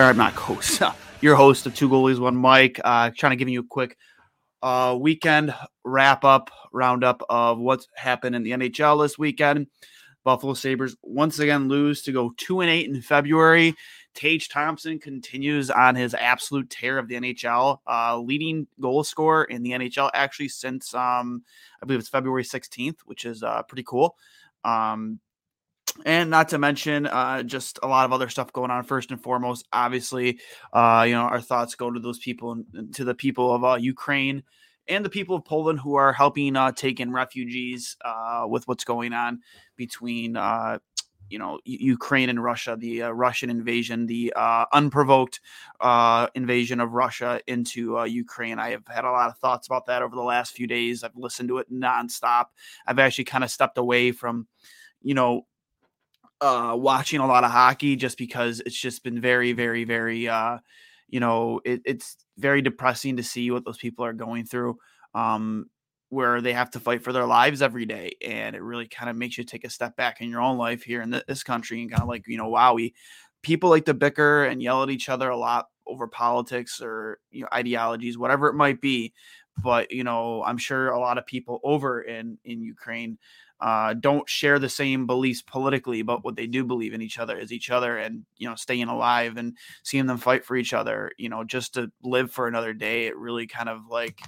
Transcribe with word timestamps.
or 0.00 0.04
I'm 0.04 0.16
not 0.16 0.32
host, 0.32 0.82
your 1.20 1.36
host 1.36 1.66
of 1.66 1.74
Two 1.74 1.88
Goalies, 1.88 2.18
One 2.18 2.40
Mic. 2.40 2.80
Uh, 2.82 3.10
trying 3.14 3.32
to 3.32 3.36
give 3.36 3.50
you 3.50 3.60
a 3.60 3.64
quick 3.64 3.98
uh, 4.62 4.96
weekend 4.98 5.54
wrap 5.84 6.24
up, 6.24 6.50
roundup 6.72 7.22
of 7.28 7.58
what's 7.58 7.86
happened 7.94 8.34
in 8.34 8.42
the 8.42 8.52
NHL 8.52 9.02
this 9.02 9.18
weekend. 9.18 9.66
Buffalo 10.24 10.54
Sabres 10.54 10.96
once 11.02 11.38
again 11.38 11.68
lose 11.68 12.00
to 12.02 12.12
go 12.12 12.32
two 12.38 12.62
and 12.62 12.70
eight 12.70 12.88
in 12.88 13.02
February. 13.02 13.74
Tage 14.14 14.48
Thompson 14.48 14.98
continues 14.98 15.70
on 15.70 15.94
his 15.94 16.14
absolute 16.14 16.70
tear 16.70 16.96
of 16.96 17.06
the 17.06 17.16
NHL, 17.16 17.80
uh, 17.86 18.18
leading 18.18 18.66
goal 18.80 19.04
scorer 19.04 19.44
in 19.44 19.62
the 19.62 19.72
NHL 19.72 20.10
actually 20.14 20.48
since 20.48 20.94
um, 20.94 21.42
I 21.82 21.86
believe 21.86 22.00
it's 22.00 22.08
February 22.08 22.44
16th, 22.44 23.00
which 23.04 23.26
is 23.26 23.42
uh, 23.42 23.62
pretty 23.64 23.84
cool. 23.86 24.16
Um, 24.64 25.20
and 26.04 26.30
not 26.30 26.48
to 26.50 26.58
mention 26.58 27.06
uh, 27.06 27.42
just 27.42 27.78
a 27.82 27.88
lot 27.88 28.04
of 28.04 28.12
other 28.12 28.28
stuff 28.28 28.52
going 28.52 28.70
on. 28.70 28.84
First 28.84 29.10
and 29.10 29.22
foremost, 29.22 29.66
obviously, 29.72 30.38
uh, 30.72 31.04
you 31.06 31.14
know, 31.14 31.22
our 31.22 31.40
thoughts 31.40 31.74
go 31.74 31.90
to 31.90 32.00
those 32.00 32.18
people, 32.18 32.62
to 32.94 33.04
the 33.04 33.14
people 33.14 33.54
of 33.54 33.64
uh, 33.64 33.74
Ukraine 33.74 34.42
and 34.88 35.04
the 35.04 35.10
people 35.10 35.36
of 35.36 35.44
Poland 35.44 35.80
who 35.80 35.94
are 35.94 36.12
helping 36.12 36.56
uh, 36.56 36.72
take 36.72 37.00
in 37.00 37.12
refugees 37.12 37.96
uh, 38.04 38.46
with 38.48 38.66
what's 38.66 38.84
going 38.84 39.12
on 39.12 39.40
between, 39.76 40.36
uh, 40.36 40.78
you 41.28 41.38
know, 41.38 41.60
Ukraine 41.64 42.28
and 42.28 42.42
Russia, 42.42 42.76
the 42.76 43.02
Russian 43.02 43.50
invasion, 43.50 44.06
the 44.06 44.32
unprovoked 44.72 45.40
invasion 46.34 46.80
of 46.80 46.92
Russia 46.92 47.40
into 47.46 48.04
Ukraine. 48.04 48.58
I 48.58 48.70
have 48.70 48.82
had 48.88 49.04
a 49.04 49.12
lot 49.12 49.30
of 49.30 49.38
thoughts 49.38 49.68
about 49.68 49.86
that 49.86 50.02
over 50.02 50.16
the 50.16 50.22
last 50.22 50.54
few 50.54 50.66
days. 50.66 51.04
I've 51.04 51.14
listened 51.14 51.48
to 51.50 51.58
it 51.58 51.72
nonstop. 51.72 52.46
I've 52.84 52.98
actually 52.98 53.24
kind 53.24 53.44
of 53.44 53.50
stepped 53.50 53.78
away 53.78 54.10
from 54.10 54.48
you 55.02 55.14
know 55.14 55.46
uh, 56.40 56.74
watching 56.78 57.20
a 57.20 57.26
lot 57.26 57.44
of 57.44 57.50
hockey 57.50 57.96
just 57.96 58.18
because 58.18 58.60
it's 58.64 58.78
just 58.78 59.04
been 59.04 59.20
very, 59.20 59.52
very, 59.52 59.84
very, 59.84 60.28
uh, 60.28 60.58
you 61.08 61.20
know, 61.20 61.60
it, 61.64 61.82
it's 61.84 62.16
very 62.38 62.62
depressing 62.62 63.16
to 63.16 63.22
see 63.22 63.50
what 63.50 63.64
those 63.64 63.78
people 63.78 64.04
are 64.04 64.12
going 64.12 64.44
through, 64.44 64.78
um, 65.14 65.66
where 66.08 66.40
they 66.40 66.52
have 66.52 66.70
to 66.70 66.80
fight 66.80 67.02
for 67.02 67.12
their 67.12 67.26
lives 67.26 67.62
every 67.62 67.84
day, 67.86 68.12
and 68.26 68.56
it 68.56 68.62
really 68.62 68.86
kind 68.88 69.10
of 69.10 69.16
makes 69.16 69.38
you 69.38 69.44
take 69.44 69.64
a 69.64 69.70
step 69.70 69.96
back 69.96 70.20
in 70.20 70.30
your 70.30 70.40
own 70.40 70.58
life 70.58 70.82
here 70.82 71.02
in 71.02 71.10
this 71.28 71.42
country 71.42 71.82
and 71.82 71.90
kind 71.90 72.02
of 72.02 72.08
like, 72.08 72.24
you 72.26 72.36
know, 72.38 72.48
wow, 72.48 72.74
we 72.74 72.94
people 73.42 73.70
like 73.70 73.84
to 73.86 73.94
bicker 73.94 74.44
and 74.44 74.62
yell 74.62 74.82
at 74.82 74.90
each 74.90 75.08
other 75.08 75.30
a 75.30 75.36
lot 75.36 75.66
over 75.86 76.06
politics 76.06 76.80
or 76.82 77.18
you 77.30 77.42
know 77.42 77.48
ideologies, 77.52 78.18
whatever 78.18 78.48
it 78.48 78.54
might 78.54 78.80
be. 78.80 79.12
But 79.62 79.90
you 79.92 80.04
know, 80.04 80.42
I'm 80.44 80.58
sure 80.58 80.90
a 80.90 81.00
lot 81.00 81.18
of 81.18 81.26
people 81.26 81.60
over 81.64 82.00
in 82.02 82.38
in 82.44 82.62
Ukraine 82.62 83.18
uh, 83.60 83.94
don't 83.94 84.28
share 84.28 84.58
the 84.58 84.68
same 84.68 85.06
beliefs 85.06 85.42
politically, 85.42 86.02
but 86.02 86.24
what 86.24 86.36
they 86.36 86.46
do 86.46 86.64
believe 86.64 86.94
in 86.94 87.02
each 87.02 87.18
other 87.18 87.36
is 87.36 87.52
each 87.52 87.70
other 87.70 87.98
and, 87.98 88.24
you 88.38 88.48
know, 88.48 88.54
staying 88.54 88.88
alive 88.88 89.36
and 89.36 89.56
seeing 89.82 90.06
them 90.06 90.16
fight 90.18 90.44
for 90.44 90.56
each 90.56 90.72
other, 90.72 91.10
you 91.18 91.28
know, 91.28 91.44
just 91.44 91.74
to 91.74 91.92
live 92.02 92.32
for 92.32 92.48
another 92.48 92.72
day. 92.72 93.06
It 93.06 93.16
really 93.16 93.46
kind 93.46 93.68
of 93.68 93.86
like 93.88 94.20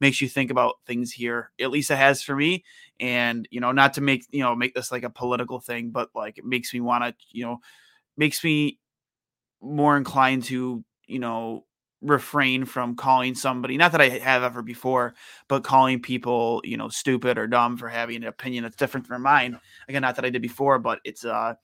makes 0.00 0.20
you 0.20 0.28
think 0.28 0.50
about 0.50 0.76
things 0.86 1.12
here. 1.12 1.50
At 1.60 1.70
least 1.70 1.90
it 1.90 1.96
has 1.96 2.22
for 2.22 2.34
me. 2.34 2.64
And, 2.98 3.46
you 3.50 3.60
know, 3.60 3.72
not 3.72 3.94
to 3.94 4.00
make, 4.00 4.24
you 4.30 4.42
know, 4.42 4.56
make 4.56 4.74
this 4.74 4.90
like 4.90 5.04
a 5.04 5.10
political 5.10 5.60
thing, 5.60 5.90
but 5.90 6.08
like 6.14 6.38
it 6.38 6.44
makes 6.44 6.72
me 6.72 6.80
want 6.80 7.04
to, 7.04 7.14
you 7.30 7.44
know, 7.44 7.58
makes 8.16 8.42
me 8.42 8.78
more 9.60 9.96
inclined 9.96 10.44
to, 10.44 10.84
you 11.06 11.18
know, 11.18 11.64
refrain 12.00 12.64
from 12.64 12.94
calling 12.94 13.34
somebody 13.34 13.76
not 13.76 13.90
that 13.90 14.00
i 14.00 14.08
have 14.08 14.44
ever 14.44 14.62
before 14.62 15.14
but 15.48 15.64
calling 15.64 16.00
people 16.00 16.60
you 16.64 16.76
know 16.76 16.88
stupid 16.88 17.36
or 17.36 17.46
dumb 17.48 17.76
for 17.76 17.88
having 17.88 18.16
an 18.16 18.28
opinion 18.28 18.62
that's 18.62 18.76
different 18.76 19.06
from 19.06 19.22
mine. 19.22 19.58
Again 19.88 20.02
not 20.02 20.14
that 20.16 20.24
i 20.24 20.30
did 20.30 20.42
before 20.42 20.78
but 20.78 21.00
it's 21.04 21.24
uh 21.24 21.54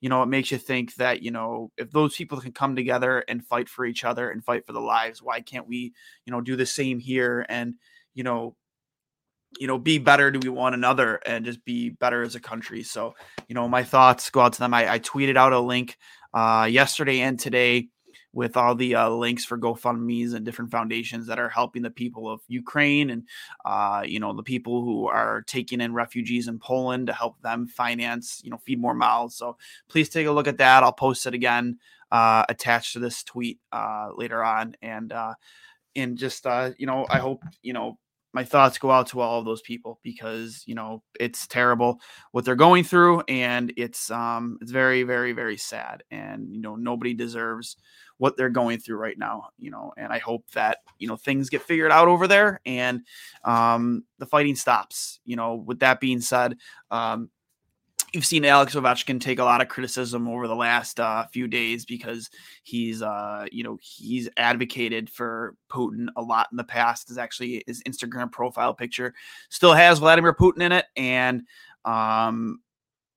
you 0.00 0.08
know 0.08 0.22
it 0.22 0.26
makes 0.26 0.50
you 0.50 0.58
think 0.58 0.94
that 0.94 1.22
you 1.22 1.30
know 1.30 1.70
if 1.76 1.90
those 1.90 2.16
people 2.16 2.40
can 2.40 2.52
come 2.52 2.74
together 2.74 3.24
and 3.28 3.44
fight 3.44 3.68
for 3.68 3.84
each 3.84 4.04
other 4.04 4.30
and 4.30 4.44
fight 4.44 4.66
for 4.66 4.72
the 4.72 4.80
lives 4.80 5.22
why 5.22 5.40
can't 5.40 5.68
we 5.68 5.92
you 6.24 6.30
know 6.30 6.40
do 6.40 6.56
the 6.56 6.66
same 6.66 6.98
here 6.98 7.44
and 7.48 7.74
you 8.14 8.24
know 8.24 8.56
you 9.58 9.66
know 9.66 9.78
be 9.78 9.98
better 9.98 10.30
to 10.30 10.48
one 10.50 10.74
another 10.74 11.20
and 11.26 11.44
just 11.44 11.64
be 11.64 11.90
better 11.90 12.22
as 12.22 12.34
a 12.34 12.40
country. 12.40 12.82
So 12.82 13.14
you 13.48 13.54
know 13.54 13.68
my 13.68 13.82
thoughts 13.84 14.30
go 14.30 14.40
out 14.40 14.52
to 14.54 14.58
them. 14.58 14.74
I, 14.74 14.94
I 14.94 14.98
tweeted 14.98 15.36
out 15.36 15.52
a 15.52 15.60
link 15.60 15.96
uh 16.32 16.68
yesterday 16.70 17.20
and 17.20 17.38
today 17.38 17.88
with 18.34 18.56
all 18.56 18.74
the 18.74 18.96
uh, 18.96 19.08
links 19.08 19.44
for 19.44 19.56
GoFundMe's 19.56 20.32
and 20.32 20.44
different 20.44 20.70
foundations 20.70 21.28
that 21.28 21.38
are 21.38 21.48
helping 21.48 21.82
the 21.82 21.90
people 21.90 22.28
of 22.28 22.40
Ukraine 22.48 23.10
and 23.10 23.22
uh, 23.64 24.02
you 24.04 24.20
know 24.20 24.34
the 24.34 24.42
people 24.42 24.84
who 24.84 25.06
are 25.06 25.42
taking 25.42 25.80
in 25.80 25.94
refugees 25.94 26.48
in 26.48 26.58
Poland 26.58 27.06
to 27.06 27.12
help 27.12 27.40
them 27.40 27.66
finance 27.66 28.40
you 28.44 28.50
know 28.50 28.58
feed 28.58 28.80
more 28.80 28.94
mouths. 28.94 29.36
So 29.36 29.56
please 29.88 30.08
take 30.08 30.26
a 30.26 30.32
look 30.32 30.48
at 30.48 30.58
that. 30.58 30.82
I'll 30.82 30.92
post 30.92 31.26
it 31.26 31.34
again 31.34 31.78
uh, 32.10 32.44
attached 32.48 32.92
to 32.94 32.98
this 32.98 33.22
tweet 33.22 33.60
uh, 33.72 34.08
later 34.16 34.44
on, 34.44 34.76
and 34.82 35.12
uh, 35.12 35.34
and 35.96 36.18
just 36.18 36.46
uh, 36.46 36.72
you 36.76 36.86
know 36.86 37.06
I 37.08 37.18
hope 37.18 37.42
you 37.62 37.72
know 37.72 37.98
my 38.34 38.44
thoughts 38.44 38.78
go 38.78 38.90
out 38.90 39.06
to 39.06 39.20
all 39.20 39.38
of 39.38 39.44
those 39.44 39.62
people 39.62 40.00
because 40.02 40.64
you 40.66 40.74
know 40.74 41.02
it's 41.18 41.46
terrible 41.46 42.00
what 42.32 42.44
they're 42.44 42.56
going 42.56 42.82
through 42.82 43.22
and 43.28 43.72
it's 43.76 44.10
um 44.10 44.58
it's 44.60 44.72
very 44.72 45.04
very 45.04 45.32
very 45.32 45.56
sad 45.56 46.02
and 46.10 46.52
you 46.52 46.60
know 46.60 46.74
nobody 46.74 47.14
deserves 47.14 47.76
what 48.18 48.36
they're 48.36 48.48
going 48.48 48.78
through 48.78 48.96
right 48.96 49.18
now, 49.18 49.48
you 49.58 49.70
know, 49.70 49.92
and 49.96 50.12
I 50.12 50.18
hope 50.18 50.44
that, 50.52 50.78
you 50.98 51.08
know, 51.08 51.16
things 51.16 51.50
get 51.50 51.62
figured 51.62 51.92
out 51.92 52.08
over 52.08 52.28
there 52.28 52.60
and 52.64 53.02
um, 53.44 54.04
the 54.18 54.26
fighting 54.26 54.56
stops. 54.56 55.20
You 55.24 55.36
know, 55.36 55.54
with 55.54 55.80
that 55.80 56.00
being 56.00 56.20
said, 56.20 56.56
um, 56.90 57.30
you've 58.14 58.24
seen 58.24 58.44
Alex 58.44 58.76
Ovechkin 58.76 59.20
take 59.20 59.40
a 59.40 59.44
lot 59.44 59.60
of 59.60 59.68
criticism 59.68 60.28
over 60.28 60.46
the 60.46 60.54
last 60.54 61.00
uh, 61.00 61.26
few 61.32 61.48
days 61.48 61.84
because 61.84 62.30
he's, 62.62 63.02
uh, 63.02 63.46
you 63.50 63.64
know, 63.64 63.76
he's 63.82 64.28
advocated 64.36 65.10
for 65.10 65.56
Putin 65.68 66.06
a 66.16 66.22
lot 66.22 66.46
in 66.52 66.56
the 66.56 66.64
past. 66.64 67.10
Is 67.10 67.18
actually 67.18 67.64
his 67.66 67.82
Instagram 67.82 68.30
profile 68.30 68.72
picture 68.72 69.12
still 69.48 69.74
has 69.74 69.98
Vladimir 69.98 70.32
Putin 70.32 70.62
in 70.62 70.72
it, 70.72 70.86
and 70.96 71.42
um, 71.84 72.60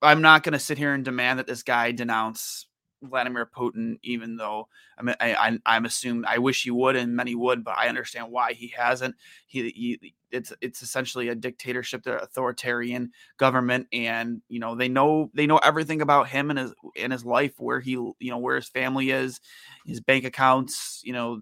I'm 0.01 0.21
not 0.21 0.43
going 0.43 0.53
to 0.53 0.59
sit 0.59 0.77
here 0.77 0.93
and 0.93 1.05
demand 1.05 1.39
that 1.39 1.47
this 1.47 1.63
guy 1.63 1.91
denounce 1.91 2.65
Vladimir 3.01 3.45
Putin, 3.45 3.99
even 4.03 4.37
though 4.37 4.67
I 4.97 5.03
mean, 5.03 5.15
I, 5.19 5.59
I, 5.65 5.75
am 5.75 5.85
assumed 5.85 6.25
I 6.27 6.39
wish 6.39 6.63
he 6.63 6.71
would, 6.71 6.95
and 6.95 7.15
many 7.15 7.35
would, 7.35 7.63
but 7.63 7.77
I 7.77 7.87
understand 7.87 8.31
why 8.31 8.53
he 8.53 8.73
hasn't. 8.75 9.15
He, 9.45 9.69
he 9.69 10.13
it's 10.31 10.51
it's 10.61 10.81
essentially 10.81 11.29
a 11.29 11.35
dictatorship, 11.35 12.03
the 12.03 12.21
authoritarian 12.21 13.11
government, 13.37 13.87
and 13.93 14.41
you 14.49 14.59
know 14.59 14.75
they 14.75 14.87
know 14.87 15.29
they 15.33 15.47
know 15.47 15.57
everything 15.57 16.01
about 16.01 16.29
him 16.29 16.49
and 16.49 16.59
his 16.59 16.73
in 16.95 17.11
his 17.11 17.25
life, 17.25 17.53
where 17.57 17.79
he 17.79 17.91
you 17.91 18.15
know 18.21 18.39
where 18.39 18.55
his 18.55 18.69
family 18.69 19.11
is, 19.11 19.39
his 19.85 20.01
bank 20.01 20.25
accounts. 20.25 21.01
You 21.03 21.13
know, 21.13 21.41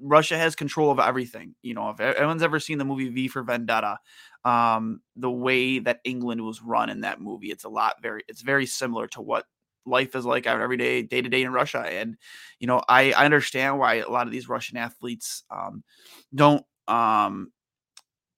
Russia 0.00 0.38
has 0.38 0.54
control 0.54 0.90
of 0.90 1.00
everything. 1.00 1.54
You 1.62 1.74
know, 1.74 1.90
if 1.90 2.00
anyone's 2.00 2.42
ever 2.42 2.60
seen 2.60 2.78
the 2.78 2.84
movie 2.84 3.08
V 3.08 3.28
for 3.28 3.42
Vendetta, 3.42 3.98
um, 4.44 5.00
the 5.16 5.30
way 5.30 5.80
that 5.80 6.00
England 6.04 6.42
was 6.42 6.62
run 6.62 6.90
in 6.90 7.00
that 7.00 7.20
movie, 7.20 7.50
it's 7.50 7.64
a 7.64 7.68
lot 7.68 7.94
very 8.00 8.22
it's 8.28 8.42
very 8.42 8.66
similar 8.66 9.08
to 9.08 9.20
what 9.20 9.46
life 9.86 10.14
is 10.14 10.24
like 10.26 10.46
every 10.46 10.76
day, 10.76 11.02
day 11.02 11.22
to 11.22 11.28
day 11.28 11.42
in 11.42 11.52
Russia. 11.52 11.80
And 11.80 12.16
you 12.60 12.66
know, 12.66 12.82
I, 12.88 13.12
I 13.12 13.24
understand 13.24 13.78
why 13.78 13.94
a 13.96 14.08
lot 14.10 14.26
of 14.26 14.32
these 14.32 14.48
Russian 14.48 14.76
athletes 14.76 15.44
um, 15.50 15.82
don't 16.34 16.64
um, 16.88 17.52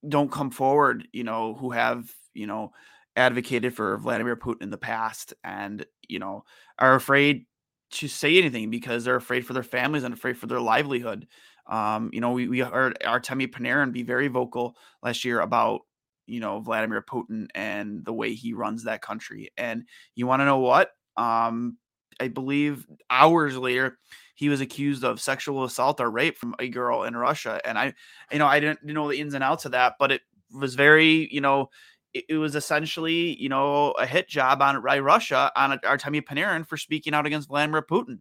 don't 0.09 0.31
come 0.31 0.51
forward. 0.51 1.09
You 1.13 1.25
know, 1.25 1.55
who 1.55 1.71
have 1.71 2.05
you 2.35 2.47
know 2.47 2.73
advocated 3.17 3.75
for 3.75 3.99
Vladimir 3.99 4.37
Putin 4.37 4.63
in 4.63 4.71
the 4.71 4.79
past, 4.79 5.35
and 5.45 5.85
you 6.09 6.19
know 6.19 6.45
are 6.79 6.95
afraid 6.95 7.47
to 7.91 8.09
say 8.09 8.37
anything 8.39 8.71
because 8.71 9.05
they're 9.05 9.17
afraid 9.17 9.47
for 9.47 9.55
their 9.55 9.63
families 9.63 10.05
and 10.05 10.13
afraid 10.15 10.37
for 10.37 10.47
their 10.47 10.61
livelihood. 10.61 11.27
Um, 11.67 12.11
you 12.13 12.21
know, 12.21 12.33
we, 12.33 12.49
we 12.49 12.61
heard 12.61 12.99
Artemy 13.05 13.47
Panarin 13.49 13.93
be 13.93 14.03
very 14.03 14.29
vocal 14.29 14.77
last 15.03 15.25
year 15.25 15.41
about 15.41 15.81
you 16.27 16.41
know 16.41 16.61
Vladimir 16.61 17.03
Putin 17.03 17.47
and 17.55 18.05
the 18.05 18.13
way 18.13 18.35
he 18.35 18.53
runs 18.55 18.85
that 18.85 19.03
country. 19.03 19.51
And 19.57 19.85
you 20.15 20.27
want 20.27 20.41
to 20.41 20.47
know 20.47 20.59
what? 20.59 20.91
Um, 21.19 21.77
I 22.21 22.29
believe 22.29 22.87
hours 23.11 23.57
later, 23.57 23.99
he 24.35 24.49
was 24.49 24.61
accused 24.61 25.05
of 25.05 25.21
sexual 25.21 25.65
assault 25.65 26.01
or 26.01 26.11
rape 26.11 26.39
from 26.39 26.55
a 26.59 26.69
girl 26.69 27.03
in 27.03 27.17
Russia. 27.17 27.61
And 27.65 27.77
I, 27.79 27.93
you 28.33 28.39
know, 28.39 28.47
I 28.47 28.61
didn't 28.61 28.85
know 28.85 29.09
the 29.09 29.19
ins 29.19 29.35
and 29.35 29.45
outs 29.45 29.65
of 29.65 29.73
that, 29.73 29.95
but 29.99 30.13
it 30.13 30.23
was 30.57 30.75
very, 30.77 31.29
you 31.33 31.41
know, 31.41 31.71
it, 32.15 32.25
it 32.29 32.37
was 32.37 32.55
essentially, 32.55 33.41
you 33.41 33.49
know, 33.49 33.91
a 33.93 34.07
hit 34.07 34.29
job 34.29 34.63
on 34.63 34.81
by 34.83 35.01
Russia 35.01 35.51
on 35.57 35.79
Artemy 35.85 36.23
Panarin 36.23 36.67
for 36.67 36.77
speaking 36.77 37.15
out 37.15 37.27
against 37.27 37.49
Vladimir 37.49 37.83
Putin. 37.83 38.21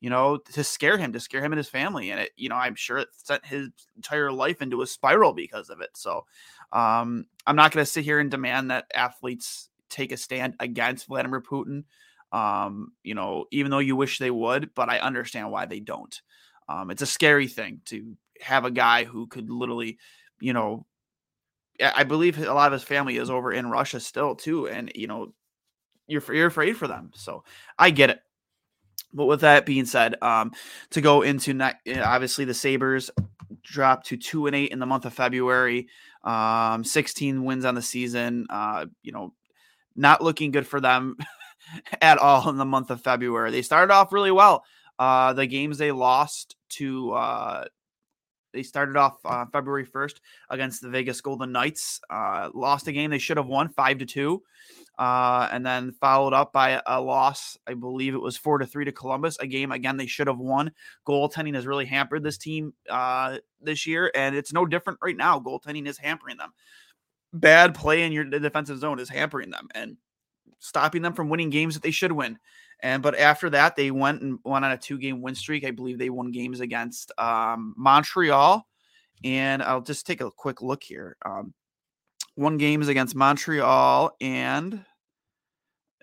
You 0.00 0.08
know, 0.08 0.38
to 0.54 0.64
scare 0.64 0.96
him, 0.96 1.12
to 1.12 1.20
scare 1.20 1.44
him 1.44 1.52
and 1.52 1.58
his 1.58 1.68
family, 1.68 2.10
and 2.10 2.20
it, 2.20 2.30
you 2.34 2.48
know, 2.48 2.54
I'm 2.54 2.74
sure 2.74 2.96
it 2.96 3.08
sent 3.12 3.44
his 3.44 3.68
entire 3.96 4.32
life 4.32 4.62
into 4.62 4.80
a 4.80 4.86
spiral 4.86 5.34
because 5.34 5.68
of 5.68 5.82
it. 5.82 5.90
So, 5.94 6.24
um, 6.72 7.26
I'm 7.46 7.54
not 7.54 7.70
going 7.70 7.84
to 7.84 7.90
sit 7.90 8.04
here 8.04 8.18
and 8.18 8.30
demand 8.30 8.70
that 8.70 8.86
athletes 8.94 9.68
take 9.90 10.10
a 10.10 10.16
stand 10.16 10.54
against 10.58 11.06
Vladimir 11.06 11.42
Putin. 11.42 11.84
Um, 12.32 12.92
you 13.02 13.14
know, 13.14 13.46
even 13.50 13.70
though 13.70 13.78
you 13.78 13.96
wish 13.96 14.18
they 14.18 14.30
would, 14.30 14.70
but 14.74 14.88
I 14.88 14.98
understand 15.00 15.50
why 15.50 15.66
they 15.66 15.80
don't. 15.80 16.20
Um, 16.68 16.90
it's 16.90 17.02
a 17.02 17.06
scary 17.06 17.48
thing 17.48 17.80
to 17.86 18.16
have 18.40 18.64
a 18.64 18.70
guy 18.70 19.04
who 19.04 19.26
could 19.26 19.50
literally, 19.50 19.98
you 20.40 20.52
know, 20.52 20.86
I 21.82 22.04
believe 22.04 22.38
a 22.38 22.52
lot 22.52 22.68
of 22.68 22.74
his 22.74 22.82
family 22.82 23.16
is 23.16 23.30
over 23.30 23.52
in 23.52 23.70
Russia 23.70 24.00
still 24.00 24.34
too, 24.34 24.68
and 24.68 24.92
you 24.94 25.06
know, 25.06 25.32
you're 26.06 26.22
you're 26.32 26.46
afraid 26.46 26.76
for 26.76 26.86
them. 26.86 27.10
So 27.14 27.44
I 27.78 27.90
get 27.90 28.10
it. 28.10 28.20
But 29.12 29.26
with 29.26 29.40
that 29.40 29.66
being 29.66 29.86
said, 29.86 30.16
um, 30.22 30.52
to 30.90 31.00
go 31.00 31.22
into 31.22 31.54
ne- 31.54 32.00
obviously 32.00 32.44
the 32.44 32.54
Sabres 32.54 33.10
dropped 33.62 34.06
to 34.08 34.16
two 34.16 34.46
and 34.46 34.54
eight 34.54 34.70
in 34.70 34.78
the 34.78 34.86
month 34.86 35.04
of 35.04 35.14
February, 35.14 35.88
um, 36.22 36.84
16 36.84 37.44
wins 37.44 37.64
on 37.64 37.74
the 37.74 37.82
season. 37.82 38.46
Uh, 38.50 38.86
you 39.02 39.12
know, 39.12 39.32
not 39.96 40.22
looking 40.22 40.50
good 40.50 40.66
for 40.66 40.80
them 40.80 41.16
at 42.00 42.18
all 42.18 42.48
in 42.48 42.56
the 42.56 42.64
month 42.64 42.90
of 42.90 43.00
February. 43.02 43.50
They 43.50 43.62
started 43.62 43.92
off 43.92 44.12
really 44.12 44.30
well. 44.30 44.64
Uh, 44.98 45.32
the 45.32 45.46
games 45.46 45.78
they 45.78 45.92
lost 45.92 46.56
to, 46.68 47.12
uh, 47.12 47.64
they 48.52 48.62
started 48.62 48.96
off 48.96 49.16
uh, 49.24 49.46
February 49.46 49.86
1st 49.86 50.16
against 50.50 50.82
the 50.82 50.90
Vegas 50.90 51.20
Golden 51.20 51.52
Knights. 51.52 52.00
Uh, 52.10 52.50
lost 52.52 52.86
a 52.86 52.92
game 52.92 53.10
they 53.10 53.18
should 53.18 53.36
have 53.36 53.46
won 53.46 53.68
five 53.68 53.98
to 53.98 54.06
two, 54.06 54.42
uh, 54.98 55.48
and 55.50 55.64
then 55.64 55.92
followed 55.92 56.34
up 56.34 56.52
by 56.52 56.82
a 56.84 57.00
loss. 57.00 57.56
I 57.66 57.74
believe 57.74 58.14
it 58.14 58.20
was 58.20 58.36
four 58.36 58.58
to 58.58 58.66
three 58.66 58.84
to 58.84 58.92
Columbus. 58.92 59.38
A 59.38 59.46
game 59.46 59.72
again 59.72 59.96
they 59.96 60.06
should 60.06 60.26
have 60.26 60.38
won. 60.38 60.72
Goaltending 61.06 61.54
has 61.54 61.66
really 61.66 61.86
hampered 61.86 62.22
this 62.22 62.36
team 62.36 62.74
uh, 62.90 63.38
this 63.60 63.86
year, 63.86 64.10
and 64.14 64.36
it's 64.36 64.52
no 64.52 64.66
different 64.66 64.98
right 65.02 65.16
now. 65.16 65.40
Goaltending 65.40 65.86
is 65.86 65.96
hampering 65.96 66.36
them. 66.36 66.52
Bad 67.32 67.74
play 67.74 68.02
in 68.02 68.12
your 68.12 68.24
defensive 68.24 68.78
zone 68.78 68.98
is 68.98 69.08
hampering 69.08 69.50
them, 69.50 69.68
and 69.74 69.96
stopping 70.60 71.02
them 71.02 71.12
from 71.12 71.28
winning 71.28 71.50
games 71.50 71.74
that 71.74 71.82
they 71.82 71.90
should 71.90 72.12
win. 72.12 72.38
And 72.82 73.02
but 73.02 73.18
after 73.18 73.50
that, 73.50 73.76
they 73.76 73.90
went 73.90 74.22
and 74.22 74.38
went 74.44 74.64
on 74.64 74.72
a 74.72 74.78
two 74.78 74.98
game 74.98 75.20
win 75.20 75.34
streak. 75.34 75.64
I 75.64 75.70
believe 75.70 75.98
they 75.98 76.10
won 76.10 76.30
games 76.30 76.60
against 76.60 77.12
um, 77.18 77.74
Montreal. 77.76 78.66
And 79.22 79.62
I'll 79.62 79.82
just 79.82 80.06
take 80.06 80.22
a 80.22 80.30
quick 80.30 80.62
look 80.62 80.82
here. 80.82 81.16
Um, 81.24 81.52
one 82.36 82.56
game 82.56 82.80
is 82.80 82.88
against 82.88 83.14
Montreal, 83.14 84.16
and 84.18 84.82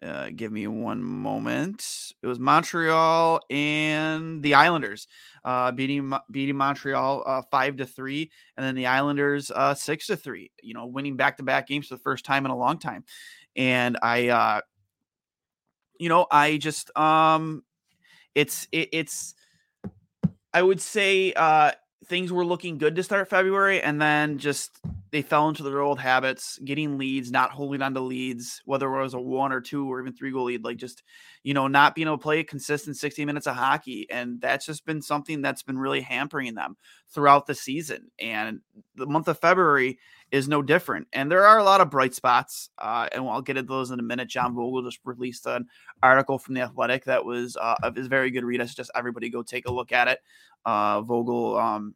uh, 0.04 0.30
give 0.36 0.52
me 0.52 0.68
one 0.68 1.02
moment. 1.02 2.14
It 2.22 2.28
was 2.28 2.38
Montreal 2.38 3.40
and 3.50 4.44
the 4.44 4.54
Islanders 4.54 5.08
uh, 5.44 5.72
beating 5.72 6.14
beating 6.30 6.56
Montreal 6.56 7.24
uh, 7.26 7.42
five 7.50 7.78
to 7.78 7.88
three, 7.88 8.30
and 8.56 8.64
then 8.64 8.76
the 8.76 8.86
Islanders 8.86 9.50
uh, 9.50 9.74
six 9.74 10.08
to 10.08 10.16
three. 10.16 10.52
You 10.62 10.76
know, 10.76 10.86
winning 10.86 11.16
back 11.16 11.38
to 11.38 11.44
back 11.44 11.68
games 11.68 11.88
for 11.88 11.96
the 11.96 12.02
first 12.02 12.24
time 12.26 12.46
in 12.46 12.52
a 12.52 12.58
long 12.58 12.78
time 12.78 13.04
and 13.58 13.98
I, 14.02 14.30
uh, 14.30 14.62
you 16.00 16.10
know, 16.10 16.28
I 16.32 16.58
just, 16.58 16.96
um, 16.98 17.64
it's, 18.36 18.68
it, 18.72 18.90
it's, 18.94 19.34
I 20.54 20.62
would 20.62 20.80
say, 20.80 21.34
uh, 21.34 21.72
things 22.08 22.32
were 22.32 22.46
looking 22.46 22.78
good 22.78 22.96
to 22.96 23.04
start 23.04 23.30
February, 23.30 23.82
and 23.82 24.02
then 24.02 24.38
just 24.38 24.80
they 25.12 25.22
fell 25.22 25.50
into 25.50 25.64
their 25.64 25.82
old 25.82 26.00
habits, 26.00 26.58
getting 26.64 26.98
leads, 26.98 27.32
not 27.32 27.52
holding 27.52 27.82
on 27.82 27.94
to 27.94 28.00
leads, 28.00 28.62
whether 28.66 28.88
it 28.94 29.02
was 29.02 29.14
a 29.14 29.20
one 29.20 29.52
or 29.52 29.62
two 29.62 29.92
or 29.92 30.02
even 30.02 30.14
three 30.14 30.32
goal 30.32 30.46
lead, 30.46 30.64
like 30.64 30.78
just 30.78 31.04
you 31.44 31.54
know 31.54 31.68
not 31.68 31.96
being 31.96 32.08
able 32.08 32.18
to 32.18 32.24
play 32.24 32.40
a 32.40 32.44
consistent 32.44 32.98
60 32.98 33.26
minutes 33.26 33.48
of 33.48 33.56
hockey, 33.56 34.08
and 34.10 34.40
that's 34.40 34.66
just 34.66 34.86
been 34.86 35.02
something 35.02 35.42
that's 35.42 35.64
been 35.64 35.78
really 35.78 36.02
hampering 36.02 36.56
them 36.56 36.78
throughout 37.10 37.46
the 37.46 37.56
season. 37.56 38.10
And 38.20 38.62
the 38.96 39.08
month 39.08 39.28
of 39.28 39.40
February 39.40 40.00
is 40.32 40.48
no 40.48 40.62
different. 40.62 41.08
And 41.14 41.32
there 41.32 41.46
are 41.46 41.58
a 41.58 41.64
lot 41.64 41.82
of 41.82 41.90
bright 41.90 42.14
spots, 42.14 42.70
uh, 42.78 43.08
and 43.12 43.28
I'll 43.28 43.42
get 43.42 43.58
into 43.58 43.72
those 43.72 43.92
in 43.92 44.00
a 44.00 44.04
minute. 44.04 44.28
John 44.28 44.56
Vogl 44.56 44.84
just 44.84 45.00
released 45.06 45.46
an 45.46 45.68
article 46.04 46.38
from 46.38 46.56
the 46.56 46.62
Athletic 46.62 47.06
that 47.06 47.24
was 47.24 47.56
uh, 47.56 47.76
is 47.96 48.08
very 48.08 48.32
good 48.32 48.44
read. 48.44 48.62
I 48.62 48.66
suggest 48.66 48.92
everybody 48.96 49.30
go 49.30 49.44
take 49.44 49.68
a 49.68 49.72
look 49.72 49.92
at 49.92 50.08
it. 50.08 50.20
Uh, 50.66 51.02
Vogl 51.02 51.62
um, 51.62 51.96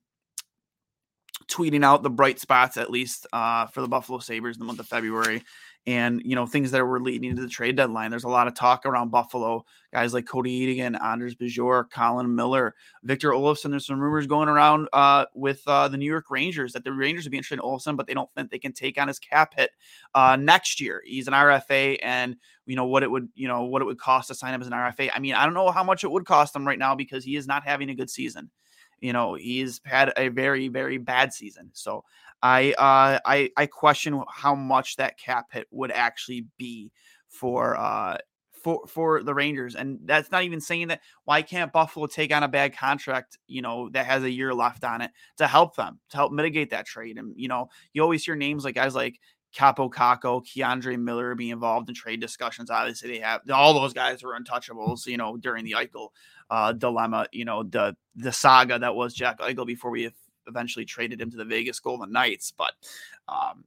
tweeting 1.48 1.83
out 1.83 2.04
the 2.04 2.10
bright 2.10 2.39
spots 2.39 2.78
at 2.78 2.89
least 2.89 3.28
uh, 3.33 3.68
for 3.68 3.81
the 3.81 3.88
Buffalo 3.88 4.19
Sabres 4.19 4.56
in 4.56 4.60
the 4.60 4.66
month 4.66 4.80
of 4.80 4.88
February 4.88 5.44
and 5.88 6.22
you 6.24 6.36
know 6.36 6.45
things 6.45 6.72
that 6.72 6.86
were 6.86 7.00
leading 7.00 7.36
to 7.36 7.42
the 7.42 7.48
trade 7.48 7.75
deadline. 7.75 8.12
There's 8.12 8.24
a 8.24 8.30
lot 8.30 8.48
of 8.48 8.54
talk 8.54 8.86
around 8.86 9.10
Buffalo, 9.10 9.66
guys 9.92 10.13
like 10.13 10.28
Cody 10.28 10.78
Eakin, 10.78 11.01
Anders 11.01 11.33
Bjork, 11.36 11.92
Colin 11.92 12.36
Miller, 12.36 12.75
Victor 13.04 13.31
Olofsson. 13.31 13.72
There's 13.72 13.88
some 13.88 14.00
rumors 14.00 14.28
going 14.28 14.48
around 14.48 14.88
uh, 14.94 15.25
with 15.33 15.62
uh, 15.67 15.88
the 15.88 15.98
New 15.98 16.06
York 16.06 16.29
Rangers 16.29 16.74
that 16.74 16.84
the 16.84 16.91
Rangers 16.91 17.25
would 17.25 17.32
be 17.32 17.38
interested 17.38 17.56
in 17.56 17.62
Olofsson, 17.62 17.98
but 17.98 18.06
they 18.06 18.13
don't 18.13 18.29
think 18.36 18.51
they 18.51 18.60
can 18.60 18.74
take 18.74 19.00
on 19.00 19.08
his 19.08 19.20
cap 19.20 19.53
hit 19.56 19.72
uh, 20.13 20.36
next 20.36 20.79
year. 20.79 21.01
He's 21.06 21.27
an 21.27 21.34
RFA, 21.34 21.98
and 22.03 22.36
you 22.67 22.75
know 22.75 22.86
what 22.86 23.03
it 23.03 23.10
would 23.10 23.29
you 23.34 23.48
know 23.48 23.63
what 23.63 23.82
it 23.82 23.86
would 23.86 24.00
cost 24.00 24.27
to 24.27 24.36
sign 24.36 24.53
him 24.53 24.62
as 24.62 24.67
an 24.67 24.74
RFA. 24.74 25.10
I 25.13 25.20
mean, 25.20 25.34
I 25.34 25.46
don't 25.46 25.56
know 25.56 25.72
how 25.72 25.84
much 25.84 26.03
it 26.03 26.12
would 26.12 26.25
cost 26.25 26.56
him 26.56 26.67
right 26.67 26.79
now 26.79 26.96
because 26.96 27.24
he 27.24 27.36
is 27.36 27.48
not 27.48 27.63
having 27.63 27.89
a 27.89 27.96
good 27.96 28.10
season. 28.10 28.51
You 29.00 29.13
know, 29.13 29.34
he's 29.34 29.82
had 29.84 30.13
a 30.15 30.27
very, 30.27 30.67
very 30.67 31.00
bad 31.00 31.34
season. 31.34 31.72
So 31.74 32.03
I 32.43 32.74
uh 32.74 33.19
I 33.25 33.50
I 33.55 33.65
question 33.67 34.24
how 34.29 34.55
much 34.55 34.95
that 34.98 35.17
cap 35.17 35.48
hit 35.51 35.67
would 35.71 35.91
actually 35.91 36.45
be 36.57 36.91
for 37.27 37.77
uh 37.77 38.17
for 38.63 38.86
for 38.88 39.24
the 39.24 39.33
Rangers. 39.33 39.75
And 39.75 40.00
that's 40.05 40.31
not 40.31 40.43
even 40.43 40.62
saying 40.62 40.89
that 40.89 41.01
why 41.25 41.41
can't 41.41 41.74
Buffalo 41.74 42.07
take 42.07 42.33
on 42.33 42.43
a 42.43 42.48
bad 42.48 42.75
contract, 42.75 43.38
you 43.48 43.62
know, 43.62 43.89
that 43.89 44.05
has 44.05 44.24
a 44.24 44.31
year 44.31 44.53
left 44.53 44.83
on 44.83 45.01
it 45.01 45.12
to 45.38 45.48
help 45.48 45.75
them, 45.75 46.00
to 46.10 46.17
help 46.17 46.31
mitigate 46.31 46.69
that 46.71 46.86
trade. 46.86 47.17
And 47.17 47.33
you 47.36 47.48
know, 47.48 47.69
you 47.93 48.01
always 48.01 48.24
hear 48.25 48.36
names 48.36 48.63
like 48.63 48.75
guys 48.75 48.95
like 48.95 49.19
Kaapo 49.55 49.91
Kakko, 49.91 50.41
K'Andre 50.45 50.98
Miller 50.98 51.36
being 51.36 51.51
involved 51.51 51.89
in 51.89 51.95
trade 51.95 52.21
discussions. 52.21 52.69
Obviously, 52.69 53.10
they 53.10 53.19
have 53.19 53.41
all 53.51 53.74
those 53.74 53.93
guys 53.93 54.24
were 54.24 54.38
untouchables, 54.39 55.05
you 55.05 55.17
know, 55.17 55.38
during 55.38 55.65
the 55.65 55.74
Eichel 55.74 56.10
uh, 56.50 56.71
dilemma, 56.71 57.27
you 57.31 57.45
know, 57.45 57.63
the 57.63 57.95
the 58.15 58.31
saga 58.31 58.79
that 58.79 58.95
was 58.95 59.13
Jack 59.13 59.39
Eichel 59.39 59.65
before 59.65 59.91
we 59.91 60.10
eventually 60.48 60.86
traded 60.86 61.21
him 61.21 61.31
to 61.31 61.38
the 61.38 61.45
Vegas 61.45 61.79
Golden 61.79 62.12
Knights. 62.12 62.51
But 62.51 62.74
um, 63.27 63.63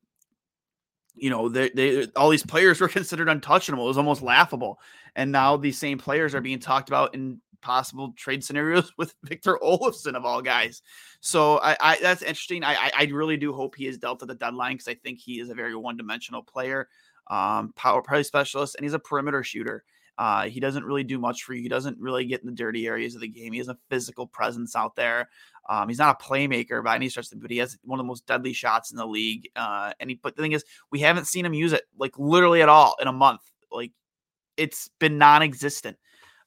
you 1.14 1.30
know, 1.30 1.48
they, 1.48 1.70
they 1.70 2.06
all 2.16 2.30
these 2.30 2.44
players 2.44 2.80
were 2.80 2.88
considered 3.00 3.28
untouchable. 3.28 3.84
It 3.84 3.88
was 3.88 3.98
almost 3.98 4.22
laughable. 4.22 4.78
And 5.16 5.30
now 5.30 5.56
these 5.56 5.78
same 5.78 5.98
players 5.98 6.34
are 6.34 6.40
being 6.40 6.58
talked 6.58 6.88
about 6.88 7.14
in 7.14 7.40
possible 7.64 8.12
trade 8.16 8.44
scenarios 8.44 8.92
with 8.98 9.14
Victor 9.24 9.58
Olofsson 9.62 10.14
of 10.14 10.24
all 10.24 10.42
guys. 10.42 10.82
So 11.20 11.58
I, 11.58 11.76
I 11.80 11.98
that's 12.00 12.22
interesting. 12.22 12.62
I, 12.62 12.90
I 12.96 13.04
really 13.04 13.36
do 13.36 13.52
hope 13.52 13.74
he 13.74 13.86
is 13.86 13.98
dealt 13.98 14.22
at 14.22 14.28
the 14.28 14.34
deadline 14.34 14.74
because 14.74 14.88
I 14.88 14.94
think 14.94 15.18
he 15.18 15.40
is 15.40 15.50
a 15.50 15.54
very 15.54 15.74
one 15.74 15.96
dimensional 15.96 16.42
player, 16.42 16.88
um, 17.28 17.72
power 17.74 18.02
play 18.02 18.22
specialist, 18.22 18.76
and 18.76 18.84
he's 18.84 18.94
a 18.94 18.98
perimeter 18.98 19.42
shooter. 19.42 19.84
Uh, 20.16 20.49
he 20.49 20.61
doesn't 20.61 20.85
really 20.85 21.04
do 21.04 21.18
much 21.18 21.42
for 21.42 21.54
you. 21.54 21.62
He 21.62 21.68
doesn't 21.68 21.99
really 21.99 22.25
get 22.25 22.40
in 22.40 22.47
the 22.47 22.52
dirty 22.52 22.87
areas 22.87 23.14
of 23.14 23.21
the 23.21 23.28
game. 23.28 23.52
He 23.52 23.59
has 23.59 23.68
a 23.68 23.78
physical 23.90 24.26
presence 24.26 24.76
out 24.76 24.94
there. 24.94 25.28
Um, 25.68 25.88
he's 25.88 25.99
not 25.99 26.21
a 26.21 26.25
playmaker 26.25 26.85
by 26.85 26.94
any 26.94 27.09
stretch, 27.09 27.28
but 27.35 27.50
he 27.50 27.59
has 27.59 27.78
one 27.85 27.99
of 27.99 28.04
the 28.04 28.09
most 28.09 28.26
deadly 28.26 28.52
shots 28.52 28.90
in 28.90 28.97
the 28.97 29.06
league. 29.06 29.49
Uh, 29.56 29.92
and 29.99 30.11
he, 30.11 30.21
but 30.23 30.37
the 30.37 30.42
thing 30.42 30.52
is, 30.52 30.64
we 30.90 31.00
haven't 31.00 31.26
seen 31.26 31.44
him 31.44 31.54
use 31.54 31.73
it 31.73 31.83
like 31.99 32.18
literally 32.18 32.62
at 32.62 32.68
all 32.68 32.97
in 33.00 33.09
a 33.09 33.12
month. 33.12 33.40
Like 33.73 33.92
it's 34.56 34.88
been 35.00 35.18
non-existent. 35.18 35.97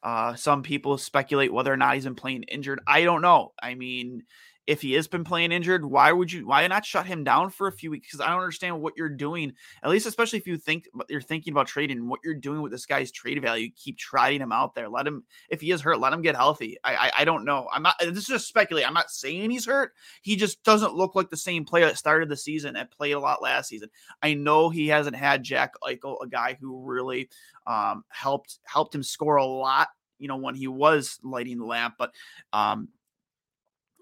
Uh, 0.03 0.35
some 0.35 0.63
people 0.63 0.97
speculate 0.97 1.51
whether 1.51 1.73
or 1.73 1.77
not 1.77 1.95
he's 1.95 2.03
been 2.03 2.15
playing 2.15 2.43
injured. 2.43 2.79
I 2.87 3.03
don't 3.03 3.21
know. 3.21 3.53
I 3.61 3.75
mean, 3.75 4.23
if 4.67 4.81
he 4.81 4.93
has 4.93 5.07
been 5.07 5.23
playing 5.23 5.53
injured, 5.53 5.85
why 5.85 6.11
would 6.11 6.29
you 6.31 6.45
why 6.45 6.67
not 6.67 6.85
shut 6.85 7.05
him 7.05 7.23
down 7.23 7.49
for 7.49 7.67
a 7.67 7.71
few 7.71 7.89
weeks? 7.89 8.09
Because 8.09 8.19
I 8.19 8.29
don't 8.29 8.41
understand 8.41 8.81
what 8.81 8.93
you're 8.97 9.07
doing. 9.07 9.53
At 9.81 9.89
least, 9.89 10.05
especially 10.05 10.39
if 10.39 10.45
you 10.45 10.57
think 10.57 10.89
you're 11.09 11.21
thinking 11.21 11.53
about 11.53 11.67
trading, 11.67 12.09
what 12.09 12.19
you're 12.23 12.35
doing 12.35 12.61
with 12.61 12.73
this 12.73 12.85
guy's 12.85 13.09
trade 13.09 13.41
value. 13.41 13.69
Keep 13.77 13.97
trying 13.97 14.41
him 14.41 14.51
out 14.51 14.75
there. 14.75 14.89
Let 14.89 15.07
him 15.07 15.23
if 15.49 15.61
he 15.61 15.71
is 15.71 15.79
hurt, 15.81 16.01
let 16.01 16.11
him 16.11 16.21
get 16.21 16.35
healthy. 16.35 16.77
I 16.83 16.95
I, 16.95 17.11
I 17.19 17.25
don't 17.25 17.45
know. 17.45 17.69
I'm 17.71 17.81
not. 17.81 17.95
This 17.99 18.17
is 18.17 18.27
just 18.27 18.47
speculating. 18.47 18.87
I'm 18.87 18.93
not 18.93 19.09
saying 19.09 19.49
he's 19.49 19.65
hurt. 19.65 19.93
He 20.21 20.35
just 20.35 20.61
doesn't 20.63 20.93
look 20.93 21.15
like 21.15 21.29
the 21.29 21.37
same 21.37 21.63
player 21.63 21.85
that 21.85 21.97
started 21.97 22.27
the 22.27 22.35
season 22.35 22.75
and 22.75 22.91
played 22.91 23.13
a 23.13 23.19
lot 23.19 23.41
last 23.41 23.69
season. 23.69 23.89
I 24.21 24.33
know 24.33 24.69
he 24.69 24.89
hasn't 24.89 25.15
had 25.15 25.43
Jack 25.43 25.75
Eichel, 25.81 26.17
a 26.21 26.27
guy 26.27 26.57
who 26.59 26.83
really 26.83 27.29
um, 27.65 28.03
helped 28.09 28.59
helped 28.65 28.93
him 28.93 29.03
score 29.03 29.37
a 29.37 29.45
lot. 29.45 29.87
You 30.19 30.27
know 30.27 30.37
when 30.37 30.55
he 30.55 30.67
was 30.67 31.19
lighting 31.23 31.57
the 31.57 31.65
lamp, 31.65 31.95
but 31.97 32.11
um, 32.51 32.89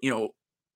you 0.00 0.10
know 0.10 0.30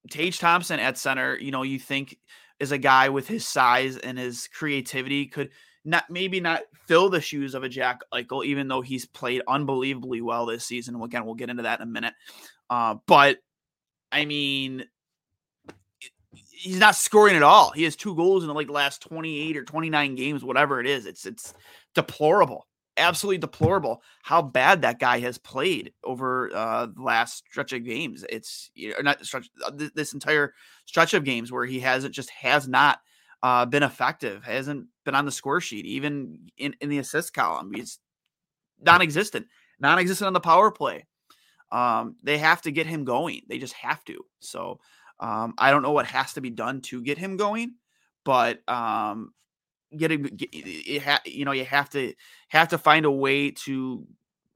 Tage 0.08 0.38
Thompson 0.38 0.80
at 0.80 0.96
center, 0.96 1.38
you 1.38 1.50
know, 1.50 1.62
you 1.62 1.78
think 1.78 2.18
is 2.58 2.72
a 2.72 2.78
guy 2.78 3.08
with 3.08 3.26
his 3.26 3.46
size 3.46 3.96
and 3.96 4.18
his 4.18 4.48
creativity 4.48 5.26
could 5.26 5.50
not 5.84 6.04
maybe 6.10 6.40
not 6.40 6.62
fill 6.86 7.08
the 7.08 7.20
shoes 7.20 7.54
of 7.54 7.64
a 7.64 7.68
Jack 7.68 8.00
Eichel, 8.12 8.44
even 8.44 8.68
though 8.68 8.82
he's 8.82 9.06
played 9.06 9.42
unbelievably 9.48 10.20
well 10.20 10.46
this 10.46 10.64
season. 10.64 11.00
Again, 11.00 11.24
we'll 11.24 11.34
get 11.34 11.50
into 11.50 11.62
that 11.62 11.80
in 11.80 11.88
a 11.88 11.90
minute. 11.90 12.14
Uh, 12.68 12.96
but 13.06 13.38
I 14.12 14.24
mean, 14.24 14.84
he's 16.32 16.78
not 16.78 16.96
scoring 16.96 17.36
at 17.36 17.42
all. 17.42 17.70
He 17.70 17.84
has 17.84 17.96
two 17.96 18.14
goals 18.14 18.42
in 18.42 18.48
the 18.48 18.54
like 18.54 18.68
last 18.68 19.02
28 19.02 19.56
or 19.56 19.64
29 19.64 20.14
games, 20.14 20.44
whatever 20.44 20.80
it 20.80 20.86
is. 20.86 21.06
It's 21.06 21.24
it's 21.24 21.54
deplorable 21.94 22.66
absolutely 22.96 23.38
deplorable 23.38 24.02
how 24.22 24.42
bad 24.42 24.82
that 24.82 24.98
guy 24.98 25.20
has 25.20 25.38
played 25.38 25.92
over 26.04 26.50
uh, 26.54 26.86
the 26.86 27.02
last 27.02 27.44
stretch 27.50 27.72
of 27.72 27.84
games. 27.84 28.24
It's 28.28 28.70
you 28.74 28.90
know, 28.90 28.96
not 29.02 29.24
stretch 29.24 29.48
uh, 29.64 29.72
this 29.94 30.12
entire 30.12 30.54
stretch 30.86 31.14
of 31.14 31.24
games 31.24 31.50
where 31.50 31.66
he 31.66 31.80
hasn't 31.80 32.14
just 32.14 32.30
has 32.30 32.68
not 32.68 33.00
uh, 33.42 33.66
been 33.66 33.82
effective, 33.82 34.44
hasn't 34.44 34.86
been 35.04 35.14
on 35.14 35.24
the 35.24 35.32
score 35.32 35.60
sheet, 35.60 35.86
even 35.86 36.50
in, 36.58 36.74
in 36.80 36.88
the 36.88 36.98
assist 36.98 37.32
column. 37.32 37.72
He's 37.74 37.98
non-existent, 38.80 39.46
non-existent 39.78 40.26
on 40.26 40.32
the 40.32 40.40
power 40.40 40.70
play. 40.70 41.06
Um, 41.72 42.16
they 42.22 42.38
have 42.38 42.62
to 42.62 42.72
get 42.72 42.86
him 42.86 43.04
going. 43.04 43.42
They 43.48 43.58
just 43.58 43.74
have 43.74 44.04
to. 44.06 44.24
So 44.40 44.80
um, 45.20 45.54
I 45.56 45.70
don't 45.70 45.82
know 45.82 45.92
what 45.92 46.06
has 46.06 46.34
to 46.34 46.40
be 46.40 46.50
done 46.50 46.80
to 46.82 47.02
get 47.02 47.18
him 47.18 47.36
going, 47.36 47.74
but 48.24 48.60
um, 48.68 49.32
getting 49.96 50.22
get, 50.22 50.54
you 51.26 51.44
know 51.44 51.52
you 51.52 51.64
have 51.64 51.90
to 51.90 52.14
have 52.48 52.68
to 52.68 52.78
find 52.78 53.04
a 53.04 53.10
way 53.10 53.50
to 53.50 54.06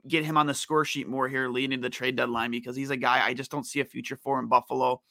get 0.06 0.24
him 0.24 0.36
on 0.36 0.46
the 0.46 0.54
score 0.54 0.84
sheet 0.84 1.08
more 1.08 1.28
here 1.28 1.48
leading 1.48 1.72
into 1.72 1.86
the 1.86 1.90
trade 1.90 2.16
deadline 2.16 2.50
because 2.50 2.76
he's 2.76 2.90
a 2.90 2.96
guy 2.96 3.24
I 3.24 3.34
just 3.34 3.50
don't 3.50 3.66
see 3.66 3.80
a 3.80 3.84
future 3.84 4.16
for 4.16 4.38
in 4.38 4.48
Buffalo, 4.48 5.02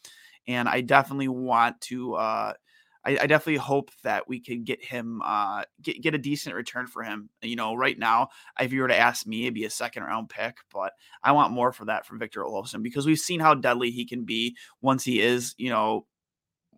and 0.48 0.68
I 0.68 0.82
definitely 0.82 1.28
want 1.30 1.80
to. 1.82 2.16
Uh, 2.16 2.54
I, 3.06 3.18
I 3.22 3.28
definitely 3.28 3.58
hope 3.58 3.92
that 4.04 4.30
we 4.30 4.40
can 4.40 4.64
get 4.64 4.84
him 4.84 5.22
uh, 5.24 5.64
get 5.82 6.02
get 6.02 6.16
a 6.16 6.20
decent 6.20 6.56
return 6.56 6.88
for 6.88 7.04
him. 7.04 7.30
You 7.42 7.56
know, 7.56 7.76
right 7.76 7.98
now, 7.98 8.30
if 8.60 8.72
you 8.72 8.82
were 8.82 8.88
to 8.88 8.98
ask 8.98 9.28
me, 9.28 9.44
it'd 9.44 9.54
be 9.54 9.66
a 9.66 9.70
second 9.70 10.04
round 10.04 10.30
pick, 10.30 10.58
but 10.72 10.94
I 11.22 11.34
want 11.34 11.52
more 11.54 11.72
for 11.74 11.86
that 11.86 12.06
from 12.06 12.20
Victor 12.20 12.44
Olofsson 12.44 12.82
because 12.82 13.06
we've 13.06 13.20
seen 13.20 13.40
how 13.40 13.56
deadly 13.56 13.92
he 13.92 14.06
can 14.06 14.24
be 14.24 14.56
once 14.82 15.04
he 15.04 15.22
is, 15.22 15.54
you 15.58 15.70
know, 15.70 16.06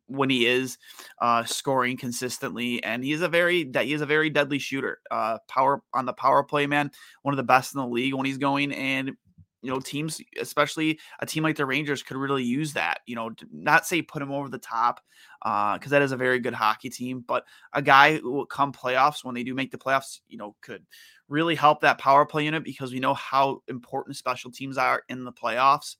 when 0.08 0.30
he 0.30 0.46
is 0.46 0.78
uh, 1.22 1.44
scoring 1.46 1.98
consistently, 1.98 2.84
and 2.84 3.04
he's 3.04 3.22
a 3.22 3.30
very 3.30 3.70
he 3.74 3.94
is 3.94 4.02
a 4.02 4.06
very 4.06 4.30
deadly 4.30 4.60
shooter. 4.60 5.00
Uh, 5.12 5.38
power 5.48 5.82
on 5.94 6.06
the 6.06 6.14
power 6.14 6.44
play, 6.44 6.68
man, 6.68 6.92
one 7.24 7.34
of 7.34 7.38
the 7.38 7.44
best 7.44 7.74
in 7.74 7.82
the 7.82 7.88
league 7.88 8.14
when 8.14 8.26
he's 8.26 8.38
going. 8.38 8.72
And 8.72 9.14
you 9.62 9.72
know, 9.72 9.80
teams, 9.80 10.22
especially 10.40 11.00
a 11.20 11.26
team 11.26 11.42
like 11.42 11.56
the 11.56 11.66
Rangers, 11.66 12.04
could 12.04 12.18
really 12.18 12.44
use 12.44 12.74
that. 12.74 13.00
You 13.08 13.16
know, 13.16 13.32
not 13.52 13.88
say 13.88 14.04
put 14.04 14.22
him 14.22 14.32
over 14.32 14.48
the 14.48 14.60
top, 14.60 15.02
because 15.42 15.88
uh, 15.88 15.90
that 15.90 16.04
is 16.04 16.12
a 16.12 16.18
very 16.18 16.40
good 16.40 16.54
hockey 16.54 16.90
team, 16.90 17.24
but 17.28 17.46
a 17.74 17.82
guy 17.82 18.18
who 18.18 18.32
will 18.32 18.46
come 18.46 18.72
playoffs 18.72 19.24
when 19.24 19.34
they 19.34 19.44
do 19.44 19.56
make 19.56 19.72
the 19.72 19.78
playoffs, 19.78 20.20
you 20.28 20.38
know, 20.38 20.56
could 20.62 20.86
really 21.30 21.56
help 21.56 21.82
that 21.82 21.98
power 21.98 22.26
play 22.26 22.46
unit 22.46 22.64
because 22.64 22.94
we 22.94 23.00
know 23.00 23.16
how 23.16 23.64
important 23.68 24.16
special 24.16 24.52
teams 24.52 24.78
are 24.78 25.02
in 25.10 25.24
the 25.24 25.32
playoffs. 25.32 25.96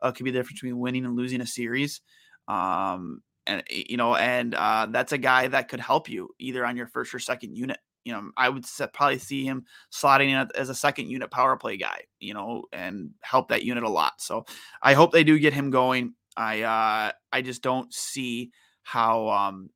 Uh, 0.00 0.12
could 0.12 0.24
be 0.24 0.30
the 0.30 0.38
difference 0.38 0.60
between 0.60 0.78
winning 0.78 1.04
and 1.04 1.16
losing 1.16 1.40
a 1.40 1.46
series. 1.46 2.00
Um, 2.46 3.20
and 3.48 3.62
you 3.68 3.96
know, 3.96 4.14
and 4.14 4.54
uh, 4.54 4.86
that's 4.90 5.12
a 5.12 5.18
guy 5.18 5.48
that 5.48 5.68
could 5.68 5.80
help 5.80 6.08
you 6.08 6.28
either 6.38 6.64
on 6.64 6.76
your 6.76 6.86
first 6.86 7.14
or 7.14 7.18
second 7.18 7.56
unit. 7.56 7.78
You 8.04 8.12
know, 8.12 8.30
I 8.36 8.48
would 8.48 8.64
probably 8.92 9.18
see 9.18 9.44
him 9.44 9.64
slotting 9.92 10.28
in 10.28 10.48
as 10.54 10.68
a 10.68 10.74
second 10.74 11.10
unit 11.10 11.30
power 11.30 11.56
play 11.56 11.76
guy. 11.76 12.02
You 12.20 12.34
know, 12.34 12.64
and 12.72 13.10
help 13.22 13.48
that 13.48 13.64
unit 13.64 13.84
a 13.84 13.88
lot. 13.88 14.20
So 14.20 14.44
I 14.82 14.94
hope 14.94 15.12
they 15.12 15.24
do 15.24 15.38
get 15.38 15.52
him 15.52 15.70
going. 15.70 16.14
I 16.36 16.62
uh, 16.62 17.12
I 17.32 17.42
just 17.42 17.62
don't 17.62 17.92
see 17.92 18.52
how 18.82 19.28
um, 19.28 19.70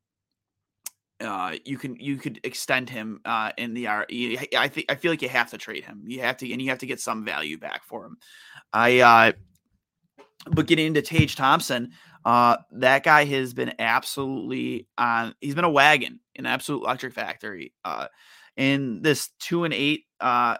uh, 1.19 1.55
you 1.65 1.77
can 1.77 1.95
you 1.99 2.17
could 2.17 2.39
extend 2.43 2.89
him 2.89 3.21
uh, 3.25 3.51
in 3.57 3.73
the 3.73 3.87
R. 3.87 4.05
I 4.09 4.67
think 4.67 4.85
I 4.89 4.95
feel 4.95 5.11
like 5.11 5.21
you 5.21 5.29
have 5.29 5.51
to 5.51 5.57
trade 5.57 5.83
him. 5.83 6.03
You 6.05 6.21
have 6.21 6.37
to, 6.37 6.51
and 6.51 6.61
you 6.61 6.69
have 6.69 6.79
to 6.79 6.85
get 6.85 6.99
some 6.99 7.25
value 7.25 7.57
back 7.57 7.83
for 7.83 8.05
him. 8.05 8.17
I 8.71 8.99
uh, 8.99 9.31
but 10.51 10.67
getting 10.67 10.87
into 10.87 11.01
Tage 11.01 11.35
Thompson, 11.35 11.91
uh, 12.25 12.57
that 12.71 13.03
guy 13.03 13.25
has 13.25 13.53
been 13.53 13.73
absolutely 13.79 14.87
on. 14.97 15.35
He's 15.41 15.55
been 15.55 15.63
a 15.63 15.69
wagon, 15.69 16.19
an 16.35 16.45
absolute 16.45 16.83
electric 16.83 17.13
factory. 17.13 17.73
Uh, 17.83 18.07
in 18.55 19.01
this 19.01 19.29
two 19.39 19.63
and 19.63 19.73
eight, 19.73 20.05
uh, 20.19 20.57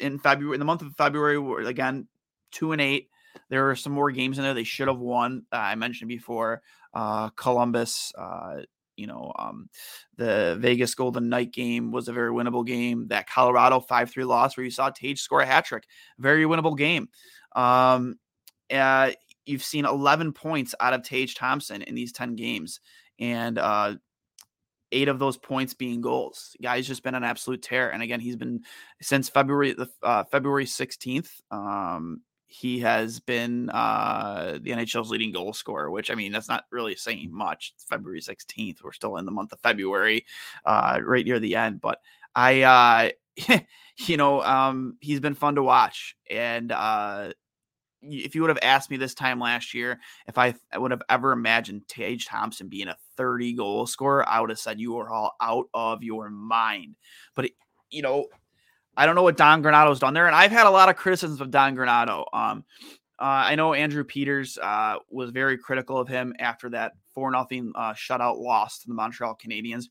in 0.00 0.18
February, 0.18 0.54
in 0.54 0.58
the 0.60 0.64
month 0.64 0.82
of 0.82 0.94
February, 0.96 1.66
again 1.66 2.08
two 2.50 2.72
and 2.72 2.80
eight. 2.80 3.10
There 3.48 3.70
are 3.70 3.76
some 3.76 3.92
more 3.92 4.10
games 4.10 4.38
in 4.38 4.44
there 4.44 4.54
they 4.54 4.64
should 4.64 4.88
have 4.88 4.98
won. 4.98 5.44
Uh, 5.52 5.56
I 5.56 5.74
mentioned 5.74 6.08
before, 6.08 6.62
uh, 6.94 7.30
Columbus. 7.30 8.12
Uh, 8.16 8.62
you 8.96 9.08
know, 9.08 9.32
um, 9.36 9.68
the 10.16 10.56
Vegas 10.60 10.94
Golden 10.94 11.28
Knight 11.28 11.52
game 11.52 11.90
was 11.90 12.06
a 12.08 12.12
very 12.12 12.30
winnable 12.30 12.64
game. 12.64 13.08
That 13.08 13.28
Colorado 13.28 13.80
five 13.80 14.10
three 14.10 14.24
loss 14.24 14.56
where 14.56 14.64
you 14.64 14.70
saw 14.70 14.90
Tage 14.90 15.20
score 15.20 15.40
a 15.40 15.46
hat 15.46 15.64
trick, 15.64 15.84
very 16.18 16.44
winnable 16.44 16.76
game. 16.78 17.08
Um, 17.54 18.18
uh, 18.72 19.10
you've 19.46 19.62
seen 19.62 19.84
11 19.84 20.32
points 20.32 20.74
out 20.80 20.94
of 20.94 21.02
Tage 21.02 21.34
Thompson 21.34 21.82
in 21.82 21.94
these 21.94 22.12
10 22.12 22.36
games, 22.36 22.80
and 23.18 23.58
uh, 23.58 23.94
eight 24.92 25.08
of 25.08 25.18
those 25.18 25.36
points 25.36 25.74
being 25.74 26.00
goals. 26.00 26.56
guy's 26.62 26.86
just 26.86 27.02
been 27.02 27.14
an 27.14 27.24
absolute 27.24 27.62
tear. 27.62 27.92
And 27.92 28.02
again, 28.02 28.20
he's 28.20 28.36
been 28.36 28.62
since 29.02 29.28
February 29.28 29.72
the 29.72 29.88
uh, 30.02 30.24
February 30.24 30.66
16th. 30.66 31.30
Um, 31.50 32.22
he 32.46 32.78
has 32.80 33.18
been 33.18 33.68
uh, 33.70 34.58
the 34.62 34.70
NHL's 34.70 35.10
leading 35.10 35.32
goal 35.32 35.52
scorer, 35.52 35.90
which 35.90 36.10
I 36.10 36.14
mean, 36.14 36.30
that's 36.30 36.48
not 36.48 36.64
really 36.70 36.94
saying 36.94 37.30
much. 37.32 37.72
It's 37.74 37.84
February 37.84 38.20
16th. 38.20 38.82
We're 38.82 38.92
still 38.92 39.16
in 39.16 39.24
the 39.24 39.32
month 39.32 39.52
of 39.52 39.60
February, 39.60 40.24
uh, 40.64 41.00
right 41.02 41.24
near 41.24 41.40
the 41.40 41.56
end. 41.56 41.80
But 41.80 41.98
I, 42.34 42.62
uh, 42.62 43.58
you 43.98 44.16
know, 44.16 44.40
um, 44.42 44.98
he's 45.00 45.18
been 45.18 45.34
fun 45.34 45.56
to 45.56 45.64
watch. 45.64 46.16
And 46.30 46.70
uh, 46.70 47.32
if 48.10 48.34
you 48.34 48.42
would 48.42 48.50
have 48.50 48.58
asked 48.62 48.90
me 48.90 48.96
this 48.96 49.14
time 49.14 49.40
last 49.40 49.74
year 49.74 50.00
if 50.26 50.38
I, 50.38 50.54
I 50.72 50.78
would 50.78 50.90
have 50.90 51.02
ever 51.08 51.32
imagined 51.32 51.88
Tage 51.88 52.26
Thompson 52.26 52.68
being 52.68 52.88
a 52.88 52.96
30 53.16 53.54
goal 53.54 53.86
scorer, 53.86 54.28
I 54.28 54.40
would 54.40 54.50
have 54.50 54.58
said 54.58 54.80
you 54.80 54.96
are 54.98 55.10
all 55.10 55.36
out 55.40 55.68
of 55.74 56.02
your 56.02 56.30
mind. 56.30 56.96
But 57.34 57.46
it, 57.46 57.52
you 57.90 58.02
know, 58.02 58.26
I 58.96 59.06
don't 59.06 59.14
know 59.14 59.22
what 59.22 59.36
Don 59.36 59.62
Granato's 59.62 60.00
done 60.00 60.14
there, 60.14 60.26
and 60.26 60.36
I've 60.36 60.52
had 60.52 60.66
a 60.66 60.70
lot 60.70 60.88
of 60.88 60.96
criticisms 60.96 61.40
of 61.40 61.50
Don 61.50 61.74
Granato. 61.74 62.24
Um, 62.32 62.64
uh, 63.18 63.46
I 63.46 63.54
know 63.54 63.74
Andrew 63.74 64.04
Peters 64.04 64.58
uh, 64.58 64.96
was 65.10 65.30
very 65.30 65.56
critical 65.56 65.98
of 65.98 66.08
him 66.08 66.34
after 66.38 66.68
that 66.70 66.92
four 67.14 67.30
nothing 67.30 67.72
uh, 67.74 67.94
shutout 67.94 68.38
loss 68.38 68.80
to 68.80 68.88
the 68.88 68.94
Montreal 68.94 69.38
Canadiens, 69.42 69.84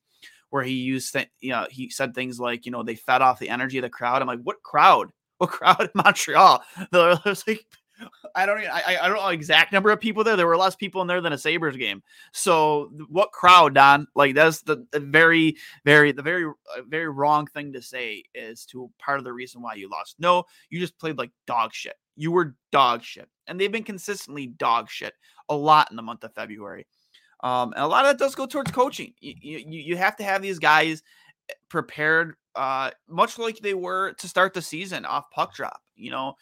where 0.50 0.64
he 0.64 0.74
used 0.74 1.14
th- 1.14 1.30
you 1.40 1.52
know 1.52 1.68
he 1.70 1.90
said 1.90 2.14
things 2.14 2.40
like 2.40 2.66
you 2.66 2.72
know 2.72 2.84
they 2.84 2.96
fed 2.96 3.22
off 3.22 3.40
the 3.40 3.50
energy 3.50 3.78
of 3.78 3.84
the 3.84 3.90
crowd. 3.90 4.22
I'm 4.22 4.28
like, 4.28 4.42
what 4.44 4.62
crowd? 4.64 5.10
What 5.40 5.50
crowd 5.50 5.82
in 5.82 5.90
Montreal? 5.96 6.64
There's 6.92 7.48
like 7.48 7.66
I 8.36 8.46
don't 8.46 8.60
I, 8.60 8.98
I 9.02 9.08
don't 9.08 9.18
know 9.18 9.28
exact 9.28 9.72
number 9.72 9.92
of 9.92 10.00
people 10.00 10.24
there. 10.24 10.36
There 10.36 10.48
were 10.48 10.58
less 10.58 10.76
people 10.76 11.02
in 11.02 11.08
there 11.08 11.22
than 11.22 11.34
a 11.34 11.38
Sabres 11.38 11.78
game. 11.78 12.02
So 12.32 12.92
what 13.10 13.32
crowd, 13.32 13.74
Don? 13.74 14.08
Like 14.16 14.36
that's 14.36 14.62
the, 14.62 14.86
the 14.92 15.00
very, 15.00 15.58
very, 15.86 16.12
the 16.12 16.22
very, 16.22 16.46
uh, 16.46 16.82
very 16.88 17.10
wrong 17.10 17.48
thing 17.48 17.74
to 17.74 17.82
say 17.82 18.24
is 18.34 18.66
to 18.68 18.90
part 19.00 19.20
of 19.20 19.26
the 19.26 19.34
reason 19.34 19.62
why 19.62 19.76
you 19.76 19.90
lost. 19.90 20.16
No, 20.20 20.46
you 20.70 20.80
just 20.80 20.98
played 20.98 21.18
like 21.18 21.32
dog 21.46 21.74
shit. 21.74 21.96
You 22.16 22.32
were 22.32 22.56
dog 22.72 23.04
shit, 23.04 23.30
and 23.48 23.60
they've 23.60 23.72
been 23.72 23.84
consistently 23.84 24.48
dog 24.48 24.90
shit 24.90 25.14
a 25.50 25.56
lot 25.56 25.90
in 25.92 25.98
the 25.98 26.04
month 26.04 26.24
of 26.24 26.34
February. 26.34 26.86
Um, 27.42 27.74
and 27.74 27.84
a 27.84 27.88
lot 27.88 28.06
of 28.06 28.12
that 28.12 28.24
does 28.24 28.36
go 28.36 28.46
towards 28.46 28.72
coaching. 28.72 29.14
You, 29.20 29.36
you, 29.42 29.80
you 29.82 29.98
have 29.98 30.16
to 30.18 30.24
have 30.24 30.42
these 30.42 30.60
guys 30.60 31.04
eh, 31.50 31.54
prepared 31.68 32.36
uh, 32.56 32.92
much 33.08 33.38
like 33.38 33.58
they 33.60 33.74
were 33.74 34.14
to 34.14 34.28
start 34.28 34.54
the 34.54 34.62
season 34.62 35.06
off 35.06 35.30
puck 35.32 35.54
drop. 35.54 35.82
You 35.96 36.12
know, 36.12 36.34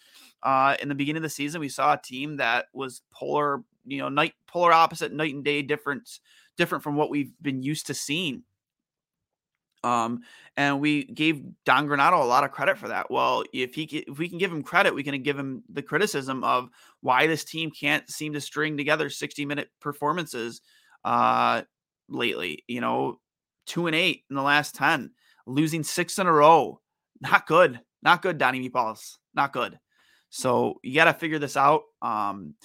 uh, 0.44 0.76
in 0.82 0.90
the 0.90 0.96
beginning 0.96 1.18
of 1.18 1.24
the 1.24 1.30
season, 1.30 1.62
we 1.62 1.70
saw 1.70 1.94
a 1.94 2.02
team 2.02 2.38
that 2.38 2.66
was 2.74 3.02
polar, 3.12 3.64
you 3.86 4.00
know, 4.00 4.10
night 4.10 4.34
polar 4.48 4.72
opposite, 4.72 5.12
night 5.12 5.34
and 5.34 5.44
day 5.44 5.62
difference, 5.62 6.20
different 6.58 6.84
from 6.84 6.96
what 6.96 7.10
we've 7.10 7.32
been 7.42 7.62
used 7.62 7.88
to 7.88 7.94
seeing. 7.94 8.44
Um, 9.84 10.22
and 10.58 10.80
we 10.80 11.06
gave 11.06 11.42
Don 11.66 11.88
Granato 11.88 12.22
a 12.22 12.26
lot 12.26 12.44
of 12.44 12.52
credit 12.52 12.78
for 12.78 12.88
that. 12.90 13.10
Well, 13.10 13.44
if 13.52 13.74
he 13.74 13.84
if 13.84 14.20
we 14.20 14.30
can 14.30 14.38
give 14.38 14.52
him 14.52 14.62
credit, 14.62 14.94
we 14.94 15.04
can 15.04 15.22
give 15.24 15.38
him 15.38 15.64
the 15.70 15.82
criticism 15.82 16.44
of 16.44 16.70
why 17.02 17.26
this 17.26 17.44
team 17.44 17.72
can't 17.72 18.08
seem 18.10 18.34
to 18.34 18.42
string 18.42 18.78
together 18.78 19.10
60 19.10 19.46
minute 19.46 19.70
performances 19.80 20.62
uh 21.04 21.64
lately. 22.10 22.64
You 22.68 22.82
know, 22.82 23.20
two 23.66 23.88
and 23.88 23.96
eight 23.96 24.24
in 24.30 24.36
the 24.36 24.42
last 24.44 24.76
10, 24.76 25.12
losing 25.48 25.84
six 25.84 26.20
in 26.20 26.28
a 26.28 26.32
row. 26.32 26.80
Not 27.22 27.48
good. 27.48 27.80
Not 28.04 28.22
good, 28.22 28.38
Donnie 28.38 28.68
Meatballs. 28.68 29.18
Not 29.34 29.54
good. 29.54 29.80
So 30.30 30.80
you 30.84 30.96
got 30.96 31.06
to 31.06 31.14
figure 31.14 31.40
this 31.40 31.58
out. 31.58 31.84
Um, 32.02 32.56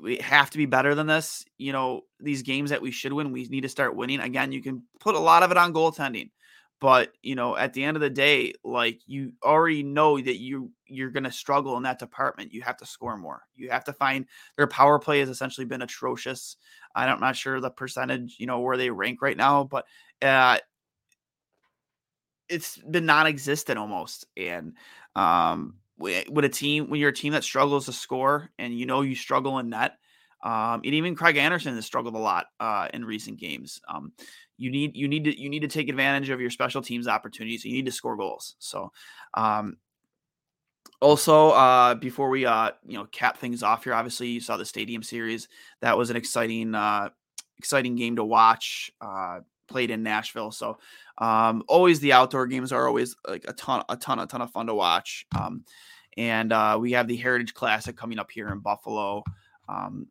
we 0.00 0.18
have 0.18 0.50
to 0.50 0.58
be 0.58 0.66
better 0.66 0.94
than 0.94 1.06
this. 1.06 1.44
You 1.58 1.72
know, 1.72 2.02
these 2.20 2.42
games 2.42 2.70
that 2.70 2.82
we 2.82 2.90
should 2.90 3.12
win, 3.12 3.32
we 3.32 3.46
need 3.46 3.62
to 3.62 3.68
start 3.68 3.96
winning. 3.96 4.20
Again, 4.20 4.52
you 4.52 4.62
can 4.62 4.82
put 5.00 5.14
a 5.14 5.20
lot 5.20 5.42
of 5.42 5.50
it 5.50 5.56
on 5.56 5.72
goaltending, 5.72 6.30
but 6.80 7.12
you 7.22 7.34
know, 7.34 7.56
at 7.56 7.72
the 7.72 7.82
end 7.82 7.96
of 7.96 8.00
the 8.00 8.10
day, 8.10 8.52
like 8.64 9.00
you 9.06 9.32
already 9.42 9.82
know 9.82 10.20
that 10.20 10.38
you 10.38 10.70
you're 10.86 11.10
going 11.10 11.24
to 11.24 11.32
struggle 11.32 11.76
in 11.76 11.82
that 11.84 11.98
department. 11.98 12.52
You 12.52 12.62
have 12.62 12.76
to 12.78 12.86
score 12.86 13.16
more. 13.16 13.42
You 13.56 13.70
have 13.70 13.84
to 13.84 13.92
find 13.92 14.26
their 14.56 14.66
power 14.66 14.98
play 14.98 15.20
has 15.20 15.28
essentially 15.28 15.64
been 15.64 15.82
atrocious. 15.82 16.56
I'm 16.94 17.20
not 17.20 17.36
sure 17.36 17.60
the 17.60 17.70
percentage, 17.70 18.36
you 18.38 18.46
know, 18.46 18.60
where 18.60 18.76
they 18.76 18.90
rank 18.90 19.22
right 19.22 19.36
now, 19.36 19.64
but 19.64 19.86
uh, 20.20 20.58
it's 22.48 22.78
been 22.78 23.06
non-existent 23.06 23.78
almost. 23.78 24.26
And 24.36 24.74
um, 25.16 25.74
with 25.98 26.44
a 26.44 26.48
team 26.48 26.90
when 26.90 27.00
you're 27.00 27.10
a 27.10 27.14
team 27.14 27.32
that 27.32 27.44
struggles 27.44 27.86
to 27.86 27.92
score 27.92 28.50
and 28.58 28.76
you 28.76 28.86
know 28.86 29.02
you 29.02 29.14
struggle 29.14 29.58
in 29.58 29.70
net 29.70 29.98
um, 30.42 30.80
and 30.84 30.94
even 30.94 31.14
Craig 31.14 31.36
Anderson 31.36 31.74
has 31.76 31.86
struggled 31.86 32.14
a 32.14 32.18
lot 32.18 32.46
uh, 32.58 32.88
in 32.92 33.04
recent 33.04 33.38
games. 33.38 33.80
Um, 33.88 34.12
you 34.56 34.70
need 34.70 34.96
you 34.96 35.08
need 35.08 35.24
to 35.24 35.40
you 35.40 35.48
need 35.48 35.62
to 35.62 35.68
take 35.68 35.88
advantage 35.88 36.30
of 36.30 36.40
your 36.40 36.50
special 36.50 36.82
teams 36.82 37.06
opportunities. 37.06 37.64
You 37.64 37.72
need 37.72 37.86
to 37.86 37.92
score 37.92 38.16
goals. 38.16 38.56
So, 38.58 38.92
um, 39.34 39.76
also 41.00 41.50
uh, 41.50 41.94
before 41.94 42.28
we 42.28 42.44
uh, 42.44 42.72
you 42.84 42.98
know 42.98 43.04
cap 43.06 43.38
things 43.38 43.62
off 43.62 43.84
here, 43.84 43.94
obviously 43.94 44.28
you 44.28 44.40
saw 44.40 44.56
the 44.56 44.64
Stadium 44.64 45.02
Series. 45.02 45.48
That 45.80 45.96
was 45.96 46.10
an 46.10 46.16
exciting 46.16 46.74
uh, 46.74 47.10
exciting 47.58 47.94
game 47.94 48.16
to 48.16 48.24
watch. 48.24 48.90
Played 49.68 49.90
in 49.90 50.02
Nashville, 50.02 50.50
so 50.50 50.78
um, 51.18 51.62
always 51.68 52.00
the 52.00 52.12
outdoor 52.12 52.46
games 52.46 52.72
are 52.72 52.86
always 52.86 53.16
like 53.26 53.44
a 53.48 53.52
ton 53.52 53.82
a 53.88 53.96
ton 53.96 54.18
a 54.18 54.26
ton 54.26 54.42
of 54.42 54.50
fun 54.50 54.66
to 54.66 54.74
watch. 54.74 55.26
Um, 55.38 55.64
and 56.16 56.52
uh, 56.52 56.76
we 56.80 56.92
have 56.92 57.08
the 57.08 57.16
Heritage 57.16 57.54
Classic 57.54 57.96
coming 57.96 58.18
up 58.18 58.30
here 58.30 58.48
in 58.48 58.58
Buffalo. 58.58 59.22
Um, 59.68 60.08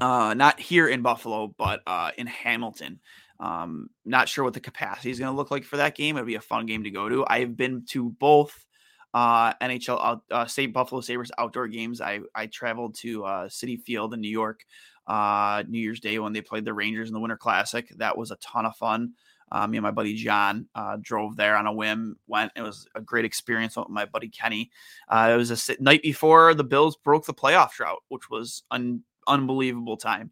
uh, 0.00 0.34
not 0.34 0.60
here 0.60 0.88
in 0.88 1.02
Buffalo, 1.02 1.54
but 1.58 1.82
uh, 1.86 2.10
in 2.16 2.26
Hamilton. 2.26 3.00
Um, 3.40 3.90
not 4.04 4.28
sure 4.28 4.44
what 4.44 4.54
the 4.54 4.60
capacity 4.60 5.10
is 5.10 5.18
going 5.18 5.30
to 5.32 5.36
look 5.36 5.50
like 5.50 5.64
for 5.64 5.76
that 5.76 5.96
game. 5.96 6.16
It'll 6.16 6.26
be 6.26 6.34
a 6.34 6.40
fun 6.40 6.66
game 6.66 6.84
to 6.84 6.90
go 6.90 7.08
to. 7.08 7.24
I've 7.28 7.56
been 7.56 7.84
to 7.90 8.10
both 8.10 8.66
uh, 9.14 9.54
NHL 9.54 10.20
uh, 10.30 10.46
State 10.46 10.72
Buffalo 10.72 11.00
Sabres 11.00 11.30
outdoor 11.38 11.68
games. 11.68 12.00
I 12.00 12.20
I 12.34 12.46
traveled 12.46 12.96
to 12.96 13.24
uh, 13.24 13.48
Citi 13.48 13.80
Field 13.80 14.12
in 14.14 14.20
New 14.20 14.30
York 14.30 14.60
uh, 15.08 15.64
New 15.66 15.80
Year's 15.80 16.00
Day 16.00 16.18
when 16.18 16.32
they 16.32 16.40
played 16.40 16.64
the 16.64 16.74
Rangers 16.74 17.08
in 17.08 17.14
the 17.14 17.20
Winter 17.20 17.36
Classic. 17.36 17.88
That 17.96 18.16
was 18.16 18.30
a 18.30 18.36
ton 18.36 18.66
of 18.66 18.76
fun. 18.76 19.14
Uh, 19.50 19.66
me 19.66 19.78
and 19.78 19.82
my 19.82 19.90
buddy 19.90 20.14
John 20.14 20.68
uh, 20.74 20.98
drove 21.00 21.34
there 21.36 21.56
on 21.56 21.66
a 21.66 21.72
whim. 21.72 22.16
Went. 22.26 22.52
It 22.54 22.62
was 22.62 22.86
a 22.94 23.00
great 23.00 23.24
experience 23.24 23.76
with 23.76 23.88
my 23.88 24.04
buddy 24.04 24.28
Kenny. 24.28 24.70
Uh, 25.08 25.30
it 25.32 25.36
was 25.36 25.70
a 25.70 25.82
night 25.82 26.02
before 26.02 26.54
the 26.54 26.64
Bills 26.64 26.96
broke 26.96 27.24
the 27.24 27.34
playoff 27.34 27.72
drought, 27.72 28.02
which 28.08 28.28
was 28.30 28.62
an 28.70 29.02
unbelievable 29.26 29.96
time. 29.96 30.30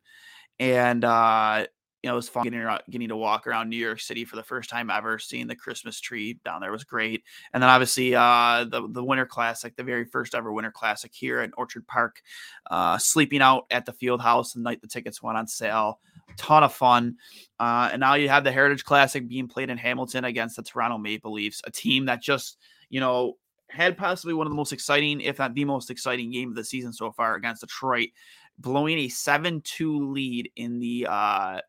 And 0.59 1.05
uh, 1.05 1.67
you 2.07 2.11
know, 2.11 2.15
it 2.15 2.17
was 2.17 2.29
fun 2.29 2.45
getting 2.45 2.79
getting 2.91 3.09
to 3.09 3.17
walk 3.17 3.47
around 3.47 3.69
New 3.69 3.77
York 3.77 4.01
City 4.01 4.25
for 4.25 4.37
the 4.37 4.43
first 4.43 4.71
time 4.71 4.91
ever. 4.91 5.19
Seeing 5.19 5.47
the 5.47 5.57
Christmas 5.57 6.01
tree 6.01 6.39
down 6.45 6.61
there 6.61 6.73
was 6.73 6.85
great. 6.85 7.23
And 7.53 7.63
then 7.63 7.71
obviously 7.71 8.15
uh, 8.15 8.65
the 8.69 8.89
the 8.89 9.05
Winter 9.05 9.27
Classic, 9.27 9.75
the 9.77 9.85
very 9.85 10.05
first 10.05 10.35
ever 10.35 10.53
Winter 10.53 10.73
Classic 10.73 11.13
here 11.15 11.41
at 11.41 11.51
Orchard 11.57 11.87
Park. 11.87 12.23
Uh, 12.71 12.99
sleeping 12.99 13.43
out 13.43 13.67
at 13.71 13.87
the 13.87 13.93
Field 13.93 14.21
House 14.21 14.53
the 14.53 14.61
night 14.61 14.81
the 14.81 14.89
tickets 14.89 15.23
went 15.23 15.39
on 15.39 15.47
sale 15.47 16.01
ton 16.37 16.63
of 16.63 16.73
fun. 16.73 17.17
Uh, 17.59 17.91
and 17.93 18.01
now 18.01 18.15
you 18.15 18.29
have 18.29 18.45
the 18.45 18.53
Heritage 18.53 18.85
Classic 18.85 19.27
being 19.27 19.49
played 19.49 19.71
in 19.71 19.79
Hamilton 19.79 20.25
against 20.25 20.57
the 20.57 20.63
Toronto 20.63 20.99
Maple 20.99 21.33
Leafs, 21.33 21.63
a 21.65 21.71
team 21.71 22.07
that 22.07 22.23
just, 22.23 22.59
you 22.91 23.01
know, 23.01 23.35
had 23.69 23.97
possibly 23.97 24.35
one 24.35 24.47
of 24.47 24.51
the 24.51 24.57
most 24.57 24.73
exciting, 24.73 25.21
if 25.21 25.39
not 25.39 25.55
the 25.55 25.65
most 25.65 25.91
exciting 25.91 26.31
game 26.31 26.51
of 26.51 26.57
the 26.57 26.65
season 26.65 26.93
so 26.93 27.11
far 27.13 27.35
against 27.35 27.63
Detroit, 27.63 28.11
blowing 28.59 28.99
a 28.99 29.09
7 29.09 29.61
2 29.63 30.13
lead 30.13 30.51
in 30.57 30.79
the, 30.79 31.07
uh, 31.09 31.61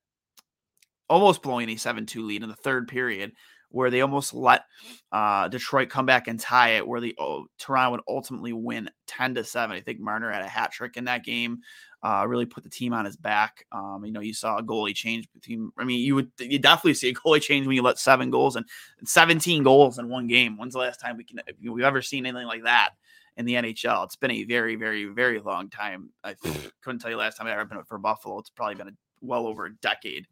almost 1.09 1.41
blowing 1.41 1.69
a 1.69 1.75
7 1.75 2.05
2 2.05 2.25
lead 2.25 2.43
in 2.43 2.49
the 2.49 2.55
third 2.55 2.87
period 2.87 3.33
where 3.69 3.89
they 3.89 4.01
almost 4.01 4.33
let 4.33 4.63
uh, 5.11 5.47
Detroit 5.49 5.89
come 5.89 6.05
back 6.05 6.27
and 6.27 6.39
tie 6.39 6.69
it, 6.71 6.87
where 6.87 7.01
the 7.01 7.15
oh, 7.19 7.47
Toronto 7.57 7.91
would 7.91 8.01
ultimately 8.07 8.53
win 8.53 8.89
10 9.07 9.35
to 9.35 9.43
7. 9.43 9.75
I 9.75 9.81
think 9.81 9.99
Marner 9.99 10.31
had 10.31 10.41
a 10.41 10.47
hat 10.47 10.71
trick 10.71 10.95
in 10.95 11.05
that 11.05 11.25
game, 11.25 11.59
uh, 12.01 12.25
really 12.27 12.45
put 12.45 12.63
the 12.63 12.69
team 12.69 12.93
on 12.93 13.05
his 13.05 13.17
back. 13.17 13.65
Um, 13.71 14.03
you 14.05 14.11
know, 14.11 14.21
you 14.21 14.33
saw 14.33 14.57
a 14.57 14.63
goalie 14.63 14.95
change 14.95 15.27
between, 15.33 15.71
I 15.77 15.83
mean, 15.83 15.99
you 15.99 16.15
would 16.15 16.31
you 16.39 16.59
definitely 16.59 16.93
see 16.93 17.09
a 17.09 17.13
goalie 17.13 17.41
change 17.41 17.67
when 17.67 17.75
you 17.75 17.81
let 17.81 17.99
seven 17.99 18.31
goals 18.31 18.55
and 18.55 18.65
17 19.03 19.63
goals 19.63 19.99
in 19.99 20.07
one 20.07 20.27
game. 20.27 20.57
When's 20.57 20.73
the 20.73 20.79
last 20.79 21.01
time 21.01 21.17
we 21.17 21.25
can 21.25 21.41
we've 21.61 21.83
ever 21.83 22.01
seen 22.01 22.25
anything 22.25 22.47
like 22.47 22.63
that? 22.63 22.91
in 23.35 23.45
the 23.45 23.53
NHL. 23.53 24.03
It's 24.03 24.15
been 24.15 24.31
a 24.31 24.43
very, 24.45 24.75
very, 24.75 25.05
very 25.05 25.39
long 25.39 25.69
time. 25.69 26.09
I 26.23 26.35
couldn't 26.81 26.99
tell 26.99 27.11
you 27.11 27.17
last 27.17 27.37
time 27.37 27.45
I 27.45 27.51
ever 27.51 27.65
been 27.65 27.83
for 27.83 27.99
Buffalo. 27.99 28.39
It's 28.39 28.49
probably 28.49 28.73
been 28.73 28.87
a, 28.87 28.93
well 29.21 29.45
over 29.45 29.67
a 29.67 29.75
decade. 29.75 30.25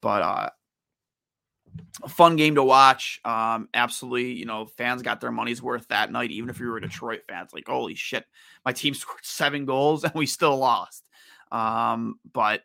But 0.00 0.22
uh, 0.22 0.50
a 2.02 2.08
fun 2.08 2.36
game 2.36 2.54
to 2.54 2.62
watch. 2.62 3.20
Um, 3.24 3.68
absolutely, 3.74 4.32
you 4.32 4.46
know, 4.46 4.66
fans 4.66 5.02
got 5.02 5.20
their 5.20 5.32
money's 5.32 5.62
worth 5.62 5.88
that 5.88 6.10
night. 6.12 6.30
Even 6.30 6.50
if 6.50 6.58
you 6.60 6.66
were 6.66 6.78
a 6.78 6.82
Detroit 6.82 7.22
fans, 7.28 7.52
like, 7.52 7.68
holy 7.68 7.94
shit, 7.94 8.24
my 8.64 8.72
team 8.72 8.94
scored 8.94 9.24
seven 9.24 9.64
goals 9.64 10.04
and 10.04 10.14
we 10.14 10.26
still 10.26 10.56
lost. 10.56 11.04
Um, 11.52 12.18
but 12.32 12.62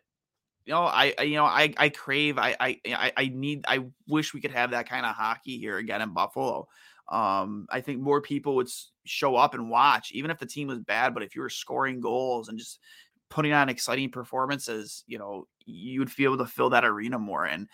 you 0.64 0.72
know, 0.72 0.82
I, 0.82 1.14
I, 1.16 1.22
you 1.22 1.36
know, 1.36 1.44
I, 1.44 1.72
I 1.76 1.88
crave, 1.90 2.38
I, 2.38 2.56
I, 2.58 3.12
I 3.16 3.28
need, 3.32 3.64
I 3.68 3.84
wish 4.08 4.34
we 4.34 4.40
could 4.40 4.50
have 4.50 4.72
that 4.72 4.88
kind 4.88 5.06
of 5.06 5.14
hockey 5.14 5.58
here 5.58 5.78
again 5.78 6.02
in 6.02 6.12
Buffalo. 6.12 6.66
Um, 7.08 7.66
I 7.70 7.80
think 7.80 8.00
more 8.00 8.20
people 8.20 8.56
would 8.56 8.68
show 9.04 9.36
up 9.36 9.54
and 9.54 9.70
watch, 9.70 10.10
even 10.10 10.32
if 10.32 10.38
the 10.38 10.46
team 10.46 10.66
was 10.66 10.80
bad. 10.80 11.14
But 11.14 11.22
if 11.22 11.36
you 11.36 11.42
were 11.42 11.50
scoring 11.50 12.00
goals 12.00 12.48
and 12.48 12.58
just 12.58 12.80
putting 13.28 13.52
on 13.52 13.68
exciting 13.68 14.10
performances, 14.10 15.04
you 15.06 15.18
know, 15.18 15.46
you 15.64 16.00
would 16.00 16.14
be 16.16 16.24
able 16.24 16.38
to 16.38 16.46
fill 16.46 16.70
that 16.70 16.84
arena 16.84 17.18
more. 17.18 17.44
And 17.44 17.68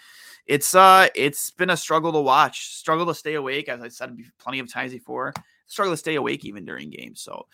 it's 0.47 0.75
uh 0.75 1.09
it's 1.15 1.51
been 1.51 1.71
a 1.71 1.77
struggle 1.77 2.13
to 2.13 2.21
watch, 2.21 2.75
struggle 2.75 3.07
to 3.07 3.15
stay 3.15 3.35
awake, 3.35 3.69
as 3.69 3.83
I 3.83 3.89
said 3.89 4.17
plenty 4.39 4.59
of 4.59 4.73
times 4.73 4.93
before, 4.93 5.33
struggle 5.67 5.93
to 5.93 5.99
stay 5.99 6.17
awake 6.17 6.45
even 6.45 6.65
during 6.65 6.91
games. 6.91 7.21
So 7.21 7.47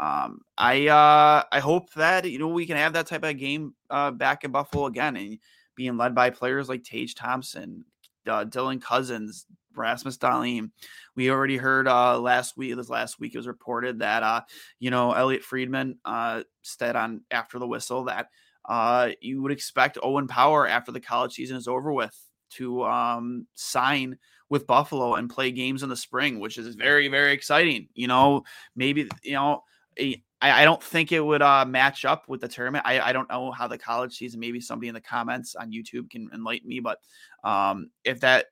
um 0.00 0.40
I 0.56 0.88
uh 0.88 1.44
I 1.52 1.60
hope 1.60 1.92
that 1.94 2.30
you 2.30 2.38
know 2.38 2.48
we 2.48 2.66
can 2.66 2.76
have 2.76 2.94
that 2.94 3.06
type 3.06 3.24
of 3.24 3.38
game 3.38 3.74
uh 3.90 4.10
back 4.10 4.44
in 4.44 4.50
Buffalo 4.50 4.86
again 4.86 5.16
and 5.16 5.38
being 5.74 5.96
led 5.96 6.14
by 6.14 6.30
players 6.30 6.68
like 6.68 6.84
Tage 6.84 7.14
Thompson, 7.14 7.84
uh, 8.26 8.44
Dylan 8.44 8.80
Cozens, 8.80 9.46
Rasmus 9.76 10.18
Dahlin. 10.18 10.70
We 11.14 11.30
already 11.30 11.56
heard 11.56 11.88
uh, 11.88 12.18
last 12.18 12.56
week. 12.56 12.74
This 12.76 12.88
last 12.88 13.18
week 13.18 13.34
it 13.34 13.38
was 13.38 13.46
reported 13.46 14.00
that 14.00 14.22
uh, 14.22 14.42
you 14.78 14.90
know 14.90 15.12
Elliotte 15.12 15.44
Friedman 15.44 15.98
uh, 16.04 16.42
said 16.62 16.96
on 16.96 17.22
after 17.30 17.58
the 17.58 17.66
whistle 17.66 18.04
that 18.04 18.28
uh, 18.68 19.10
you 19.20 19.42
would 19.42 19.52
expect 19.52 19.98
Owen 20.02 20.28
Power 20.28 20.66
after 20.66 20.92
the 20.92 21.00
college 21.00 21.32
season 21.32 21.56
is 21.56 21.68
over 21.68 21.92
with 21.92 22.16
to 22.50 22.84
um, 22.84 23.46
sign 23.54 24.18
with 24.48 24.66
Buffalo 24.66 25.14
and 25.14 25.30
play 25.30 25.50
games 25.50 25.82
in 25.82 25.88
the 25.88 25.96
spring, 25.96 26.40
which 26.40 26.58
is 26.58 26.74
very 26.74 27.08
very 27.08 27.32
exciting. 27.32 27.88
You 27.94 28.08
know, 28.08 28.44
maybe 28.76 29.08
you 29.22 29.34
know. 29.34 29.62
A, 29.98 30.22
I, 30.42 30.62
I 30.62 30.64
don't 30.64 30.82
think 30.82 31.12
it 31.12 31.20
would 31.20 31.40
uh, 31.40 31.64
match 31.64 32.04
up 32.04 32.28
with 32.28 32.40
the 32.40 32.48
tournament. 32.48 32.84
I, 32.84 33.00
I 33.00 33.12
don't 33.12 33.30
know 33.30 33.52
how 33.52 33.68
the 33.68 33.78
college 33.78 34.16
season. 34.16 34.40
Maybe 34.40 34.60
somebody 34.60 34.88
in 34.88 34.94
the 34.94 35.00
comments 35.00 35.54
on 35.54 35.70
YouTube 35.70 36.10
can 36.10 36.28
enlighten 36.34 36.68
me. 36.68 36.80
But 36.80 36.98
um, 37.44 37.90
if 38.04 38.20
that 38.20 38.46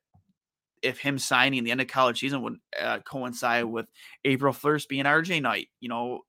if 0.82 0.98
him 0.98 1.18
signing 1.18 1.64
the 1.64 1.70
end 1.70 1.80
of 1.80 1.88
college 1.88 2.20
season 2.20 2.42
would 2.42 2.56
uh, 2.80 2.98
coincide 3.00 3.64
with 3.64 3.86
April 4.24 4.52
1st 4.52 4.88
being 4.88 5.04
RJ 5.04 5.42
night. 5.42 5.68
You 5.80 5.88
know, 5.88 6.24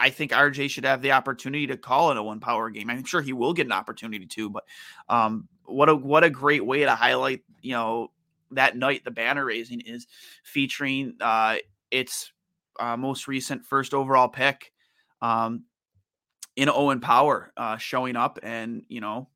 I 0.00 0.10
think 0.10 0.32
RJ 0.32 0.70
should 0.70 0.84
have 0.84 1.02
the 1.02 1.12
opportunity 1.12 1.66
to 1.68 1.76
call 1.76 2.10
it 2.10 2.16
a 2.16 2.22
one 2.22 2.40
power 2.40 2.70
game. 2.70 2.90
I'm 2.90 3.04
sure 3.04 3.22
he 3.22 3.32
will 3.32 3.54
get 3.54 3.66
an 3.66 3.72
opportunity 3.72 4.26
to, 4.26 4.50
but 4.50 4.64
um, 5.08 5.48
what 5.64 5.88
a 5.88 5.96
what 5.96 6.24
a 6.24 6.30
great 6.30 6.64
way 6.64 6.80
to 6.80 6.94
highlight, 6.94 7.40
you 7.62 7.72
know, 7.72 8.10
that 8.52 8.76
night 8.76 9.04
the 9.04 9.10
banner 9.10 9.44
raising 9.44 9.80
is 9.80 10.06
featuring 10.42 11.14
uh, 11.20 11.56
its 11.90 12.32
uh, 12.78 12.96
most 12.96 13.28
recent 13.28 13.64
first 13.64 13.94
overall 13.94 14.28
pick 14.28 14.72
um, 15.22 15.64
in 16.56 16.68
Owen 16.68 17.00
Power 17.00 17.52
uh, 17.56 17.76
showing 17.76 18.16
up 18.16 18.38
and 18.42 18.82
you 18.88 19.00
know 19.00 19.28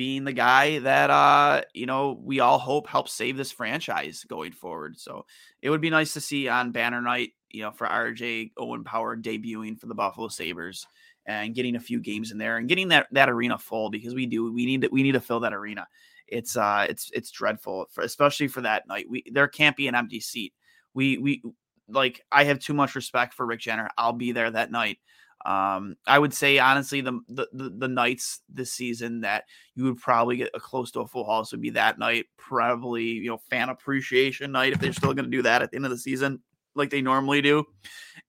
being 0.00 0.24
the 0.24 0.32
guy 0.32 0.78
that 0.78 1.10
uh 1.10 1.60
you 1.74 1.84
know 1.84 2.18
we 2.24 2.40
all 2.40 2.58
hope 2.58 2.86
helps 2.86 3.12
save 3.12 3.36
this 3.36 3.52
franchise 3.52 4.24
going 4.26 4.50
forward. 4.50 4.98
So 4.98 5.26
it 5.60 5.68
would 5.68 5.82
be 5.82 5.90
nice 5.90 6.14
to 6.14 6.22
see 6.22 6.48
on 6.48 6.72
banner 6.72 7.02
night, 7.02 7.32
you 7.50 7.60
know, 7.60 7.70
for 7.70 7.86
RJ 7.86 8.52
Owen 8.56 8.82
Power 8.82 9.14
debuting 9.14 9.78
for 9.78 9.88
the 9.88 9.94
Buffalo 9.94 10.28
Sabres 10.28 10.86
and 11.26 11.54
getting 11.54 11.76
a 11.76 11.80
few 11.80 12.00
games 12.00 12.32
in 12.32 12.38
there 12.38 12.56
and 12.56 12.66
getting 12.66 12.88
that 12.88 13.08
that 13.12 13.28
arena 13.28 13.58
full 13.58 13.90
because 13.90 14.14
we 14.14 14.24
do 14.24 14.50
we 14.50 14.64
need 14.64 14.80
to 14.80 14.88
we 14.90 15.02
need 15.02 15.12
to 15.12 15.20
fill 15.20 15.40
that 15.40 15.52
arena. 15.52 15.86
It's 16.28 16.56
uh 16.56 16.86
it's 16.88 17.10
it's 17.12 17.30
dreadful 17.30 17.84
for, 17.90 18.02
especially 18.02 18.48
for 18.48 18.62
that 18.62 18.88
night. 18.88 19.04
We 19.06 19.22
there 19.30 19.48
can't 19.48 19.76
be 19.76 19.86
an 19.86 19.94
empty 19.94 20.20
seat. 20.20 20.54
We 20.94 21.18
we 21.18 21.42
like 21.90 22.24
I 22.32 22.44
have 22.44 22.58
too 22.58 22.72
much 22.72 22.94
respect 22.94 23.34
for 23.34 23.44
Rick 23.44 23.60
Jeanneret. 23.60 23.90
I'll 23.98 24.14
be 24.14 24.32
there 24.32 24.50
that 24.50 24.70
night. 24.70 24.96
Um, 25.44 25.96
I 26.06 26.18
would 26.18 26.34
say 26.34 26.58
honestly, 26.58 27.00
the, 27.00 27.20
the 27.28 27.48
the 27.52 27.88
nights 27.88 28.40
this 28.48 28.72
season 28.72 29.22
that 29.22 29.44
you 29.74 29.84
would 29.84 29.98
probably 29.98 30.36
get 30.36 30.50
a 30.54 30.60
close 30.60 30.90
to 30.92 31.00
a 31.00 31.06
full 31.06 31.24
house 31.24 31.52
would 31.52 31.62
be 31.62 31.70
that 31.70 31.98
night, 31.98 32.26
probably 32.36 33.04
you 33.04 33.28
know 33.30 33.38
fan 33.48 33.68
appreciation 33.68 34.52
night 34.52 34.72
if 34.72 34.80
they're 34.80 34.92
still 34.92 35.14
going 35.14 35.30
to 35.30 35.36
do 35.36 35.42
that 35.42 35.62
at 35.62 35.70
the 35.70 35.76
end 35.76 35.86
of 35.86 35.90
the 35.90 35.98
season 35.98 36.40
like 36.74 36.90
they 36.90 37.02
normally 37.02 37.42
do. 37.42 37.64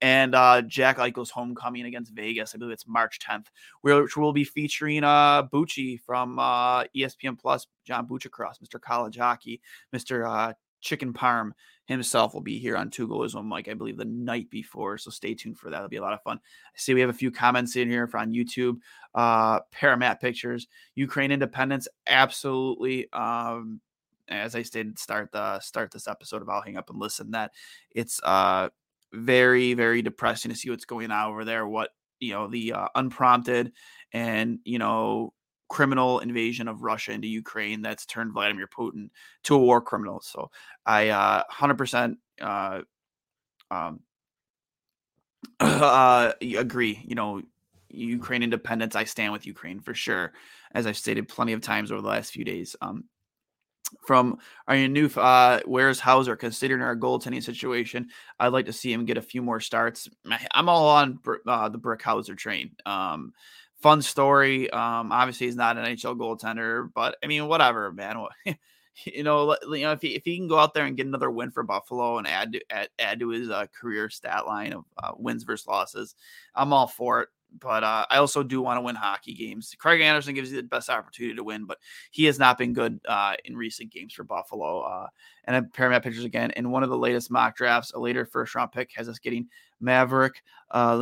And 0.01 0.33
uh, 0.33 0.61
Jack 0.63 0.97
Eichel's 0.97 1.29
homecoming 1.29 1.85
against 1.85 2.13
Vegas, 2.13 2.55
I 2.55 2.57
believe 2.57 2.73
it's 2.73 2.87
March 2.87 3.19
10th, 3.19 3.47
which 3.81 4.17
will 4.17 4.33
be 4.33 4.43
featuring 4.43 5.03
uh, 5.03 5.43
Bucci 5.43 5.99
from 5.99 6.39
uh, 6.39 6.83
ESPN 6.95 7.39
Plus, 7.39 7.67
John 7.85 8.07
Buccigross, 8.07 8.59
Mr. 8.63 8.81
College 8.81 9.17
Hockey, 9.17 9.61
Mr. 9.95 10.27
Uh, 10.27 10.53
Chicken 10.81 11.13
Parm 11.13 11.51
himself 11.91 12.33
will 12.33 12.41
be 12.41 12.57
here 12.57 12.77
on 12.77 12.89
Two 12.89 13.07
One 13.07 13.47
Mic, 13.47 13.67
I 13.67 13.73
believe, 13.73 13.97
the 13.97 14.05
night 14.05 14.49
before. 14.49 14.97
So 14.97 15.11
stay 15.11 15.33
tuned 15.33 15.57
for 15.57 15.69
that. 15.69 15.77
It'll 15.77 15.89
be 15.89 15.97
a 15.97 16.01
lot 16.01 16.13
of 16.13 16.23
fun. 16.23 16.39
I 16.43 16.77
see 16.77 16.93
we 16.93 17.01
have 17.01 17.09
a 17.09 17.13
few 17.13 17.31
comments 17.31 17.75
in 17.75 17.89
here 17.89 18.09
on 18.13 18.33
YouTube. 18.33 18.77
Uh, 19.13 19.59
Paramount 19.71 20.19
Pictures, 20.19 20.67
Ukraine 20.95 21.31
independence, 21.31 21.87
absolutely. 22.07 23.11
Um, 23.11 23.81
as 24.29 24.55
I 24.55 24.61
stated, 24.61 24.97
start 24.97 25.31
the 25.31 25.59
start 25.59 25.91
this 25.91 26.07
episode 26.07 26.41
of 26.41 26.49
I'll 26.49 26.61
hang 26.61 26.77
up 26.77 26.89
and 26.89 26.99
listen. 26.99 27.31
That 27.31 27.51
it's 27.91 28.21
uh 28.23 28.69
very 29.13 29.73
very 29.73 30.01
depressing 30.01 30.51
to 30.51 30.57
see 30.57 30.69
what's 30.69 30.85
going 30.85 31.11
on 31.11 31.29
over 31.29 31.43
there. 31.45 31.67
What 31.67 31.89
you 32.19 32.33
know 32.33 32.47
the 32.47 32.73
uh, 32.73 32.87
unprompted 32.95 33.73
and 34.13 34.59
you 34.63 34.79
know 34.79 35.33
criminal 35.71 36.19
invasion 36.19 36.67
of 36.67 36.83
Russia 36.83 37.13
into 37.13 37.29
Ukraine 37.29 37.81
that's 37.81 38.05
turned 38.05 38.33
Vladimir 38.33 38.67
Putin 38.67 39.09
to 39.43 39.55
a 39.55 39.57
war 39.57 39.79
criminal. 39.79 40.19
So 40.19 40.51
I 40.85 41.09
uh 41.09 41.43
100% 41.49 42.17
uh 42.41 42.81
um 43.71 44.01
uh 45.61 46.33
agree, 46.41 47.01
you 47.07 47.15
know, 47.15 47.41
Ukraine 47.87 48.43
independence, 48.43 48.97
I 48.97 49.05
stand 49.05 49.31
with 49.31 49.47
Ukraine 49.47 49.79
for 49.79 49.93
sure, 49.93 50.33
as 50.73 50.85
I've 50.85 50.97
stated 50.97 51.29
plenty 51.29 51.53
of 51.53 51.61
times 51.61 51.89
over 51.89 52.01
the 52.01 52.07
last 52.07 52.33
few 52.33 52.43
days. 52.43 52.75
Um, 52.81 53.05
from 54.05 54.39
new 54.69 55.07
uh, 55.07 55.59
where's 55.65 55.99
Houser 55.99 56.35
considering 56.35 56.81
our 56.81 56.95
goaltending 56.95 57.43
situation. 57.43 58.09
I'd 58.39 58.53
like 58.53 58.65
to 58.67 58.73
see 58.73 58.91
him 58.91 59.05
get 59.05 59.17
a 59.17 59.21
few 59.21 59.41
more 59.41 59.59
starts. 59.59 60.09
I'm 60.53 60.69
all 60.69 60.89
on 60.89 61.19
uh, 61.45 61.69
the 61.69 61.77
Brick 61.77 62.01
Houser 62.01 62.35
train. 62.35 62.71
Um, 62.85 63.33
fun 63.81 64.01
story. 64.01 64.69
Um, 64.69 65.11
obviously 65.11 65.47
he's 65.47 65.55
not 65.55 65.77
an 65.77 65.85
NHL 65.85 66.17
goaltender, 66.17 66.89
but 66.93 67.17
I 67.23 67.27
mean, 67.27 67.47
whatever, 67.47 67.91
man. 67.91 68.25
you 69.05 69.23
know, 69.23 69.55
you 69.63 69.81
know, 69.81 69.91
if 69.91 70.01
he 70.01 70.15
if 70.15 70.23
he 70.23 70.37
can 70.37 70.47
go 70.47 70.59
out 70.59 70.73
there 70.73 70.85
and 70.85 70.97
get 70.97 71.07
another 71.07 71.31
win 71.31 71.51
for 71.51 71.63
Buffalo 71.63 72.17
and 72.17 72.27
add 72.27 72.53
to 72.53 72.61
add, 72.69 72.89
add 72.99 73.19
to 73.19 73.29
his 73.29 73.49
uh, 73.49 73.65
career 73.79 74.09
stat 74.09 74.45
line 74.45 74.73
of 74.73 74.85
uh, 74.97 75.11
wins 75.17 75.43
versus 75.43 75.67
losses, 75.67 76.15
I'm 76.55 76.73
all 76.73 76.87
for 76.87 77.21
it 77.21 77.29
but 77.59 77.83
uh, 77.83 78.05
I 78.09 78.17
also 78.17 78.43
do 78.43 78.61
want 78.61 78.77
to 78.77 78.81
win 78.81 78.95
hockey 78.95 79.33
games. 79.33 79.75
Craig 79.77 80.01
Anderson 80.01 80.33
gives 80.33 80.51
you 80.51 80.57
the 80.57 80.67
best 80.67 80.89
opportunity 80.89 81.35
to 81.35 81.43
win, 81.43 81.65
but 81.65 81.79
he 82.11 82.25
has 82.25 82.39
not 82.39 82.57
been 82.57 82.73
good 82.73 82.99
uh, 83.07 83.35
in 83.43 83.57
recent 83.57 83.91
games 83.91 84.13
for 84.13 84.23
Buffalo. 84.23 84.81
Uh, 84.81 85.07
and 85.45 85.55
then 85.55 85.69
Paramount 85.73 86.03
Pictures 86.03 86.23
again 86.23 86.51
in 86.51 86.71
one 86.71 86.83
of 86.83 86.89
the 86.89 86.97
latest 86.97 87.31
mock 87.31 87.55
drafts, 87.55 87.91
a 87.93 87.99
later 87.99 88.25
first 88.25 88.55
round 88.55 88.71
pick 88.71 88.91
has 88.95 89.09
us 89.09 89.19
getting 89.19 89.47
Maverick 89.79 90.43
uh. 90.71 90.97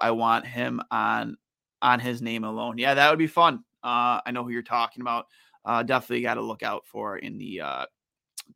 I 0.00 0.10
want 0.10 0.46
him 0.46 0.80
on 0.90 1.36
on 1.82 2.00
his 2.00 2.22
name 2.22 2.44
alone. 2.44 2.78
Yeah, 2.78 2.94
that 2.94 3.10
would 3.10 3.18
be 3.18 3.26
fun. 3.26 3.64
Uh, 3.82 4.20
I 4.24 4.30
know 4.30 4.44
who 4.44 4.50
you're 4.50 4.62
talking 4.62 5.02
about. 5.02 5.26
Uh, 5.64 5.82
definitely 5.82 6.22
got 6.22 6.34
to 6.34 6.42
look 6.42 6.62
out 6.62 6.86
for 6.86 7.18
in 7.18 7.38
the 7.38 7.60
uh, 7.60 7.86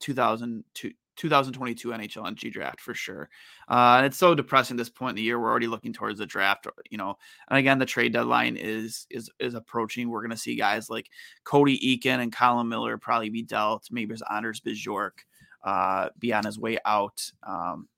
2002, 0.01 0.93
2022 1.17 1.89
NHL 1.89 2.27
NG 2.27 2.53
draft 2.53 2.81
for 2.81 2.95
sure. 2.95 3.29
Uh, 3.69 3.97
and 3.99 4.07
it's 4.07 4.17
so 4.17 4.35
depressing 4.35 4.77
this 4.77 4.89
point 4.89 5.11
in 5.11 5.17
the 5.17 5.23
year. 5.23 5.41
We're 5.41 5.51
already 5.51 5.67
looking 5.67 5.93
towards 5.93 6.19
the 6.19 6.27
draft, 6.27 6.67
you 6.91 6.99
know. 6.99 7.17
And 7.49 7.59
again, 7.59 7.79
the 7.79 7.87
trade 7.87 8.13
deadline 8.13 8.57
is 8.57 9.07
is 9.11 9.31
is 9.39 9.55
approaching. 9.55 10.09
We're 10.09 10.23
gonna 10.23 10.37
see 10.37 10.57
guys 10.57 10.89
like 10.91 11.11
Cody 11.45 11.79
Eakin 11.79 12.21
and 12.21 12.35
Colin 12.35 12.69
Miller 12.69 12.99
probably 12.99 13.31
be 13.31 13.43
dealt. 13.43 13.89
Maybe 13.91 14.09
there's 14.09 14.23
Anders 14.31 14.61
Bjork 14.61 15.25
uh, 15.65 16.11
be 16.19 16.33
on 16.33 16.45
his 16.45 16.59
way 16.59 16.79
out. 16.85 17.21
Um, 17.43 17.89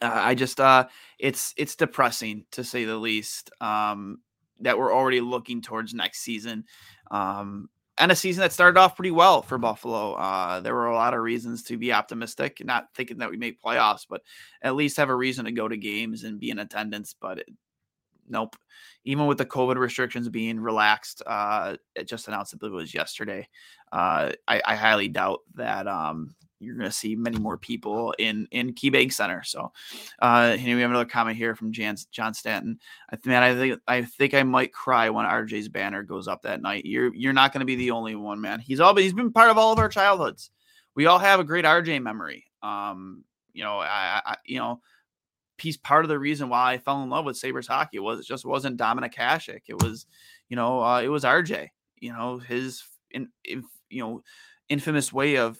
uh, 0.00 0.10
I 0.12 0.34
just 0.34 0.60
uh, 0.60 0.86
it's 1.18 1.54
it's 1.56 1.76
depressing 1.76 2.44
to 2.52 2.64
say 2.64 2.84
the 2.84 2.96
least. 2.96 3.50
Um, 3.60 4.18
that 4.62 4.78
we're 4.78 4.94
already 4.94 5.20
looking 5.20 5.60
towards 5.60 5.92
next 5.92 6.20
season. 6.20 6.64
Um, 7.10 7.68
and 7.98 8.10
a 8.10 8.16
season 8.16 8.40
that 8.40 8.52
started 8.52 8.80
off 8.80 8.96
pretty 8.96 9.10
well 9.10 9.42
for 9.42 9.58
Buffalo. 9.58 10.14
Uh, 10.14 10.60
there 10.60 10.74
were 10.74 10.86
a 10.86 10.94
lot 10.94 11.14
of 11.14 11.20
reasons 11.20 11.62
to 11.64 11.76
be 11.76 11.92
optimistic, 11.92 12.64
not 12.64 12.88
thinking 12.94 13.18
that 13.18 13.30
we 13.30 13.36
make 13.36 13.62
playoffs, 13.62 14.06
but 14.08 14.22
at 14.62 14.74
least 14.74 14.96
have 14.96 15.10
a 15.10 15.14
reason 15.14 15.44
to 15.44 15.52
go 15.52 15.68
to 15.68 15.76
games 15.76 16.24
and 16.24 16.40
be 16.40 16.50
in 16.50 16.58
attendance. 16.58 17.14
But 17.18 17.40
it, 17.40 17.48
nope, 18.28 18.56
even 19.04 19.26
with 19.26 19.38
the 19.38 19.46
COVID 19.46 19.76
restrictions 19.76 20.28
being 20.30 20.58
relaxed, 20.58 21.22
uh, 21.26 21.76
it 21.94 22.08
just 22.08 22.28
announced 22.28 22.58
that 22.58 22.66
it 22.66 22.72
was 22.72 22.94
yesterday. 22.94 23.46
Uh, 23.92 24.32
I, 24.48 24.62
I, 24.64 24.74
highly 24.74 25.08
doubt 25.08 25.40
that 25.54 25.86
um, 25.86 26.34
you're 26.62 26.76
going 26.76 26.88
to 26.88 26.96
see 26.96 27.16
many 27.16 27.38
more 27.38 27.58
people 27.58 28.14
in 28.18 28.46
in 28.50 28.72
KeyBank 28.74 29.12
Center. 29.12 29.42
So, 29.42 29.72
uh, 30.20 30.56
we 30.58 30.70
have 30.70 30.90
another 30.90 31.04
comment 31.04 31.36
here 31.36 31.54
from 31.54 31.72
Jan, 31.72 31.96
John 32.10 32.34
Stanton. 32.34 32.78
I 33.10 33.18
man, 33.24 33.42
I 33.42 33.54
think 33.54 33.80
I 33.86 34.02
think 34.02 34.34
I 34.34 34.42
might 34.42 34.72
cry 34.72 35.10
when 35.10 35.26
RJ's 35.26 35.68
banner 35.68 36.02
goes 36.02 36.28
up 36.28 36.42
that 36.42 36.62
night. 36.62 36.84
You're 36.84 37.14
you're 37.14 37.32
not 37.32 37.52
going 37.52 37.60
to 37.60 37.66
be 37.66 37.76
the 37.76 37.90
only 37.90 38.14
one, 38.14 38.40
man. 38.40 38.60
He's 38.60 38.80
all 38.80 38.94
he's 38.96 39.12
been 39.12 39.32
part 39.32 39.50
of 39.50 39.58
all 39.58 39.72
of 39.72 39.78
our 39.78 39.88
childhoods. 39.88 40.50
We 40.94 41.06
all 41.06 41.18
have 41.18 41.40
a 41.40 41.44
great 41.44 41.64
RJ 41.64 42.02
memory. 42.02 42.44
Um, 42.62 43.24
you 43.52 43.64
know, 43.64 43.78
I, 43.78 44.20
I 44.24 44.36
you 44.44 44.58
know, 44.58 44.80
he's 45.58 45.76
part 45.76 46.04
of 46.04 46.08
the 46.08 46.18
reason 46.18 46.48
why 46.48 46.72
I 46.72 46.78
fell 46.78 47.02
in 47.02 47.10
love 47.10 47.24
with 47.24 47.36
Sabres 47.36 47.66
hockey. 47.66 47.98
Was 47.98 48.20
it 48.20 48.26
just 48.26 48.44
wasn't 48.44 48.78
Dominik 48.78 49.14
Hasek. 49.14 49.62
It 49.68 49.82
was, 49.82 50.06
you 50.48 50.56
know, 50.56 50.82
uh, 50.82 51.00
it 51.00 51.08
was 51.08 51.24
RJ. 51.24 51.68
You 51.98 52.12
know, 52.12 52.38
his 52.38 52.82
in, 53.10 53.28
in 53.44 53.64
you 53.88 54.02
know 54.02 54.22
infamous 54.68 55.12
way 55.12 55.36
of 55.36 55.58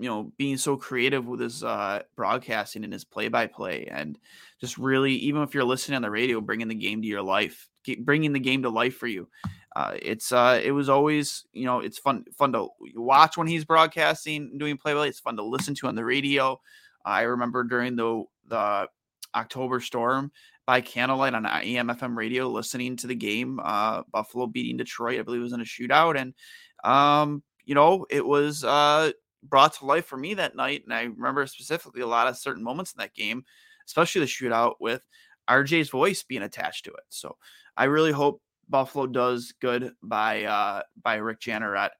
you 0.00 0.08
know 0.08 0.32
being 0.38 0.56
so 0.56 0.76
creative 0.76 1.26
with 1.26 1.40
his 1.40 1.62
uh, 1.62 2.02
broadcasting 2.16 2.84
and 2.84 2.92
his 2.92 3.04
play-by-play 3.04 3.86
and 3.90 4.18
just 4.60 4.78
really 4.78 5.12
even 5.12 5.42
if 5.42 5.54
you're 5.54 5.62
listening 5.62 5.96
on 5.96 6.02
the 6.02 6.10
radio 6.10 6.40
bringing 6.40 6.68
the 6.68 6.74
game 6.74 7.02
to 7.02 7.08
your 7.08 7.22
life 7.22 7.68
bringing 8.00 8.32
the 8.32 8.40
game 8.40 8.62
to 8.62 8.70
life 8.70 8.96
for 8.96 9.06
you. 9.06 9.28
Uh, 9.76 9.96
it's 10.02 10.32
uh 10.32 10.60
it 10.62 10.72
was 10.72 10.88
always 10.88 11.44
you 11.52 11.64
know 11.64 11.78
it's 11.78 11.98
fun 11.98 12.24
fun 12.36 12.52
to 12.52 12.68
watch 12.96 13.36
when 13.36 13.46
he's 13.46 13.64
broadcasting 13.64 14.48
and 14.50 14.58
doing 14.58 14.76
play-by-play. 14.76 15.08
It's 15.08 15.20
fun 15.20 15.36
to 15.36 15.44
listen 15.44 15.74
to 15.76 15.86
on 15.86 15.94
the 15.94 16.04
radio. 16.04 16.60
I 17.04 17.22
remember 17.22 17.62
during 17.64 17.96
the 17.96 18.24
the 18.48 18.88
october 19.34 19.78
storm 19.80 20.32
by 20.66 20.80
candlelight 20.80 21.34
on 21.34 21.46
AM/FM 21.46 22.16
radio 22.16 22.48
listening 22.48 22.96
to 22.96 23.06
the 23.06 23.14
game 23.14 23.60
uh 23.62 24.02
buffalo 24.10 24.46
beating 24.46 24.76
detroit. 24.76 25.20
I 25.20 25.22
believe 25.22 25.40
it 25.40 25.44
was 25.44 25.52
in 25.52 25.60
a 25.60 25.64
shootout 25.64 26.18
and 26.18 26.34
um 26.82 27.42
you 27.64 27.76
know 27.76 28.06
it 28.10 28.26
was 28.26 28.64
uh 28.64 29.12
brought 29.42 29.74
to 29.74 29.86
life 29.86 30.06
for 30.06 30.16
me 30.16 30.34
that 30.34 30.56
night. 30.56 30.82
And 30.84 30.94
I 30.94 31.02
remember 31.02 31.46
specifically 31.46 32.02
a 32.02 32.06
lot 32.06 32.26
of 32.26 32.36
certain 32.36 32.62
moments 32.62 32.92
in 32.92 32.98
that 32.98 33.14
game, 33.14 33.44
especially 33.86 34.20
the 34.20 34.26
shootout 34.26 34.74
with 34.80 35.02
RJ's 35.48 35.90
voice 35.90 36.22
being 36.22 36.42
attached 36.42 36.84
to 36.84 36.90
it. 36.92 37.04
So 37.08 37.36
I 37.76 37.84
really 37.84 38.12
hope 38.12 38.42
Buffalo 38.68 39.06
does 39.06 39.52
good 39.60 39.92
by 40.02 40.44
uh 40.44 40.82
by 41.02 41.16
Rick 41.16 41.40
Jeanneret 41.40 41.90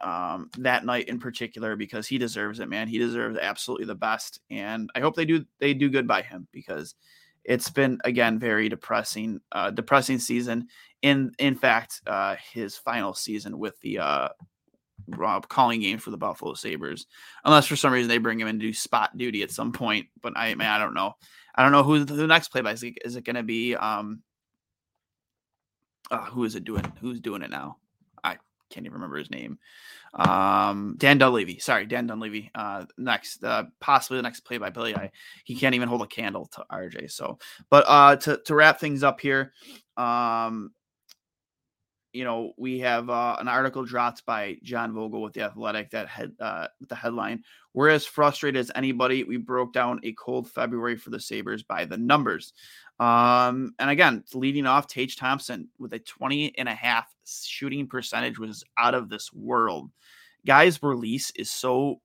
um 0.00 0.50
that 0.58 0.84
night 0.84 1.08
in 1.08 1.18
particular 1.18 1.76
because 1.76 2.06
he 2.06 2.18
deserves 2.18 2.60
it, 2.60 2.68
man. 2.68 2.88
He 2.88 2.98
deserves 2.98 3.38
absolutely 3.38 3.86
the 3.86 3.94
best. 3.94 4.40
And 4.50 4.90
I 4.94 5.00
hope 5.00 5.14
they 5.14 5.26
do 5.26 5.44
they 5.60 5.74
do 5.74 5.90
good 5.90 6.06
by 6.08 6.22
him 6.22 6.48
because 6.52 6.94
it's 7.44 7.68
been 7.70 7.98
again 8.04 8.38
very 8.38 8.68
depressing 8.68 9.40
uh 9.52 9.70
depressing 9.70 10.18
season 10.18 10.68
in 11.02 11.32
in 11.38 11.54
fact 11.54 12.00
uh 12.06 12.36
his 12.52 12.76
final 12.76 13.14
season 13.14 13.58
with 13.58 13.78
the 13.80 13.98
uh 13.98 14.28
calling 15.48 15.80
games 15.80 16.02
for 16.02 16.10
the 16.10 16.16
Buffalo 16.16 16.54
Sabres, 16.54 17.06
unless 17.44 17.66
for 17.66 17.76
some 17.76 17.92
reason 17.92 18.08
they 18.08 18.18
bring 18.18 18.40
him 18.40 18.48
in 18.48 18.58
to 18.58 18.66
do 18.66 18.72
spot 18.72 19.16
duty 19.16 19.42
at 19.42 19.50
some 19.50 19.72
point. 19.72 20.06
But 20.22 20.34
I 20.36 20.54
man, 20.54 20.70
I 20.70 20.78
don't 20.78 20.94
know. 20.94 21.14
I 21.54 21.62
don't 21.62 21.72
know 21.72 21.82
who 21.82 22.04
the 22.04 22.26
next 22.26 22.48
play 22.48 22.60
by 22.60 22.72
is. 22.72 22.82
It, 22.82 22.98
is 23.04 23.16
it 23.16 23.24
going 23.24 23.36
to 23.36 23.42
be 23.42 23.74
um? 23.74 24.22
Uh, 26.10 26.24
who 26.26 26.44
is 26.44 26.54
it 26.54 26.64
doing? 26.64 26.92
Who's 27.00 27.20
doing 27.20 27.42
it 27.42 27.50
now? 27.50 27.78
I 28.22 28.36
can't 28.70 28.86
even 28.86 28.94
remember 28.94 29.16
his 29.16 29.30
name. 29.30 29.58
Um, 30.14 30.94
Dan 30.98 31.18
Dunleavy. 31.18 31.58
Sorry, 31.58 31.86
Dan 31.86 32.06
Dunleavy. 32.06 32.50
Uh, 32.54 32.86
next, 32.96 33.42
uh, 33.42 33.64
possibly 33.80 34.18
the 34.18 34.22
next 34.22 34.40
play 34.40 34.58
by 34.58 34.70
Billy. 34.70 34.94
I 34.94 35.10
he 35.44 35.56
can't 35.56 35.74
even 35.74 35.88
hold 35.88 36.02
a 36.02 36.06
candle 36.06 36.46
to 36.52 36.64
RJ. 36.70 37.10
So, 37.10 37.38
but 37.70 37.84
uh, 37.88 38.16
to 38.16 38.40
to 38.44 38.54
wrap 38.54 38.78
things 38.78 39.02
up 39.02 39.20
here, 39.20 39.52
um, 39.96 40.72
you 42.16 42.24
know, 42.24 42.52
we 42.56 42.78
have 42.80 43.10
uh, 43.10 43.36
an 43.38 43.46
article 43.46 43.84
dropped 43.84 44.24
by 44.24 44.56
John 44.62 44.94
Vogl 44.94 45.22
with 45.22 45.34
the 45.34 45.42
Athletic 45.42 45.90
that 45.90 46.08
had 46.08 46.32
uh, 46.40 46.68
the 46.88 46.94
headline: 46.94 47.44
"We're 47.74 47.90
as 47.90 48.06
frustrated 48.06 48.58
as 48.58 48.72
anybody. 48.74 49.22
We 49.22 49.36
broke 49.36 49.74
down 49.74 50.00
a 50.02 50.12
cold 50.12 50.50
February 50.50 50.96
for 50.96 51.10
the 51.10 51.20
Sabres 51.20 51.62
by 51.62 51.84
the 51.84 51.98
numbers." 51.98 52.54
Um, 52.98 53.74
and 53.78 53.90
again, 53.90 54.24
leading 54.32 54.66
off, 54.66 54.86
Tage 54.86 55.16
Thompson 55.16 55.68
with 55.78 55.92
a 55.92 55.98
20 55.98 56.56
and 56.56 56.70
a 56.70 56.74
half 56.74 57.14
shooting 57.26 57.86
percentage 57.86 58.38
was 58.38 58.64
out 58.78 58.94
of 58.94 59.10
this 59.10 59.30
world. 59.34 59.90
Guy's 60.46 60.82
release 60.82 61.30
is 61.32 61.50
so 61.50 62.00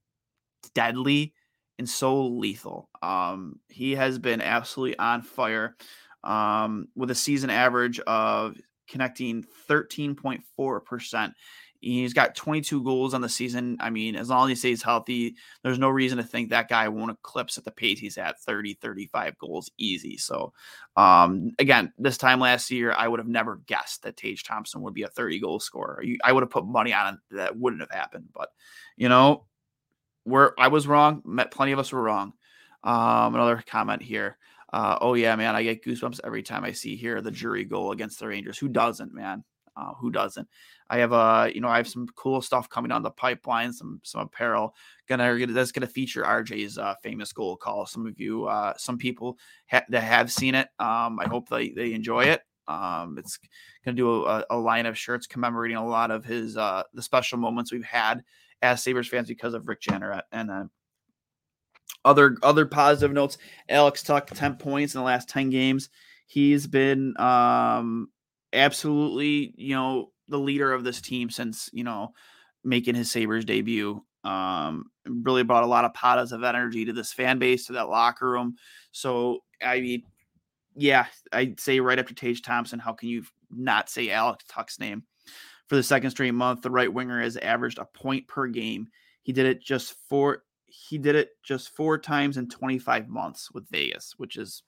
deadly 0.76 1.34
and 1.80 1.88
so 1.89 2.28
lethal. 2.28 2.89
Um, 3.02 3.60
he 3.69 3.95
has 3.95 4.19
been 4.19 4.41
absolutely 4.41 5.00
on 5.00 5.21
fire 5.21 5.78
um, 6.26 6.89
with 6.95 7.12
a 7.12 7.15
season 7.15 7.50
average 7.50 8.00
of 8.02 8.58
connecting 8.92 9.46
13.4%. 9.70 11.34
He's 11.80 12.14
got 12.14 12.36
22 12.36 12.84
goals 12.84 13.16
on 13.16 13.22
the 13.22 13.30
season. 13.30 13.78
I 13.80 13.90
mean, 13.90 14.16
as 14.16 14.30
long 14.30 14.46
as 14.46 14.50
he 14.50 14.56
stays 14.56 14.84
healthy, 14.84 15.36
there's 15.64 15.80
no 15.80 15.90
reason 15.90 16.20
to 16.20 16.24
think 16.24 16.50
that 16.50 16.70
guy 16.70 16.88
won't 16.88 17.10
eclipse 17.10 17.58
at 17.58 17.64
the 17.64 17.72
pace 17.72 17.98
he's 17.98 18.20
at 18.20 18.40
30, 18.42 18.76
35 18.76 19.36
goals 19.40 19.72
easy. 19.80 20.16
So, 20.18 20.54
um, 20.96 21.50
again, 21.58 21.92
this 21.98 22.20
time 22.20 22.40
last 22.40 22.70
year, 22.70 22.94
I 22.96 23.08
would 23.08 23.20
have 23.20 23.28
never 23.28 23.62
guessed 23.66 24.04
that 24.04 24.16
Tage 24.16 24.44
Thompson 24.44 24.84
would 24.84 24.94
be 24.94 25.04
a 25.04 25.08
30 25.08 25.40
goal 25.40 25.60
scorer. 25.60 26.04
I 26.24 26.32
would 26.32 26.44
have 26.44 26.52
put 26.52 26.68
money 26.68 26.94
on 26.94 27.16
it 27.16 27.36
that 27.36 27.58
wouldn't 27.58 27.82
have 27.82 27.92
happened. 27.92 28.26
But, 28.32 28.50
you 28.96 29.10
know, 29.10 29.46
where 30.24 30.54
I 30.60 30.68
was 30.68 30.88
wrong. 30.88 31.24
Met 31.26 31.50
plenty 31.50 31.72
of 31.72 31.80
us 31.80 31.92
were 31.92 32.04
wrong. 32.04 32.34
Um, 32.84 33.34
another 33.34 33.64
comment 33.66 34.02
here. 34.04 34.38
Uh, 34.72 34.98
oh 35.02 35.14
yeah, 35.16 35.36
man, 35.36 35.56
I 35.56 35.64
get 35.64 35.84
goosebumps 35.84 36.22
every 36.24 36.44
time 36.44 36.64
I 36.64 36.72
see 36.72 36.96
here 36.96 37.22
the 37.22 37.32
Drury 37.32 37.66
goal 37.66 37.92
against 37.92 38.20
the 38.20 38.28
Rangers. 38.28 38.58
Who 38.58 38.70
doesn't, 38.70 39.14
man? 39.14 39.44
Uh, 39.76 39.94
who 40.00 40.12
doesn't? 40.12 40.48
I 40.90 40.98
have 40.98 41.14
uh, 41.14 41.50
you 41.54 41.62
know, 41.62 41.70
I 41.70 41.78
have 41.78 41.88
some 41.88 42.08
cool 42.16 42.42
stuff 42.42 42.70
coming 42.70 42.92
on 42.92 43.04
the 43.04 43.12
pipeline, 43.12 43.72
some 43.74 44.00
some 44.04 44.22
apparel. 44.22 44.76
Gonna 45.08 45.46
that's 45.48 45.72
gonna 45.72 45.88
feature 45.88 46.24
RJ's 46.24 46.78
uh, 46.78 46.96
famous 47.02 47.32
goal 47.32 47.56
call. 47.56 47.86
Some 47.86 48.06
of 48.06 48.20
you, 48.20 48.46
uh, 48.46 48.74
some 48.78 48.98
people 48.98 49.38
ha- 49.70 49.86
that 49.90 50.04
have 50.04 50.32
seen 50.32 50.56
it. 50.56 50.68
Um, 50.80 51.20
I 51.20 51.28
hope 51.28 51.50
they 51.50 51.70
they 51.70 51.94
enjoy 51.94 52.26
it. 52.26 52.42
Um, 52.68 53.18
it's 53.18 53.40
gonna 53.84 53.96
do 53.96 54.26
a, 54.26 54.46
a 54.50 54.58
line 54.58 54.86
of 54.86 54.98
shirts 54.98 55.28
commemorating 55.28 55.78
a 55.78 55.88
lot 55.88 56.12
of 56.12 56.24
his 56.24 56.58
uh 56.58 56.84
the 56.94 57.02
special 57.02 57.38
moments 57.38 57.72
we've 57.72 57.84
had 57.84 58.24
as 58.62 58.84
Sabres 58.84 59.08
fans 59.08 59.28
because 59.28 59.54
of 59.54 59.68
Rick 59.68 59.82
Jeanneret 59.82 60.24
and 60.32 60.52
uh, 60.52 60.64
other 62.04 62.38
other 62.44 62.66
positive 62.66 63.14
notes. 63.14 63.38
Alex 63.70 64.04
Tuch, 64.04 64.28
10 64.28 64.56
points 64.56 64.96
in 64.96 65.00
the 65.00 65.06
last 65.06 65.30
10 65.30 65.50
games. 65.50 65.90
He's 66.28 66.68
been 66.68 67.20
um, 67.20 68.10
absolutely, 68.54 69.54
you 69.58 69.76
know, 69.76 70.12
the 70.28 70.40
leader 70.40 70.72
of 70.74 70.84
this 70.84 71.02
team 71.02 71.30
since, 71.30 71.70
you 71.74 71.84
know, 71.84 72.14
making 72.64 72.96
his 72.96 73.12
Sabres 73.12 73.46
debut. 73.46 74.04
Um, 74.24 74.86
really 75.06 75.44
brought 75.44 75.64
a 75.64 75.68
lot 75.68 75.84
of 75.84 75.94
positive 75.94 76.44
energy 76.44 76.86
to 76.86 76.94
this 76.94 77.12
fan 77.12 77.40
base, 77.40 77.66
to 77.66 77.74
that 77.74 77.90
locker 77.90 78.30
room. 78.30 78.56
So, 78.92 79.40
I 79.64 79.82
mean, 79.82 80.04
yeah, 80.76 81.08
I'd 81.34 81.60
say 81.60 81.80
right 81.80 82.00
after 82.00 82.14
Tage 82.14 82.42
Thompson, 82.42 82.80
how 82.80 82.94
can 82.94 83.10
you 83.10 83.24
not 83.50 83.90
say 83.90 84.12
Alex 84.12 84.46
Tuch's 84.48 84.80
name? 84.80 85.04
For 85.68 85.76
the 85.76 85.84
second 85.84 86.12
straight 86.12 86.34
month, 86.34 86.62
the 86.62 86.70
right 86.70 86.92
winger 86.92 87.22
has 87.22 87.38
averaged 87.38 87.80
a 87.80 87.86
point 87.86 88.28
per 88.28 88.48
game. 88.48 88.88
He 89.24 89.34
did 89.34 89.46
it 89.46 89.62
just 89.62 89.96
four 90.10 90.44
he 90.72 90.98
did 90.98 91.16
it 91.16 91.32
just 91.44 91.76
four 91.76 91.98
times 91.98 92.38
in 92.38 92.50
25 92.50 93.10
months 93.10 93.52
with 93.52 93.70
Vegas, 93.70 94.14
which 94.18 94.38
is 94.38 94.64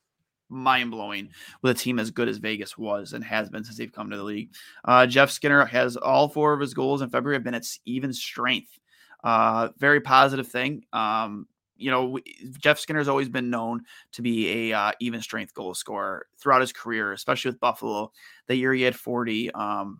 mind 0.50 0.92
blowing 0.92 1.30
with 1.62 1.76
a 1.76 1.80
team 1.80 2.00
as 2.00 2.12
good 2.12 2.28
as 2.28 2.38
Vegas 2.38 2.78
was 2.78 3.14
and 3.14 3.24
has 3.24 3.50
been 3.50 3.64
since 3.64 3.78
they've 3.78 3.92
come 3.92 4.10
to 4.10 4.18
the 4.18 4.24
league. 4.24 4.54
Uh, 4.86 5.06
Jeff 5.06 5.32
Skinner 5.32 5.66
has 5.66 5.98
all 5.98 6.30
four 6.30 6.54
of 6.54 6.60
his 6.60 6.74
goals 6.74 7.02
in 7.02 7.10
February 7.10 7.36
have 7.36 7.44
been 7.44 7.56
at 7.56 7.68
even 7.86 8.14
strength. 8.14 8.80
Uh, 9.24 9.70
very 9.78 10.02
positive 10.02 10.48
thing. 10.48 10.84
Um, 10.94 11.48
you 11.76 11.90
know, 11.90 12.06
we, 12.06 12.24
Jeff 12.60 12.80
Skinner's 12.80 13.08
always 13.08 13.30
been 13.30 13.50
known 13.50 13.84
to 14.14 14.22
be 14.22 14.72
a 14.72 14.78
uh, 14.78 14.92
even 15.00 15.22
strength 15.22 15.54
goal 15.54 15.74
scorer 15.74 16.28
throughout 16.38 16.62
his 16.62 16.74
career, 16.74 17.14
especially 17.14 17.50
with 17.50 17.60
Buffalo. 17.60 18.12
That 18.48 18.58
year 18.58 18.74
he 18.74 18.84
had 18.84 18.96
40. 18.96 19.52
Um, 19.52 20.00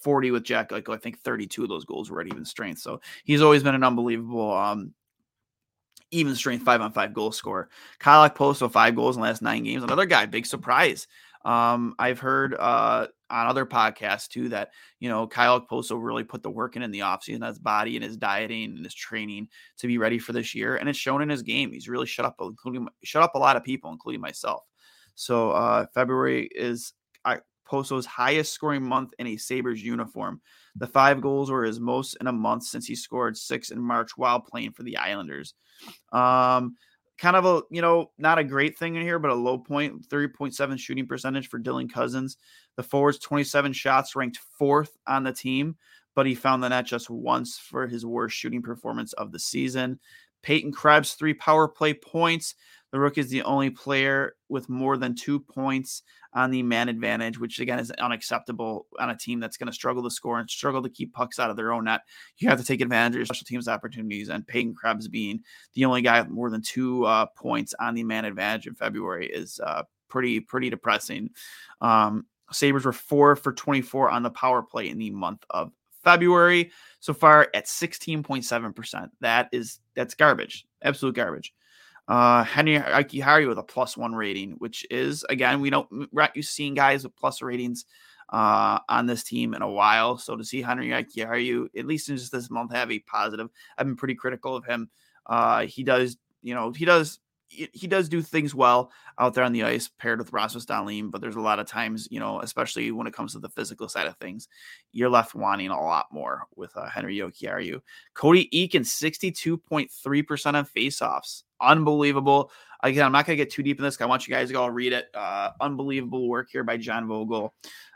40 0.00 0.32
with 0.32 0.42
Jack, 0.42 0.72
like 0.72 0.88
I 0.88 0.96
think 0.96 1.20
32 1.20 1.62
of 1.62 1.68
those 1.68 1.84
goals 1.84 2.10
were 2.10 2.20
at 2.20 2.26
even 2.26 2.44
strength. 2.44 2.80
So 2.80 3.00
he's 3.22 3.40
always 3.40 3.62
been 3.62 3.76
an 3.76 3.84
unbelievable 3.84 4.52
um, 4.52 4.92
even 6.12 6.36
strength 6.36 6.64
five 6.64 6.80
on 6.80 6.92
five 6.92 7.12
goal 7.12 7.32
scorer. 7.32 7.68
Kyle 7.98 8.28
Okposo, 8.28 8.70
five 8.70 8.94
goals 8.94 9.16
in 9.16 9.22
the 9.22 9.28
last 9.28 9.42
nine 9.42 9.64
games. 9.64 9.82
Another 9.82 10.06
guy, 10.06 10.26
big 10.26 10.46
surprise. 10.46 11.08
Um, 11.44 11.96
I've 11.98 12.20
heard 12.20 12.54
uh, 12.54 13.08
on 13.28 13.46
other 13.46 13.66
podcasts 13.66 14.28
too 14.28 14.48
that 14.50 14.70
you 15.00 15.08
know 15.08 15.26
Kyle 15.26 15.60
Okposo 15.60 16.00
really 16.00 16.22
put 16.22 16.42
the 16.42 16.50
work 16.50 16.76
in 16.76 16.82
in 16.82 16.92
the 16.92 17.00
offseason, 17.00 17.46
his 17.46 17.58
body 17.58 17.96
and 17.96 18.04
his 18.04 18.16
dieting 18.16 18.76
and 18.76 18.84
his 18.84 18.94
training 18.94 19.48
to 19.78 19.88
be 19.88 19.98
ready 19.98 20.18
for 20.18 20.32
this 20.32 20.54
year, 20.54 20.76
and 20.76 20.88
it's 20.88 20.98
shown 20.98 21.22
in 21.22 21.28
his 21.28 21.42
game. 21.42 21.72
He's 21.72 21.88
really 21.88 22.06
shut 22.06 22.26
up, 22.26 22.36
including 22.40 22.86
shut 23.02 23.22
up 23.22 23.34
a 23.34 23.38
lot 23.38 23.56
of 23.56 23.64
people, 23.64 23.90
including 23.90 24.20
myself. 24.20 24.62
So 25.14 25.50
uh, 25.50 25.86
February 25.92 26.48
is 26.54 26.92
Poso's 27.72 28.04
highest 28.04 28.52
scoring 28.52 28.82
month 28.82 29.14
in 29.18 29.26
a 29.28 29.38
Sabres 29.38 29.82
uniform. 29.82 30.42
The 30.76 30.86
five 30.86 31.22
goals 31.22 31.50
were 31.50 31.64
his 31.64 31.80
most 31.80 32.18
in 32.20 32.26
a 32.26 32.32
month 32.32 32.64
since 32.64 32.84
he 32.86 32.94
scored 32.94 33.34
six 33.34 33.70
in 33.70 33.80
March 33.80 34.10
while 34.14 34.40
playing 34.40 34.72
for 34.72 34.82
the 34.82 34.98
Islanders. 34.98 35.54
Um, 36.12 36.76
kind 37.16 37.34
of 37.34 37.46
a, 37.46 37.62
you 37.70 37.80
know, 37.80 38.10
not 38.18 38.38
a 38.38 38.44
great 38.44 38.78
thing 38.78 38.96
in 38.96 39.00
here, 39.00 39.18
but 39.18 39.30
a 39.30 39.34
low 39.34 39.56
point 39.56 40.06
3.7 40.06 40.78
shooting 40.78 41.06
percentage 41.06 41.48
for 41.48 41.58
Dylan 41.58 41.90
Cozens. 41.90 42.36
The 42.76 42.82
forwards 42.82 43.18
27 43.20 43.72
shots 43.72 44.14
ranked 44.14 44.38
fourth 44.58 44.98
on 45.06 45.22
the 45.22 45.32
team, 45.32 45.76
but 46.14 46.26
he 46.26 46.34
found 46.34 46.62
the 46.62 46.68
net 46.68 46.84
just 46.84 47.08
once 47.08 47.56
for 47.56 47.86
his 47.86 48.04
worst 48.04 48.36
shooting 48.36 48.60
performance 48.60 49.14
of 49.14 49.32
the 49.32 49.38
season. 49.38 49.98
Peyton 50.42 50.72
Krebs, 50.72 51.14
three 51.14 51.32
power 51.32 51.68
play 51.68 51.94
points. 51.94 52.54
The 52.92 53.00
Rook 53.00 53.16
is 53.16 53.30
the 53.30 53.42
only 53.42 53.70
player 53.70 54.34
with 54.50 54.68
more 54.68 54.98
than 54.98 55.14
two 55.14 55.40
points 55.40 56.02
on 56.34 56.50
the 56.50 56.62
man 56.62 56.90
advantage, 56.90 57.38
which 57.38 57.58
again 57.58 57.78
is 57.78 57.90
unacceptable 57.92 58.86
on 58.98 59.08
a 59.08 59.16
team 59.16 59.40
that's 59.40 59.56
going 59.56 59.66
to 59.68 59.72
struggle 59.72 60.02
to 60.02 60.10
score 60.10 60.38
and 60.38 60.48
struggle 60.48 60.82
to 60.82 60.90
keep 60.90 61.14
pucks 61.14 61.38
out 61.38 61.50
of 61.50 61.56
their 61.56 61.72
own 61.72 61.84
net. 61.84 62.02
You 62.36 62.50
have 62.50 62.60
to 62.60 62.64
take 62.64 62.82
advantage 62.82 63.14
of 63.14 63.18
your 63.18 63.26
special 63.26 63.46
teams 63.46 63.66
opportunities, 63.66 64.28
and 64.28 64.46
Peyton 64.46 64.74
Krebs 64.74 65.08
being 65.08 65.40
the 65.74 65.86
only 65.86 66.02
guy 66.02 66.20
with 66.20 66.30
more 66.30 66.50
than 66.50 66.60
two 66.60 67.04
uh, 67.06 67.26
points 67.36 67.74
on 67.80 67.94
the 67.94 68.04
man 68.04 68.26
advantage 68.26 68.66
in 68.66 68.74
February 68.74 69.26
is 69.26 69.58
uh, 69.64 69.84
pretty 70.08 70.40
pretty 70.40 70.68
depressing. 70.68 71.30
Um, 71.80 72.26
Sabres 72.52 72.84
were 72.84 72.92
four 72.92 73.36
for 73.36 73.52
24 73.52 74.10
on 74.10 74.22
the 74.22 74.30
power 74.30 74.62
play 74.62 74.90
in 74.90 74.98
the 74.98 75.10
month 75.10 75.44
of 75.48 75.72
February 76.04 76.70
so 77.00 77.14
far 77.14 77.48
at 77.54 77.66
16.7%. 77.66 79.08
That 79.20 79.48
is 79.52 79.80
that's 79.94 80.14
garbage. 80.14 80.66
Absolute 80.82 81.14
garbage. 81.14 81.54
Uh, 82.08 82.42
Henry 82.44 82.78
Jokiharju 82.78 83.48
with 83.48 83.58
a 83.58 83.62
plus 83.62 83.96
one 83.96 84.14
rating, 84.14 84.52
which 84.58 84.86
is 84.90 85.24
again 85.28 85.60
we 85.60 85.70
don't 85.70 85.88
we're 85.90 86.22
not 86.22 86.36
used 86.36 86.48
to 86.48 86.54
seeing 86.54 86.74
guys 86.74 87.04
with 87.04 87.16
plus 87.16 87.42
ratings 87.42 87.84
uh, 88.30 88.78
on 88.88 89.06
this 89.06 89.22
team 89.22 89.54
in 89.54 89.62
a 89.62 89.70
while. 89.70 90.18
So 90.18 90.36
to 90.36 90.44
see 90.44 90.62
Henry 90.62 90.88
Jokiharju 90.88 91.68
at 91.76 91.86
least 91.86 92.08
in 92.08 92.16
just 92.16 92.32
this 92.32 92.50
month 92.50 92.72
have 92.72 92.90
a 92.90 92.98
positive, 93.00 93.48
I've 93.78 93.86
been 93.86 93.96
pretty 93.96 94.14
critical 94.14 94.56
of 94.56 94.64
him. 94.64 94.90
Uh, 95.26 95.66
he 95.66 95.84
does, 95.84 96.16
you 96.42 96.54
know, 96.54 96.72
he 96.72 96.84
does 96.84 97.20
he 97.52 97.86
does 97.86 98.08
do 98.08 98.22
things 98.22 98.54
well 98.54 98.90
out 99.18 99.34
there 99.34 99.44
on 99.44 99.52
the 99.52 99.62
ice 99.62 99.86
paired 99.86 100.18
with 100.18 100.32
Rasmus 100.32 100.64
Dahlin, 100.64 101.10
but 101.10 101.20
there's 101.20 101.36
a 101.36 101.40
lot 101.40 101.58
of 101.58 101.66
times, 101.66 102.08
you 102.10 102.18
know, 102.18 102.40
especially 102.40 102.90
when 102.92 103.06
it 103.06 103.12
comes 103.12 103.32
to 103.32 103.38
the 103.38 103.48
physical 103.50 103.88
side 103.88 104.06
of 104.06 104.16
things, 104.16 104.48
you're 104.92 105.10
left 105.10 105.34
wanting 105.34 105.68
a 105.68 105.78
lot 105.80 106.06
more 106.10 106.46
with 106.56 106.74
uh, 106.76 106.88
Henry 106.88 107.16
Jokiharju. 107.18 107.80
Cody 108.14 108.48
Eakin, 108.54 108.80
62.3% 108.80 110.58
of 110.58 110.72
faceoffs. 110.72 111.42
Unbelievable. 111.62 112.50
Again, 112.82 113.06
I'm 113.06 113.12
not 113.12 113.26
going 113.26 113.38
to 113.38 113.44
get 113.44 113.52
too 113.52 113.62
deep 113.62 113.78
in 113.78 113.84
this. 113.84 114.00
I 114.00 114.06
want 114.06 114.26
you 114.26 114.34
guys 114.34 114.48
to 114.48 114.54
go 114.54 114.66
read 114.66 114.92
it. 114.92 115.06
Uh, 115.14 115.50
unbelievable 115.60 116.28
work 116.28 116.48
here 116.50 116.64
by 116.64 116.76
John 116.76 117.06
Vogl. 117.06 117.50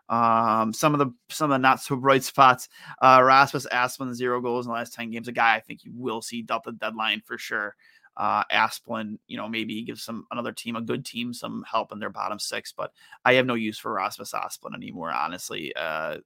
Um, 0.08 0.72
some 0.72 0.94
of 0.94 1.00
the 1.00 1.12
some 1.28 1.50
of 1.50 1.56
the 1.56 1.58
not 1.58 1.82
so 1.82 1.96
bright 1.96 2.22
spots. 2.22 2.68
Uh, 3.02 3.20
Rasmus 3.24 3.66
Asplund, 3.66 4.14
zero 4.14 4.40
goals 4.40 4.66
in 4.66 4.70
the 4.70 4.74
last 4.74 4.94
10 4.94 5.10
games. 5.10 5.26
A 5.26 5.32
guy 5.32 5.56
I 5.56 5.60
think 5.60 5.84
you 5.84 5.92
will 5.94 6.22
see 6.22 6.42
double 6.42 6.70
the 6.70 6.78
deadline 6.78 7.22
for 7.26 7.36
sure 7.36 7.74
uh, 8.16 8.44
Asplund, 8.50 9.18
you 9.26 9.36
know, 9.36 9.48
maybe 9.48 9.82
gives 9.82 10.02
some 10.02 10.26
another 10.30 10.52
team, 10.52 10.76
a 10.76 10.80
good 10.80 11.04
team, 11.04 11.34
some 11.34 11.64
help 11.70 11.92
in 11.92 11.98
their 11.98 12.10
bottom 12.10 12.38
six. 12.38 12.72
But 12.72 12.92
I 13.24 13.34
have 13.34 13.46
no 13.46 13.54
use 13.54 13.78
for 13.78 13.92
Rasmus 13.92 14.32
Asplund 14.32 14.74
anymore, 14.74 15.12
honestly. 15.12 15.74
Uh, 15.76 16.18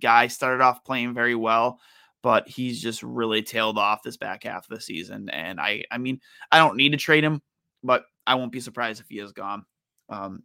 guy 0.00 0.26
started 0.26 0.62
off 0.62 0.84
playing 0.84 1.14
very 1.14 1.34
well, 1.34 1.80
but 2.24 2.48
he's 2.48 2.80
just 2.80 3.02
really 3.02 3.42
tailed 3.42 3.76
off 3.76 4.02
this 4.02 4.16
back 4.16 4.44
half 4.44 4.64
of 4.64 4.74
the 4.74 4.80
season. 4.80 5.28
And 5.28 5.60
I, 5.60 5.84
I 5.90 5.98
mean, 5.98 6.22
I 6.50 6.56
don't 6.56 6.78
need 6.78 6.92
to 6.92 6.96
trade 6.96 7.22
him, 7.22 7.42
but 7.82 8.06
I 8.26 8.36
won't 8.36 8.50
be 8.50 8.60
surprised 8.60 8.98
if 8.98 9.10
he 9.10 9.18
is 9.18 9.32
gone. 9.32 9.66
Um, 10.08 10.42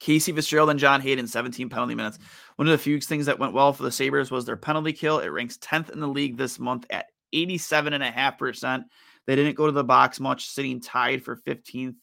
Casey 0.00 0.32
Fitzgerald 0.32 0.70
and 0.70 0.80
John 0.80 1.02
Hayden, 1.02 1.26
17 1.26 1.68
penalty 1.68 1.94
minutes. 1.94 2.18
One 2.56 2.66
of 2.66 2.72
the 2.72 2.78
few 2.78 2.98
things 3.02 3.26
that 3.26 3.38
went 3.38 3.52
well 3.52 3.74
for 3.74 3.82
the 3.82 3.92
Sabres 3.92 4.30
was 4.30 4.46
their 4.46 4.56
penalty 4.56 4.94
kill. 4.94 5.18
It 5.18 5.28
ranks 5.28 5.58
10th 5.58 5.90
in 5.90 6.00
the 6.00 6.08
league 6.08 6.38
this 6.38 6.58
month 6.58 6.86
at 6.88 7.04
87.5%. 7.34 8.84
They 9.26 9.36
didn't 9.36 9.56
go 9.56 9.66
to 9.66 9.72
the 9.72 9.84
box 9.84 10.20
much, 10.20 10.48
sitting 10.48 10.80
tied 10.80 11.22
for 11.22 11.36
15th 11.36 11.96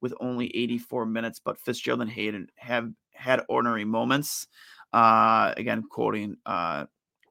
with 0.00 0.14
only 0.18 0.48
84 0.48 1.06
minutes. 1.06 1.40
But 1.42 1.60
Fitzgerald 1.60 2.02
and 2.02 2.10
Hayden 2.10 2.48
have 2.56 2.90
had 3.14 3.42
ordinary 3.48 3.84
moments. 3.84 4.48
Uh, 4.92 5.54
again, 5.56 5.84
quoting 5.88 6.38
uh, 6.44 6.86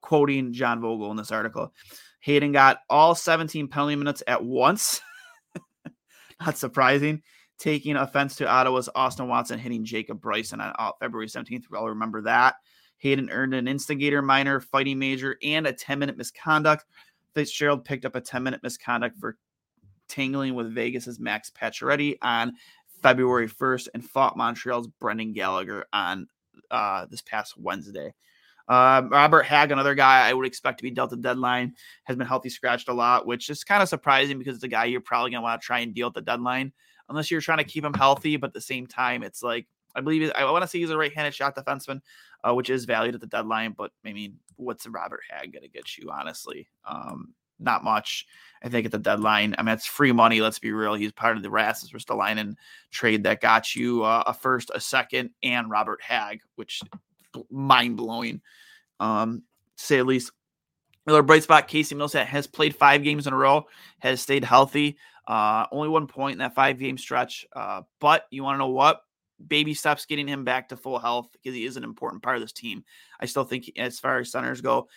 quoting 0.05 0.53
John 0.53 0.81
Vogl 0.81 1.09
in 1.09 1.17
this 1.17 1.31
article. 1.31 1.73
Hayden 2.19 2.51
got 2.51 2.77
all 2.91 3.15
17 3.15 3.67
penalty 3.67 3.95
minutes 3.95 4.21
at 4.27 4.43
once. 4.43 5.01
Not 6.45 6.57
surprising. 6.59 7.23
Taking 7.57 7.95
offense 7.95 8.35
to 8.35 8.47
Ottawa's 8.47 8.87
Austin 8.93 9.27
Watson 9.27 9.57
hitting 9.57 9.83
Jacob 9.83 10.21
Bryson 10.21 10.61
on 10.61 10.73
uh, 10.77 10.91
February 10.99 11.27
17th. 11.27 11.63
We 11.71 11.77
all 11.77 11.89
remember 11.89 12.21
that. 12.21 12.55
Hayden 12.97 13.31
earned 13.31 13.55
an 13.55 13.67
instigator 13.67 14.21
minor, 14.21 14.59
fighting 14.59 14.99
major, 14.99 15.37
and 15.43 15.65
a 15.65 15.73
10 15.73 15.97
minute 15.97 16.17
misconduct. 16.17 16.85
Fitzgerald 17.33 17.83
picked 17.83 18.05
up 18.05 18.15
a 18.15 18.21
10 18.21 18.43
minute 18.43 18.61
misconduct 18.61 19.17
for 19.19 19.37
tangling 20.07 20.53
with 20.53 20.73
Vegas's 20.73 21.19
Max 21.19 21.49
Pacioretty 21.49 22.17
on 22.21 22.53
February 23.01 23.49
1st 23.49 23.87
and 23.95 24.05
fought 24.05 24.37
Montreal's 24.37 24.87
Brendan 24.99 25.33
Gallagher 25.33 25.85
on 25.91 26.27
uh, 26.69 27.07
this 27.09 27.23
past 27.23 27.57
Wednesday. 27.57 28.13
Uh, 28.67 29.03
Robert 29.09 29.43
Hagg, 29.43 29.71
another 29.71 29.95
guy 29.95 30.27
I 30.27 30.33
would 30.33 30.45
expect 30.45 30.79
to 30.79 30.83
be 30.83 30.91
dealt 30.91 31.13
a 31.13 31.17
deadline, 31.17 31.73
has 32.05 32.15
been 32.15 32.27
healthy 32.27 32.49
scratched 32.49 32.89
a 32.89 32.93
lot, 32.93 33.27
which 33.27 33.49
is 33.49 33.63
kind 33.63 33.83
of 33.83 33.89
surprising 33.89 34.39
because 34.39 34.55
it's 34.55 34.63
a 34.63 34.69
guy 34.69 34.85
you're 34.85 35.01
probably 35.01 35.31
going 35.31 35.41
to 35.41 35.43
want 35.43 35.61
to 35.61 35.65
try 35.65 35.79
and 35.79 35.93
deal 35.93 36.07
at 36.07 36.13
the 36.13 36.21
deadline 36.21 36.73
unless 37.09 37.29
you're 37.29 37.41
trying 37.41 37.59
to 37.59 37.63
keep 37.63 37.85
him 37.85 37.93
healthy. 37.93 38.37
But 38.37 38.47
at 38.47 38.53
the 38.53 38.61
same 38.61 38.87
time, 38.87 39.23
it's 39.23 39.43
like, 39.43 39.67
I 39.95 40.01
believe 40.01 40.31
I 40.35 40.49
want 40.51 40.63
to 40.63 40.67
say 40.67 40.79
he's 40.79 40.89
a 40.89 40.97
right 40.97 41.13
handed 41.13 41.33
shot 41.33 41.55
defenseman, 41.55 42.01
uh, 42.43 42.53
which 42.53 42.69
is 42.69 42.85
valued 42.85 43.15
at 43.15 43.21
the 43.21 43.27
deadline. 43.27 43.73
But 43.77 43.91
I 44.05 44.13
mean, 44.13 44.37
what's 44.57 44.87
Robert 44.87 45.21
Hagg 45.29 45.53
going 45.53 45.63
to 45.63 45.69
get 45.69 45.97
you, 45.97 46.09
honestly? 46.11 46.67
Um, 46.85 47.33
not 47.59 47.83
much. 47.83 48.25
I 48.63 48.69
think 48.69 48.85
at 48.85 48.91
the 48.91 48.99
deadline. 48.99 49.55
I 49.57 49.63
mean, 49.63 49.73
it's 49.73 49.85
free 49.85 50.11
money. 50.11 50.41
Let's 50.41 50.59
be 50.59 50.71
real. 50.71 50.95
He's 50.95 51.11
part 51.11 51.37
of 51.37 51.43
the 51.43 51.49
Rasmus 51.49 51.93
Ristolainen 51.93 52.55
trade 52.91 53.23
that 53.23 53.39
got 53.39 53.75
you 53.75 54.03
uh, 54.03 54.23
a 54.27 54.33
first, 54.33 54.71
a 54.73 54.79
second, 54.79 55.29
and 55.43 55.69
Robert 55.69 56.01
Hagg, 56.01 56.41
which 56.55 56.81
mind 57.51 57.97
blowing, 57.97 58.41
um, 58.99 59.43
to 59.77 59.83
say 59.83 59.97
at 59.99 60.05
least. 60.05 60.31
Another 61.07 61.21
bright 61.21 61.43
spot, 61.43 61.67
Casey 61.67 61.93
Mittelstadt 61.93 62.25
has 62.25 62.47
played 62.47 62.75
five 62.75 63.03
games 63.03 63.27
in 63.27 63.33
a 63.33 63.37
row, 63.37 63.67
has 63.99 64.21
stayed 64.21 64.43
healthy. 64.43 64.97
Uh, 65.27 65.65
only 65.71 65.89
one 65.89 66.07
point 66.07 66.33
in 66.33 66.39
that 66.39 66.55
five 66.55 66.79
game 66.79 66.97
stretch. 66.97 67.45
Uh, 67.55 67.81
but 67.99 68.25
you 68.31 68.43
want 68.43 68.55
to 68.55 68.59
know 68.59 68.69
what? 68.69 69.01
Baby 69.45 69.73
steps 69.73 70.05
getting 70.05 70.27
him 70.27 70.43
back 70.45 70.69
to 70.69 70.77
full 70.77 70.97
health 70.97 71.27
because 71.33 71.55
he 71.55 71.65
is 71.65 71.77
an 71.77 71.83
important 71.83 72.23
part 72.23 72.37
of 72.37 72.41
this 72.41 72.53
team. 72.53 72.83
I 73.19 73.25
still 73.25 73.43
think, 73.43 73.71
as 73.77 73.99
far 73.99 74.19
as 74.19 74.31
centers 74.31 74.61
go, 74.61 74.87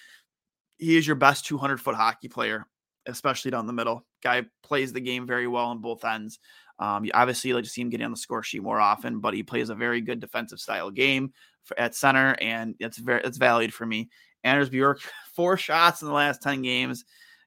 he 0.78 0.96
is 0.96 1.06
your 1.06 1.16
best 1.16 1.44
200 1.46 1.80
foot 1.80 1.94
hockey 1.94 2.28
player, 2.28 2.66
especially 3.06 3.50
down 3.50 3.66
the 3.66 3.72
middle. 3.72 4.06
Guy 4.22 4.44
plays 4.62 4.92
the 4.92 5.00
game 5.00 5.26
very 5.26 5.46
well 5.46 5.66
on 5.66 5.80
both 5.80 6.04
ends. 6.04 6.38
Um, 6.78 7.04
you 7.04 7.10
obviously 7.14 7.52
like 7.52 7.64
to 7.64 7.70
see 7.70 7.80
him 7.80 7.90
getting 7.90 8.04
on 8.04 8.12
the 8.12 8.16
score 8.16 8.42
sheet 8.42 8.62
more 8.62 8.80
often, 8.80 9.18
but 9.18 9.34
he 9.34 9.42
plays 9.42 9.70
a 9.70 9.74
very 9.74 10.00
good 10.00 10.20
defensive 10.20 10.60
style 10.60 10.90
game 10.90 11.32
for, 11.68 11.78
at 11.78 11.94
center, 11.94 12.36
and 12.40 12.74
it's 12.80 12.98
very 12.98 13.20
it's 13.22 13.38
valued 13.38 13.72
for 13.72 13.86
me. 13.86 14.08
Anders 14.44 14.70
Bjork, 14.70 15.00
four 15.34 15.56
shots 15.56 16.02
in 16.02 16.08
the 16.08 16.14
last 16.14 16.42
10 16.42 16.62
games. 16.62 17.04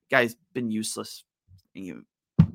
Guy's 0.10 0.36
been 0.54 0.72
useless. 0.72 1.24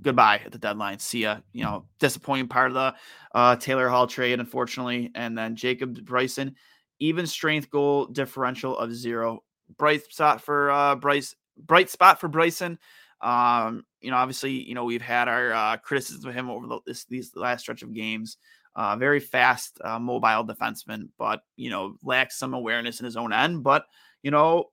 Goodbye 0.03 0.43
at 0.45 0.53
the 0.53 0.59
deadline. 0.59 0.99
See 0.99 1.23
ya. 1.23 1.39
You 1.53 1.65
know, 1.65 1.87
disappointing 1.99 2.49
part 2.49 2.71
of 2.71 2.75
the 2.75 2.95
uh, 3.35 3.57
Taylor 3.57 3.89
Hall 3.89 4.07
trade, 4.07 4.39
unfortunately. 4.39 5.11
And 5.15 5.37
then 5.37 5.57
Jacob 5.57 6.05
Bryson, 6.05 6.55
even 6.99 7.27
strength 7.27 7.71
goal 7.71 8.07
differential 8.07 8.77
of 8.79 8.95
zero 8.95 9.43
bright 9.77 10.05
spot 10.13 10.41
for 10.41 10.71
uh, 10.71 10.95
Bryce. 10.97 11.35
Bright 11.59 11.89
spot 11.89 12.21
for 12.21 12.29
Bryson. 12.29 12.79
Um, 13.23 13.85
you 14.03 14.11
know, 14.11 14.19
obviously, 14.19 14.53
you 14.53 14.75
know 14.75 14.85
we've 14.85 15.01
had 15.01 15.27
our 15.27 15.53
uh, 15.53 15.77
criticism 15.79 16.29
of 16.29 16.35
him 16.35 16.51
over 16.51 16.67
the, 16.67 16.81
this 16.87 17.07
these 17.07 17.35
last 17.35 17.63
stretch 17.63 17.83
of 17.83 17.95
games. 17.95 18.37
Uh, 18.77 18.95
very 18.95 19.21
fast, 19.21 19.81
uh, 19.83 19.99
mobile 19.99 20.45
defenseman, 20.45 21.09
but 21.19 21.41
you 21.57 21.71
know 21.71 21.97
lacks 22.03 22.37
some 22.37 22.53
awareness 22.53 23.01
in 23.01 23.07
his 23.07 23.17
own 23.17 23.33
end. 23.33 23.65
But 23.65 23.87
you 24.23 24.31
know, 24.31 24.67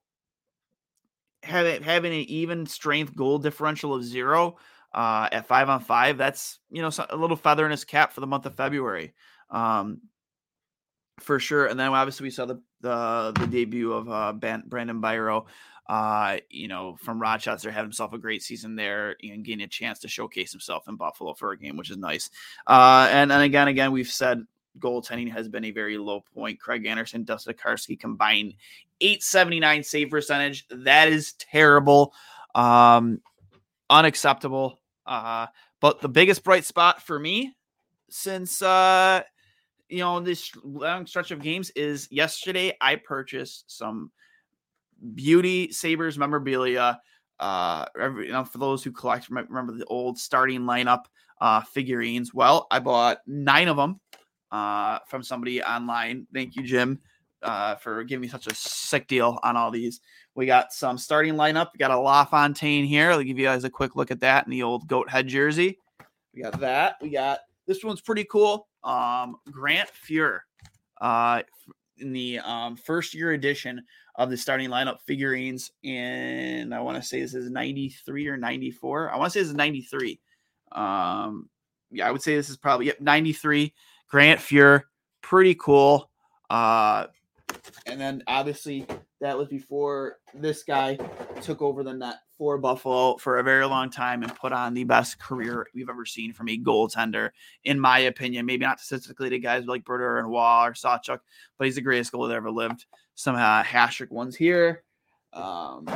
having 1.42 1.82
having 1.82 2.12
an 2.12 2.28
even 2.28 2.66
strength 2.66 3.16
goal 3.16 3.38
differential 3.38 3.94
of 3.94 4.04
zero 4.04 4.58
uh, 4.92 5.30
at 5.32 5.46
five 5.46 5.70
on 5.70 5.80
five, 5.80 6.18
that's 6.18 6.58
you 6.70 6.82
know 6.82 6.90
a 7.08 7.16
little 7.16 7.36
feather 7.36 7.64
in 7.64 7.70
his 7.70 7.86
cap 7.86 8.12
for 8.12 8.20
the 8.20 8.26
month 8.26 8.44
of 8.44 8.54
February. 8.54 9.14
Um, 9.48 10.02
for 11.20 11.38
sure. 11.38 11.66
And 11.66 11.78
then 11.78 11.88
obviously 11.88 12.24
we 12.24 12.30
saw 12.30 12.44
the 12.44 12.60
the, 12.80 13.32
the 13.38 13.46
debut 13.46 13.92
of 13.92 14.10
uh, 14.10 14.32
Brandon 14.34 15.00
Biro, 15.00 15.46
uh, 15.86 16.38
you 16.48 16.68
know, 16.68 16.96
from 17.00 17.20
Rochester, 17.20 17.70
had 17.70 17.82
himself 17.82 18.12
a 18.12 18.18
great 18.18 18.42
season 18.42 18.74
there 18.76 19.16
and 19.22 19.44
getting 19.44 19.64
a 19.64 19.68
chance 19.68 19.98
to 20.00 20.08
showcase 20.08 20.52
himself 20.52 20.88
in 20.88 20.96
Buffalo 20.96 21.34
for 21.34 21.52
a 21.52 21.58
game, 21.58 21.76
which 21.76 21.90
is 21.90 21.96
nice. 21.96 22.30
Uh, 22.66 23.08
and 23.10 23.30
then 23.30 23.42
again, 23.42 23.68
again, 23.68 23.92
we've 23.92 24.08
said 24.08 24.44
goaltending 24.78 25.30
has 25.30 25.48
been 25.48 25.64
a 25.64 25.70
very 25.70 25.98
low 25.98 26.22
point. 26.34 26.58
Craig 26.58 26.86
Anderson, 26.86 27.24
Dustin 27.24 27.54
Tokarski 27.54 27.98
combined 27.98 28.54
879 29.00 29.82
save 29.82 30.10
percentage. 30.10 30.66
That 30.70 31.08
is 31.08 31.34
terrible. 31.34 32.14
Um, 32.54 33.20
unacceptable. 33.90 34.80
Uh, 35.06 35.46
but 35.80 36.00
the 36.00 36.08
biggest 36.08 36.44
bright 36.44 36.64
spot 36.64 37.02
for 37.02 37.18
me 37.18 37.54
since 38.08 38.62
uh 38.62 39.22
you 39.88 39.98
know, 39.98 40.18
this 40.18 40.50
long 40.64 41.06
stretch 41.06 41.30
of 41.30 41.42
games 41.42 41.70
is 41.70 42.08
yesterday 42.10 42.76
I 42.80 42.96
purchased 42.96 43.76
some 43.76 44.10
beauty 45.14 45.72
Sabres 45.72 46.18
memorabilia. 46.18 47.00
Uh, 47.40 47.84
every, 48.00 48.26
you 48.26 48.32
know, 48.32 48.44
for 48.44 48.58
those 48.58 48.84
who 48.84 48.92
collect, 48.92 49.28
remember 49.28 49.72
the 49.72 49.84
old 49.86 50.18
starting 50.18 50.62
lineup 50.62 51.04
uh, 51.40 51.60
figurines. 51.62 52.32
Well, 52.32 52.66
I 52.70 52.78
bought 52.78 53.18
nine 53.26 53.68
of 53.68 53.76
them 53.76 54.00
uh, 54.50 55.00
from 55.08 55.22
somebody 55.22 55.62
online. 55.62 56.26
Thank 56.32 56.56
you, 56.56 56.62
Jim, 56.62 57.00
uh, 57.42 57.74
for 57.76 58.04
giving 58.04 58.22
me 58.22 58.28
such 58.28 58.46
a 58.46 58.54
sick 58.54 59.08
deal 59.08 59.38
on 59.42 59.56
all 59.56 59.70
these. 59.70 60.00
We 60.34 60.46
got 60.46 60.72
some 60.72 60.98
starting 60.98 61.34
lineup. 61.34 61.68
We 61.72 61.78
got 61.78 61.90
a 61.90 61.98
LaFontaine 61.98 62.84
here. 62.84 63.10
I'll 63.10 63.22
give 63.22 63.38
you 63.38 63.44
guys 63.44 63.64
a 63.64 63.70
quick 63.70 63.96
look 63.96 64.10
at 64.10 64.20
that 64.20 64.46
in 64.46 64.50
the 64.50 64.62
old 64.62 64.86
goat 64.88 65.10
head 65.10 65.26
jersey. 65.28 65.78
We 66.34 66.42
got 66.42 66.58
that. 66.60 66.96
We 67.00 67.10
got 67.10 67.40
this 67.66 67.84
one's 67.84 68.00
pretty 68.00 68.24
cool. 68.24 68.68
Um, 68.82 69.36
Grant 69.50 69.88
Fuhr, 70.06 70.40
uh, 71.00 71.42
in 71.98 72.12
the 72.12 72.40
um, 72.40 72.76
first 72.76 73.14
year 73.14 73.32
edition 73.32 73.82
of 74.16 74.30
the 74.30 74.36
starting 74.36 74.70
lineup 74.70 74.98
figurines, 75.06 75.70
and 75.84 76.74
I 76.74 76.80
want 76.80 76.96
to 76.96 77.06
say 77.06 77.20
this 77.20 77.34
is 77.34 77.50
93 77.50 78.28
or 78.28 78.36
94. 78.36 79.10
I 79.10 79.16
want 79.16 79.32
to 79.32 79.38
say 79.38 79.40
this 79.40 79.50
is 79.50 79.54
93. 79.54 80.20
Um, 80.72 81.48
yeah, 81.90 82.08
I 82.08 82.10
would 82.10 82.22
say 82.22 82.34
this 82.36 82.50
is 82.50 82.56
probably 82.56 82.86
yep, 82.86 83.00
93. 83.00 83.72
Grant 84.08 84.40
Fuhr, 84.40 84.82
pretty 85.22 85.54
cool. 85.54 86.10
Uh, 86.50 87.06
and 87.86 88.00
then 88.00 88.22
obviously 88.26 88.86
that 89.20 89.36
was 89.36 89.48
before 89.48 90.18
this 90.34 90.62
guy 90.62 90.98
took 91.40 91.62
over 91.62 91.82
the 91.82 91.94
net 91.94 92.16
for 92.38 92.58
Buffalo 92.58 93.16
for 93.16 93.38
a 93.38 93.42
very 93.42 93.66
long 93.66 93.90
time 93.90 94.22
and 94.22 94.34
put 94.34 94.52
on 94.52 94.74
the 94.74 94.84
best 94.84 95.18
career 95.18 95.66
we've 95.74 95.88
ever 95.88 96.04
seen 96.04 96.32
from 96.32 96.48
a 96.48 96.58
goaltender, 96.58 97.30
in 97.64 97.78
my 97.78 98.00
opinion. 98.00 98.46
Maybe 98.46 98.64
not 98.64 98.80
statistically 98.80 99.30
to 99.30 99.38
guys 99.38 99.66
like 99.66 99.84
Berter 99.84 100.18
and 100.18 100.28
Wall 100.28 100.66
or 100.66 100.72
Sawchuk, 100.72 101.20
but 101.58 101.64
he's 101.64 101.76
the 101.76 101.80
greatest 101.80 102.12
goalie 102.12 102.28
that 102.28 102.34
ever 102.34 102.50
lived. 102.50 102.86
Some 103.14 103.36
uh, 103.36 103.62
Hasek 103.62 104.10
ones 104.10 104.36
here. 104.36 104.82
Um, 105.32 105.88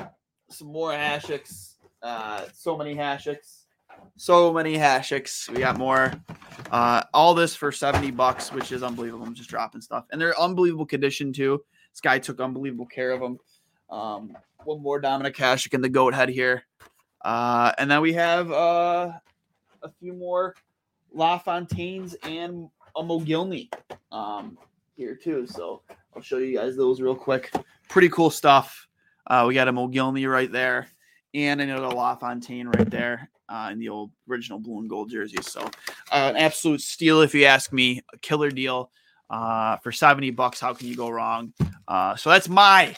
some 0.51 0.69
more 0.69 0.93
Haseks. 0.93 1.75
Uh, 2.03 2.45
so 2.53 2.77
many 2.77 2.95
Haseks. 2.95 3.65
So 4.17 4.53
many 4.53 4.77
Haseks. 4.77 5.49
We 5.49 5.59
got 5.59 5.77
more. 5.77 6.13
Uh, 6.71 7.03
all 7.13 7.35
this 7.35 7.57
for 7.57 7.73
70 7.73 8.13
bucks, 8.13 8.53
which 8.53 8.73
is 8.73 8.83
unbelievable. 8.83 9.27
I'm 9.27 9.35
just 9.35 9.51
dropping 9.51 9.81
stuff. 9.81 10.05
And 10.13 10.21
they're 10.21 10.39
unbelievable 10.39 10.87
condition 10.87 11.33
too. 11.33 11.63
This 11.93 12.01
guy 12.01 12.19
took 12.19 12.41
unbelievable 12.41 12.87
care 12.87 13.11
of 13.11 13.21
them. 13.21 13.39
Um, 13.91 14.37
one 14.65 14.83
more 14.83 15.01
Dominik 15.01 15.37
Hasek 15.37 15.75
in 15.75 15.81
the 15.81 15.89
goat 15.89 16.15
head 16.15 16.29
here. 16.29 16.65
Uh, 17.23 17.73
and 17.79 17.91
then 17.91 18.01
we 18.01 18.13
have 18.13 18.51
uh, 18.51 19.13
a 19.83 19.89
few 20.01 20.13
more 20.13 20.55
LaFontaines 21.15 22.15
and 22.23 22.69
a 22.97 23.03
Mogilny 23.03 23.73
um, 24.13 24.59
here 24.97 25.15
too. 25.15 25.47
So 25.47 25.83
I'll 26.15 26.23
show 26.23 26.39
you 26.39 26.57
guys 26.57 26.77
those 26.77 27.01
real 27.01 27.15
quick. 27.15 27.53
Pretty 27.89 28.09
cool 28.09 28.31
stuff. 28.31 28.87
Uh, 29.27 29.45
we 29.47 29.55
got 29.55 29.69
a 29.69 29.73
Mogilny 29.73 30.31
right 30.31 30.51
there 30.51 30.89
and 31.35 31.61
another 31.61 31.89
LaFontaine 31.89 32.69
right 32.69 32.91
there 32.91 33.31
uh, 33.49 33.71
in 33.73 33.79
the 33.79 33.89
old 33.89 34.11
original 34.29 34.59
blue 34.59 34.79
and 34.81 34.89
gold 34.89 35.11
jersey. 35.11 35.39
So 35.43 35.61
uh, 36.13 36.31
an 36.31 36.37
absolute 36.37 36.81
steal 36.81 37.23
if 37.23 37.35
you 37.35 37.45
ask 37.45 37.73
me. 37.73 38.03
A 38.13 38.19
killer 38.19 38.51
deal 38.51 38.91
uh, 39.31 39.77
for 39.79 39.93
70 39.93 40.31
bucks. 40.31 40.61
How 40.61 40.75
can 40.75 40.89
you 40.89 40.97
go 40.97 41.09
wrong? 41.09 41.53
Uh, 41.87 42.17
so 42.17 42.31
that's 42.31 42.49
my 42.49 42.97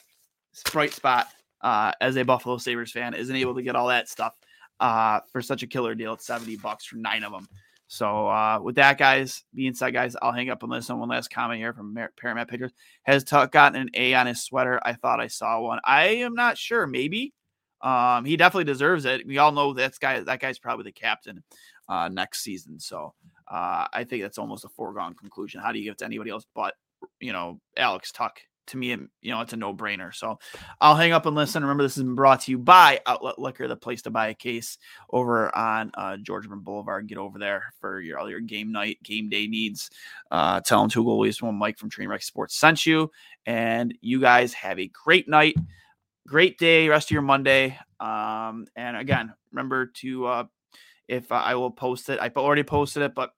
bright 0.62 0.92
spot 0.92 1.28
uh, 1.60 1.92
as 2.00 2.16
a 2.16 2.24
Buffalo 2.24 2.58
Sabres 2.58 2.92
fan, 2.92 3.14
isn't 3.14 3.34
able 3.34 3.54
to 3.54 3.62
get 3.62 3.76
all 3.76 3.88
that 3.88 4.08
stuff 4.08 4.34
uh, 4.80 5.20
for 5.32 5.42
such 5.42 5.62
a 5.62 5.66
killer 5.66 5.94
deal 5.94 6.12
at 6.12 6.22
70 6.22 6.56
bucks 6.56 6.84
for 6.84 6.96
nine 6.96 7.22
of 7.24 7.32
them. 7.32 7.46
So 7.88 8.28
uh, 8.28 8.60
with 8.62 8.76
that, 8.76 8.98
guys, 8.98 9.42
being 9.52 9.74
said, 9.74 9.92
guys, 9.92 10.14
I'll 10.22 10.32
hang 10.32 10.48
up 10.48 10.62
and 10.62 10.70
listen. 10.70 10.98
One 10.98 11.08
last 11.08 11.28
comment 11.28 11.58
here 11.58 11.72
from 11.72 11.96
Paramount 12.16 12.48
Pictures. 12.48 12.72
Has 13.02 13.24
Tuch 13.24 13.50
gotten 13.50 13.80
an 13.80 13.90
A 13.94 14.14
on 14.14 14.28
his 14.28 14.44
sweater? 14.44 14.80
I 14.84 14.92
thought 14.92 15.18
I 15.18 15.26
saw 15.26 15.60
one. 15.60 15.80
I 15.82 16.06
am 16.06 16.34
not 16.34 16.56
sure. 16.56 16.86
Maybe. 16.86 17.34
Um, 17.82 18.24
he 18.24 18.36
definitely 18.36 18.64
deserves 18.64 19.06
it. 19.06 19.26
We 19.26 19.38
all 19.38 19.50
know 19.50 19.72
that 19.74 19.94
guy. 20.00 20.20
That 20.20 20.38
guy's 20.38 20.60
probably 20.60 20.84
the 20.84 20.92
captain 20.92 21.42
uh, 21.88 22.08
next 22.08 22.42
season. 22.42 22.78
So 22.78 23.12
uh, 23.48 23.88
I 23.92 24.04
think 24.04 24.22
that's 24.22 24.38
almost 24.38 24.64
a 24.64 24.68
foregone 24.68 25.14
conclusion. 25.14 25.60
How 25.60 25.72
do 25.72 25.78
you 25.78 25.84
give 25.84 25.92
it 25.92 25.98
to 25.98 26.04
anybody 26.04 26.30
else 26.30 26.46
but 26.54 26.74
you 27.18 27.32
know 27.32 27.60
Alex 27.76 28.12
Tuch 28.12 28.40
to 28.68 28.76
me, 28.76 28.88
you 28.88 29.30
know, 29.30 29.40
it's 29.40 29.52
a 29.52 29.56
no 29.56 29.74
brainer. 29.74 30.14
So 30.14 30.38
I'll 30.80 30.96
hang 30.96 31.12
up 31.12 31.26
and 31.26 31.34
listen. 31.34 31.62
Remember, 31.62 31.82
this 31.82 31.96
has 31.96 32.04
been 32.04 32.14
brought 32.14 32.42
to 32.42 32.50
you 32.50 32.58
by 32.58 33.00
Outlet 33.06 33.38
Liquor, 33.38 33.68
the 33.68 33.76
place 33.76 34.02
to 34.02 34.10
buy 34.10 34.28
a 34.28 34.34
case 34.34 34.78
over 35.10 35.54
on 35.56 35.90
uh, 35.94 36.16
Georgian 36.18 36.58
Boulevard. 36.60 37.08
Get 37.08 37.18
over 37.18 37.38
there 37.38 37.74
for 37.80 38.00
your 38.00 38.18
all 38.18 38.30
your 38.30 38.40
game 38.40 38.72
night, 38.72 38.98
game 39.02 39.28
day 39.28 39.46
needs. 39.46 39.90
Uh, 40.30 40.60
tell 40.60 40.80
them 40.80 40.90
two 40.90 41.04
goalies, 41.04 41.42
one 41.42 41.58
Mic 41.58 41.78
from 41.78 41.90
Trainwreck 41.90 42.22
Sports 42.22 42.56
sent 42.56 42.86
you. 42.86 43.10
And 43.46 43.94
you 44.00 44.20
guys 44.20 44.52
have 44.54 44.78
a 44.78 44.90
great 45.04 45.28
night, 45.28 45.56
great 46.26 46.58
day, 46.58 46.88
rest 46.88 47.08
of 47.08 47.12
your 47.12 47.22
Monday. 47.22 47.78
Um, 47.98 48.66
and 48.76 48.96
again, 48.96 49.34
remember 49.52 49.86
to, 49.86 50.26
uh, 50.26 50.44
if 51.08 51.32
I 51.32 51.54
will 51.56 51.70
post 51.70 52.08
it, 52.08 52.20
I 52.20 52.30
already 52.36 52.62
posted 52.62 53.02
it, 53.02 53.14
but 53.14 53.30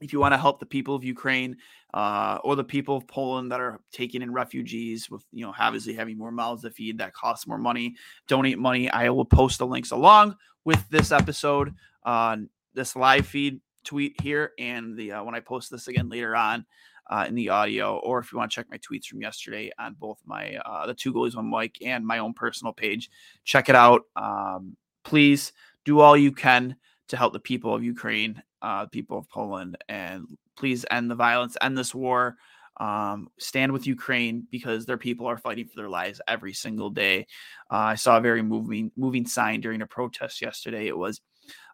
if 0.00 0.12
you 0.12 0.20
want 0.20 0.32
to 0.32 0.38
help 0.38 0.60
the 0.60 0.66
people 0.66 0.94
of 0.94 1.04
Ukraine 1.04 1.56
uh, 1.94 2.38
or 2.44 2.56
the 2.56 2.64
people 2.64 2.96
of 2.96 3.06
Poland 3.06 3.50
that 3.52 3.60
are 3.60 3.80
taking 3.92 4.22
in 4.22 4.32
refugees 4.32 5.10
with, 5.10 5.24
you 5.32 5.44
know, 5.44 5.54
obviously 5.58 5.94
having 5.94 6.16
more 6.16 6.30
mouths 6.30 6.62
to 6.62 6.70
feed 6.70 6.98
that 6.98 7.14
costs 7.14 7.46
more 7.46 7.58
money, 7.58 7.96
donate 8.28 8.58
money. 8.58 8.90
I 8.90 9.10
will 9.10 9.24
post 9.24 9.58
the 9.58 9.66
links 9.66 9.90
along 9.90 10.36
with 10.64 10.88
this 10.90 11.12
episode 11.12 11.74
on 12.04 12.48
this 12.74 12.94
live 12.96 13.26
feed 13.26 13.60
tweet 13.84 14.20
here 14.20 14.52
and 14.58 14.96
the 14.96 15.12
uh, 15.12 15.24
when 15.24 15.34
I 15.34 15.40
post 15.40 15.70
this 15.70 15.88
again 15.88 16.08
later 16.08 16.36
on 16.36 16.66
uh, 17.10 17.24
in 17.26 17.34
the 17.34 17.48
audio, 17.48 17.96
or 17.98 18.20
if 18.20 18.32
you 18.32 18.38
want 18.38 18.50
to 18.50 18.54
check 18.54 18.66
my 18.70 18.78
tweets 18.78 19.06
from 19.06 19.20
yesterday 19.20 19.70
on 19.78 19.94
both 19.94 20.20
my 20.24 20.56
uh, 20.56 20.86
the 20.86 20.94
two 20.94 21.12
goalies 21.12 21.34
one 21.34 21.50
Mic 21.50 21.76
and 21.84 22.06
my 22.06 22.18
own 22.18 22.32
personal 22.34 22.72
page, 22.72 23.10
check 23.44 23.68
it 23.68 23.74
out. 23.74 24.02
Um, 24.16 24.76
please 25.02 25.52
do 25.84 26.00
all 26.00 26.16
you 26.16 26.30
can 26.30 26.76
to 27.08 27.16
help 27.16 27.32
the 27.32 27.40
people 27.40 27.74
of 27.74 27.82
Ukraine, 27.82 28.40
uh, 28.62 28.86
people 28.86 29.18
of 29.18 29.28
Poland, 29.28 29.76
and 29.88 30.26
please 30.56 30.84
end 30.90 31.10
the 31.10 31.14
violence, 31.14 31.56
end 31.60 31.76
this 31.76 31.94
war. 31.94 32.36
Um, 32.78 33.28
stand 33.38 33.72
with 33.72 33.86
Ukraine 33.86 34.46
because 34.50 34.86
their 34.86 34.96
people 34.96 35.26
are 35.26 35.36
fighting 35.36 35.66
for 35.66 35.76
their 35.76 35.90
lives 35.90 36.20
every 36.26 36.54
single 36.54 36.88
day. 36.88 37.26
Uh, 37.70 37.76
I 37.76 37.94
saw 37.96 38.16
a 38.16 38.22
very 38.22 38.42
moving 38.42 38.90
moving 38.96 39.26
sign 39.26 39.60
during 39.60 39.82
a 39.82 39.86
protest 39.86 40.40
yesterday. 40.40 40.86
It 40.86 40.96
was, 40.96 41.20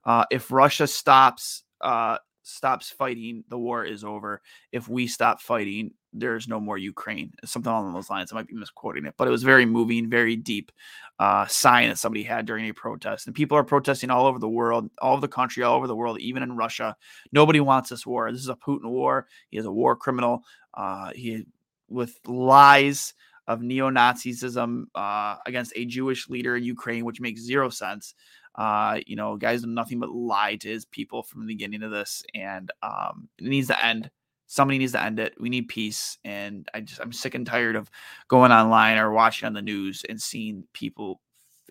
uh, 0.05 0.25
"If 0.33 0.51
Russia 0.51 0.87
stops 0.89 1.63
uh, 1.81 2.19
stops 2.43 2.91
fighting, 2.91 3.45
the 3.49 3.59
war 3.59 3.85
is 3.85 4.05
over. 4.05 4.41
If 4.73 4.89
we 4.89 5.07
stop 5.07 5.41
fighting, 5.41 5.93
there's 6.19 6.49
no 6.49 6.61
more 6.61 6.79
Ukraine. 6.79 7.33
Something 7.45 7.71
along 7.71 7.93
those 7.93 8.11
lines. 8.11 8.33
I 8.33 8.37
might 8.37 8.49
be 8.49 8.55
misquoting 8.55 9.07
it, 9.07 9.15
but 9.17 9.29
it 9.29 9.31
was 9.31 9.43
very 9.43 9.67
moving, 9.67 10.09
very 10.09 10.37
deep 10.37 10.73
uh, 11.19 11.47
sign 11.47 11.89
that 11.89 11.99
somebody 11.99 12.23
had 12.23 12.47
during 12.47 12.69
a 12.69 12.73
protest. 12.73 13.27
And 13.27 13.35
people 13.35 13.57
are 13.57 13.65
protesting 13.65 14.11
all 14.11 14.27
over 14.27 14.39
the 14.39 14.49
world, 14.49 14.91
all 15.01 15.13
over 15.13 15.21
the 15.21 15.29
country, 15.29 15.63
all 15.63 15.77
over 15.77 15.87
the 15.87 15.97
world, 15.97 16.21
even 16.21 16.43
in 16.43 16.57
Russia. 16.57 16.97
Nobody 17.33 17.61
wants 17.61 17.91
this 17.91 18.07
war. 18.07 18.31
This 18.31 18.41
is 18.41 18.49
a 18.49 18.57
Putin 18.57 18.91
war. 18.91 19.27
He 19.51 19.59
is 19.59 19.67
a 19.67 19.73
war 19.73 19.97
criminal. 19.97 20.43
Uh, 20.75 21.11
he 21.15 21.47
with 21.89 22.19
lies 22.27 23.15
of 23.47 23.63
neo-Nazism 23.63 24.87
uh, 24.95 25.37
against 25.47 25.73
a 25.77 25.85
Jewish 25.85 26.29
leader 26.29 26.57
in 26.57 26.65
Ukraine, 26.65 27.05
which 27.05 27.21
makes 27.21 27.41
zero 27.41 27.69
sense. 27.69 28.15
Uh, 28.57 29.01
you 29.07 29.17
know, 29.17 29.37
guys 29.37 29.65
nothing 29.65 30.01
but 30.01 30.11
lie 30.11 30.57
to 30.57 30.69
his 30.69 30.85
people 30.87 31.23
from 31.23 31.43
the 31.43 31.47
beginning 31.47 31.83
of 31.83 31.91
this, 31.91 32.25
and 32.35 32.71
um, 32.83 33.29
it 33.39 33.45
needs 33.45 33.69
to 33.69 33.85
end. 33.85 34.11
Somebody 34.47 34.79
needs 34.79 34.93
to 34.93 35.03
end 35.03 35.19
it. 35.19 35.35
We 35.41 35.49
need 35.49 35.69
peace, 35.69 36.19
and 36.25 36.69
I 36.73 36.81
just 36.81 37.01
I'm 37.01 37.13
sick 37.13 37.35
and 37.35 37.47
tired 37.47 37.77
of 37.77 37.91
going 38.29 38.53
online 38.53 38.99
or 38.99 39.13
watching 39.13 39.47
on 39.47 39.55
the 39.55 39.63
news 39.63 40.05
and 40.09 40.21
seeing 40.21 40.65
people 40.73 41.21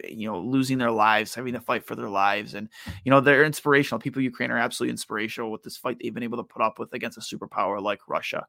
you 0.04 0.28
know 0.28 0.40
losing 0.40 0.78
their 0.78 0.92
lives 0.92 1.34
having 1.34 1.54
to 1.54 1.60
fight 1.60 1.86
for 1.86 1.96
their 1.96 2.10
lives 2.10 2.54
and 2.54 2.68
you 3.04 3.10
know 3.10 3.22
they're 3.22 3.46
inspirational 3.46 4.00
people 4.00 4.22
ukraine 4.22 4.52
are 4.52 4.58
absolutely 4.58 4.92
inspirational 4.92 5.52
with 5.52 5.64
this 5.64 5.78
fight 5.78 5.98
they've 6.02 6.14
been 6.14 6.24
able 6.24 6.38
to 6.38 6.44
put 6.44 6.62
up 6.62 6.80
with 6.80 6.94
against 6.94 7.18
a 7.18 7.22
superpower 7.22 7.82
like 7.82 8.02
russia 8.08 8.46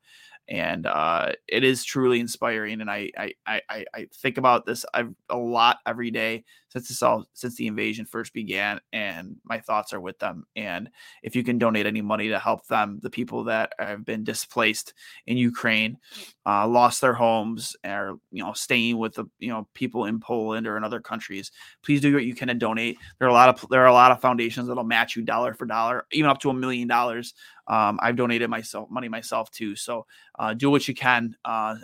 and 0.48 0.86
uh, 0.86 1.32
it 1.48 1.64
is 1.64 1.84
truly 1.84 2.20
inspiring. 2.20 2.80
And 2.80 2.90
I 2.90 3.10
I 3.16 3.32
I, 3.46 3.84
I 3.94 4.06
think 4.14 4.38
about 4.38 4.66
this 4.66 4.84
a 4.94 5.36
lot 5.36 5.78
every 5.86 6.10
day 6.10 6.44
since 6.68 6.88
this 6.88 7.02
all 7.02 7.26
since 7.32 7.56
the 7.56 7.66
invasion 7.66 8.04
first 8.04 8.32
began, 8.32 8.80
and 8.92 9.36
my 9.44 9.58
thoughts 9.58 9.92
are 9.92 10.00
with 10.00 10.18
them. 10.18 10.44
And 10.56 10.90
if 11.22 11.34
you 11.34 11.42
can 11.42 11.58
donate 11.58 11.86
any 11.86 12.02
money 12.02 12.28
to 12.28 12.38
help 12.38 12.66
them, 12.66 12.98
the 13.02 13.10
people 13.10 13.44
that 13.44 13.72
have 13.78 14.04
been 14.04 14.24
displaced 14.24 14.94
in 15.26 15.36
Ukraine, 15.36 15.96
uh, 16.44 16.66
lost 16.68 17.00
their 17.00 17.14
homes, 17.14 17.76
or 17.84 18.18
you 18.30 18.42
know 18.42 18.52
staying 18.52 18.98
with 18.98 19.14
the 19.14 19.24
you 19.38 19.48
know 19.48 19.66
people 19.74 20.04
in 20.04 20.20
Poland 20.20 20.66
or 20.66 20.76
in 20.76 20.84
other 20.84 21.00
countries, 21.00 21.50
please 21.82 22.00
do 22.00 22.12
what 22.14 22.24
you 22.24 22.34
can 22.34 22.48
to 22.48 22.54
donate. 22.54 22.98
There 23.18 23.26
are 23.26 23.30
a 23.30 23.34
lot 23.34 23.48
of 23.48 23.68
there 23.70 23.82
are 23.82 23.86
a 23.86 23.92
lot 23.92 24.12
of 24.12 24.20
foundations 24.20 24.68
that'll 24.68 24.84
match 24.84 25.16
you 25.16 25.22
dollar 25.22 25.54
for 25.54 25.66
dollar, 25.66 26.06
even 26.12 26.30
up 26.30 26.40
to 26.40 26.50
a 26.50 26.54
million 26.54 26.88
dollars 26.88 27.34
um, 27.68 27.98
I've 28.02 28.16
donated 28.16 28.50
myself 28.50 28.90
money 28.90 29.08
myself 29.08 29.50
too. 29.50 29.76
So 29.76 30.06
uh, 30.38 30.54
do 30.54 30.70
what 30.70 30.86
you 30.86 30.94
can. 30.94 31.36
Uh, 31.44 31.76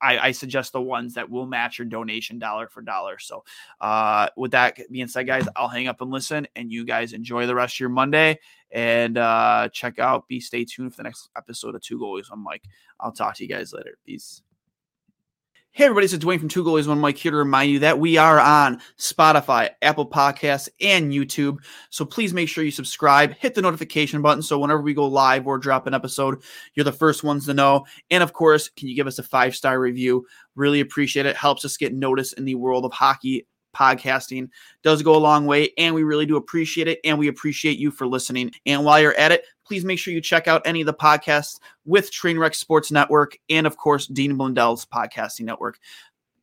I, 0.00 0.18
I, 0.18 0.30
suggest 0.30 0.72
the 0.72 0.80
ones 0.80 1.14
that 1.14 1.28
will 1.28 1.46
match 1.46 1.78
your 1.78 1.86
donation 1.86 2.38
dollar 2.38 2.68
for 2.68 2.82
dollar. 2.82 3.18
So 3.18 3.44
uh, 3.80 4.28
with 4.36 4.52
that 4.52 4.78
being 4.90 5.08
said, 5.08 5.26
guys, 5.26 5.48
I'll 5.56 5.68
hang 5.68 5.88
up 5.88 6.00
and 6.00 6.10
listen, 6.10 6.46
and 6.54 6.70
you 6.70 6.84
guys 6.84 7.12
enjoy 7.12 7.46
the 7.46 7.54
rest 7.54 7.76
of 7.76 7.80
your 7.80 7.88
Monday 7.88 8.38
and 8.70 9.18
uh, 9.18 9.68
check 9.72 9.98
out. 9.98 10.28
Be 10.28 10.40
stay 10.40 10.64
tuned 10.64 10.92
for 10.92 10.98
the 10.98 11.04
next 11.04 11.30
episode 11.36 11.74
of 11.74 11.82
Two 11.82 11.98
Goalies 11.98 12.30
on 12.30 12.44
Mic. 12.44 12.64
I'll 13.00 13.12
talk 13.12 13.34
to 13.36 13.44
you 13.44 13.48
guys 13.48 13.72
later. 13.72 13.98
Peace. 14.04 14.42
Hey, 15.78 15.84
everybody, 15.84 16.06
it's 16.06 16.18
Duane 16.18 16.40
from 16.40 16.48
Two 16.48 16.64
Goalies 16.64 16.88
One 16.88 17.00
Mic 17.00 17.16
here 17.16 17.30
to 17.30 17.36
remind 17.36 17.70
you 17.70 17.78
that 17.78 18.00
we 18.00 18.16
are 18.16 18.40
on 18.40 18.80
Spotify, 18.98 19.70
Apple 19.80 20.10
Podcasts, 20.10 20.68
and 20.80 21.12
YouTube. 21.12 21.58
So 21.90 22.04
please 22.04 22.34
make 22.34 22.48
sure 22.48 22.64
you 22.64 22.72
subscribe, 22.72 23.34
hit 23.34 23.54
the 23.54 23.62
notification 23.62 24.20
button 24.20 24.42
so 24.42 24.58
whenever 24.58 24.82
we 24.82 24.92
go 24.92 25.06
live 25.06 25.46
or 25.46 25.56
drop 25.56 25.86
an 25.86 25.94
episode, 25.94 26.42
you're 26.74 26.82
the 26.82 26.90
first 26.90 27.22
ones 27.22 27.46
to 27.46 27.54
know. 27.54 27.86
And 28.10 28.24
of 28.24 28.32
course, 28.32 28.68
can 28.70 28.88
you 28.88 28.96
give 28.96 29.06
us 29.06 29.20
a 29.20 29.22
five 29.22 29.54
star 29.54 29.78
review? 29.78 30.26
Really 30.56 30.80
appreciate 30.80 31.26
it. 31.26 31.36
Helps 31.36 31.64
us 31.64 31.76
get 31.76 31.94
noticed 31.94 32.32
in 32.32 32.44
the 32.44 32.56
world 32.56 32.84
of 32.84 32.92
hockey 32.92 33.46
podcasting 33.76 34.48
does 34.82 35.02
go 35.02 35.14
a 35.14 35.18
long 35.18 35.46
way 35.46 35.70
and 35.78 35.94
we 35.94 36.02
really 36.02 36.26
do 36.26 36.36
appreciate 36.36 36.88
it 36.88 36.98
and 37.04 37.18
we 37.18 37.28
appreciate 37.28 37.78
you 37.78 37.90
for 37.90 38.06
listening 38.06 38.50
and 38.66 38.82
while 38.82 38.98
you're 38.98 39.14
at 39.14 39.30
it 39.30 39.44
please 39.68 39.84
make 39.84 39.98
sure 39.98 40.14
you 40.14 40.20
check 40.20 40.48
out 40.48 40.62
any 40.64 40.80
of 40.80 40.86
the 40.86 40.94
podcasts 40.94 41.60
with 41.84 42.10
trainwreck 42.10 42.54
sports 42.54 42.90
network 42.90 43.36
and 43.50 43.66
of 43.66 43.76
course 43.76 44.06
dean 44.06 44.36
blundell's 44.36 44.86
podcasting 44.86 45.42
network. 45.42 45.78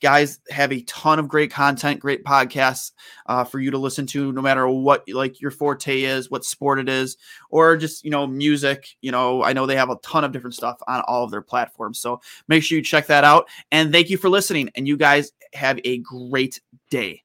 Guys 0.02 0.40
have 0.52 0.72
a 0.72 0.82
ton 0.82 1.18
of 1.18 1.28
great 1.28 1.52
content 1.52 2.00
great 2.00 2.24
podcasts 2.24 2.92
uh, 3.26 3.44
for 3.44 3.60
you 3.60 3.72
to 3.72 3.78
listen 3.80 4.06
to 4.06 4.32
no 4.32 4.42
matter 4.42 4.68
what 4.68 5.04
like 5.10 5.42
your 5.42 5.50
forte 5.50 6.04
is 6.04 6.30
what 6.30 6.46
sport 6.46 6.80
it 6.80 6.88
is 6.88 7.18
or 7.50 7.76
just 7.76 8.06
you 8.06 8.12
know 8.12 8.28
music. 8.28 8.90
You 9.02 9.12
know 9.12 9.44
i 9.44 9.54
know 9.54 9.66
they 9.66 9.76
have 9.76 9.90
a 9.90 9.98
ton 10.04 10.24
of 10.24 10.32
different 10.32 10.54
stuff 10.54 10.78
on 10.88 11.02
all 11.08 11.24
of 11.24 11.32
their 11.32 11.42
platforms. 11.42 12.00
So 12.00 12.22
make 12.48 12.62
sure 12.62 12.78
you 12.78 12.84
check 12.84 13.08
that 13.08 13.24
out. 13.24 13.50
And 13.72 13.92
thank 13.92 14.10
you 14.10 14.18
for 14.18 14.30
listening. 14.30 14.70
And 14.76 14.88
you 14.88 14.98
guys 14.98 15.32
have 15.54 15.80
a 15.84 15.98
great 16.00 16.62
day 16.92 17.25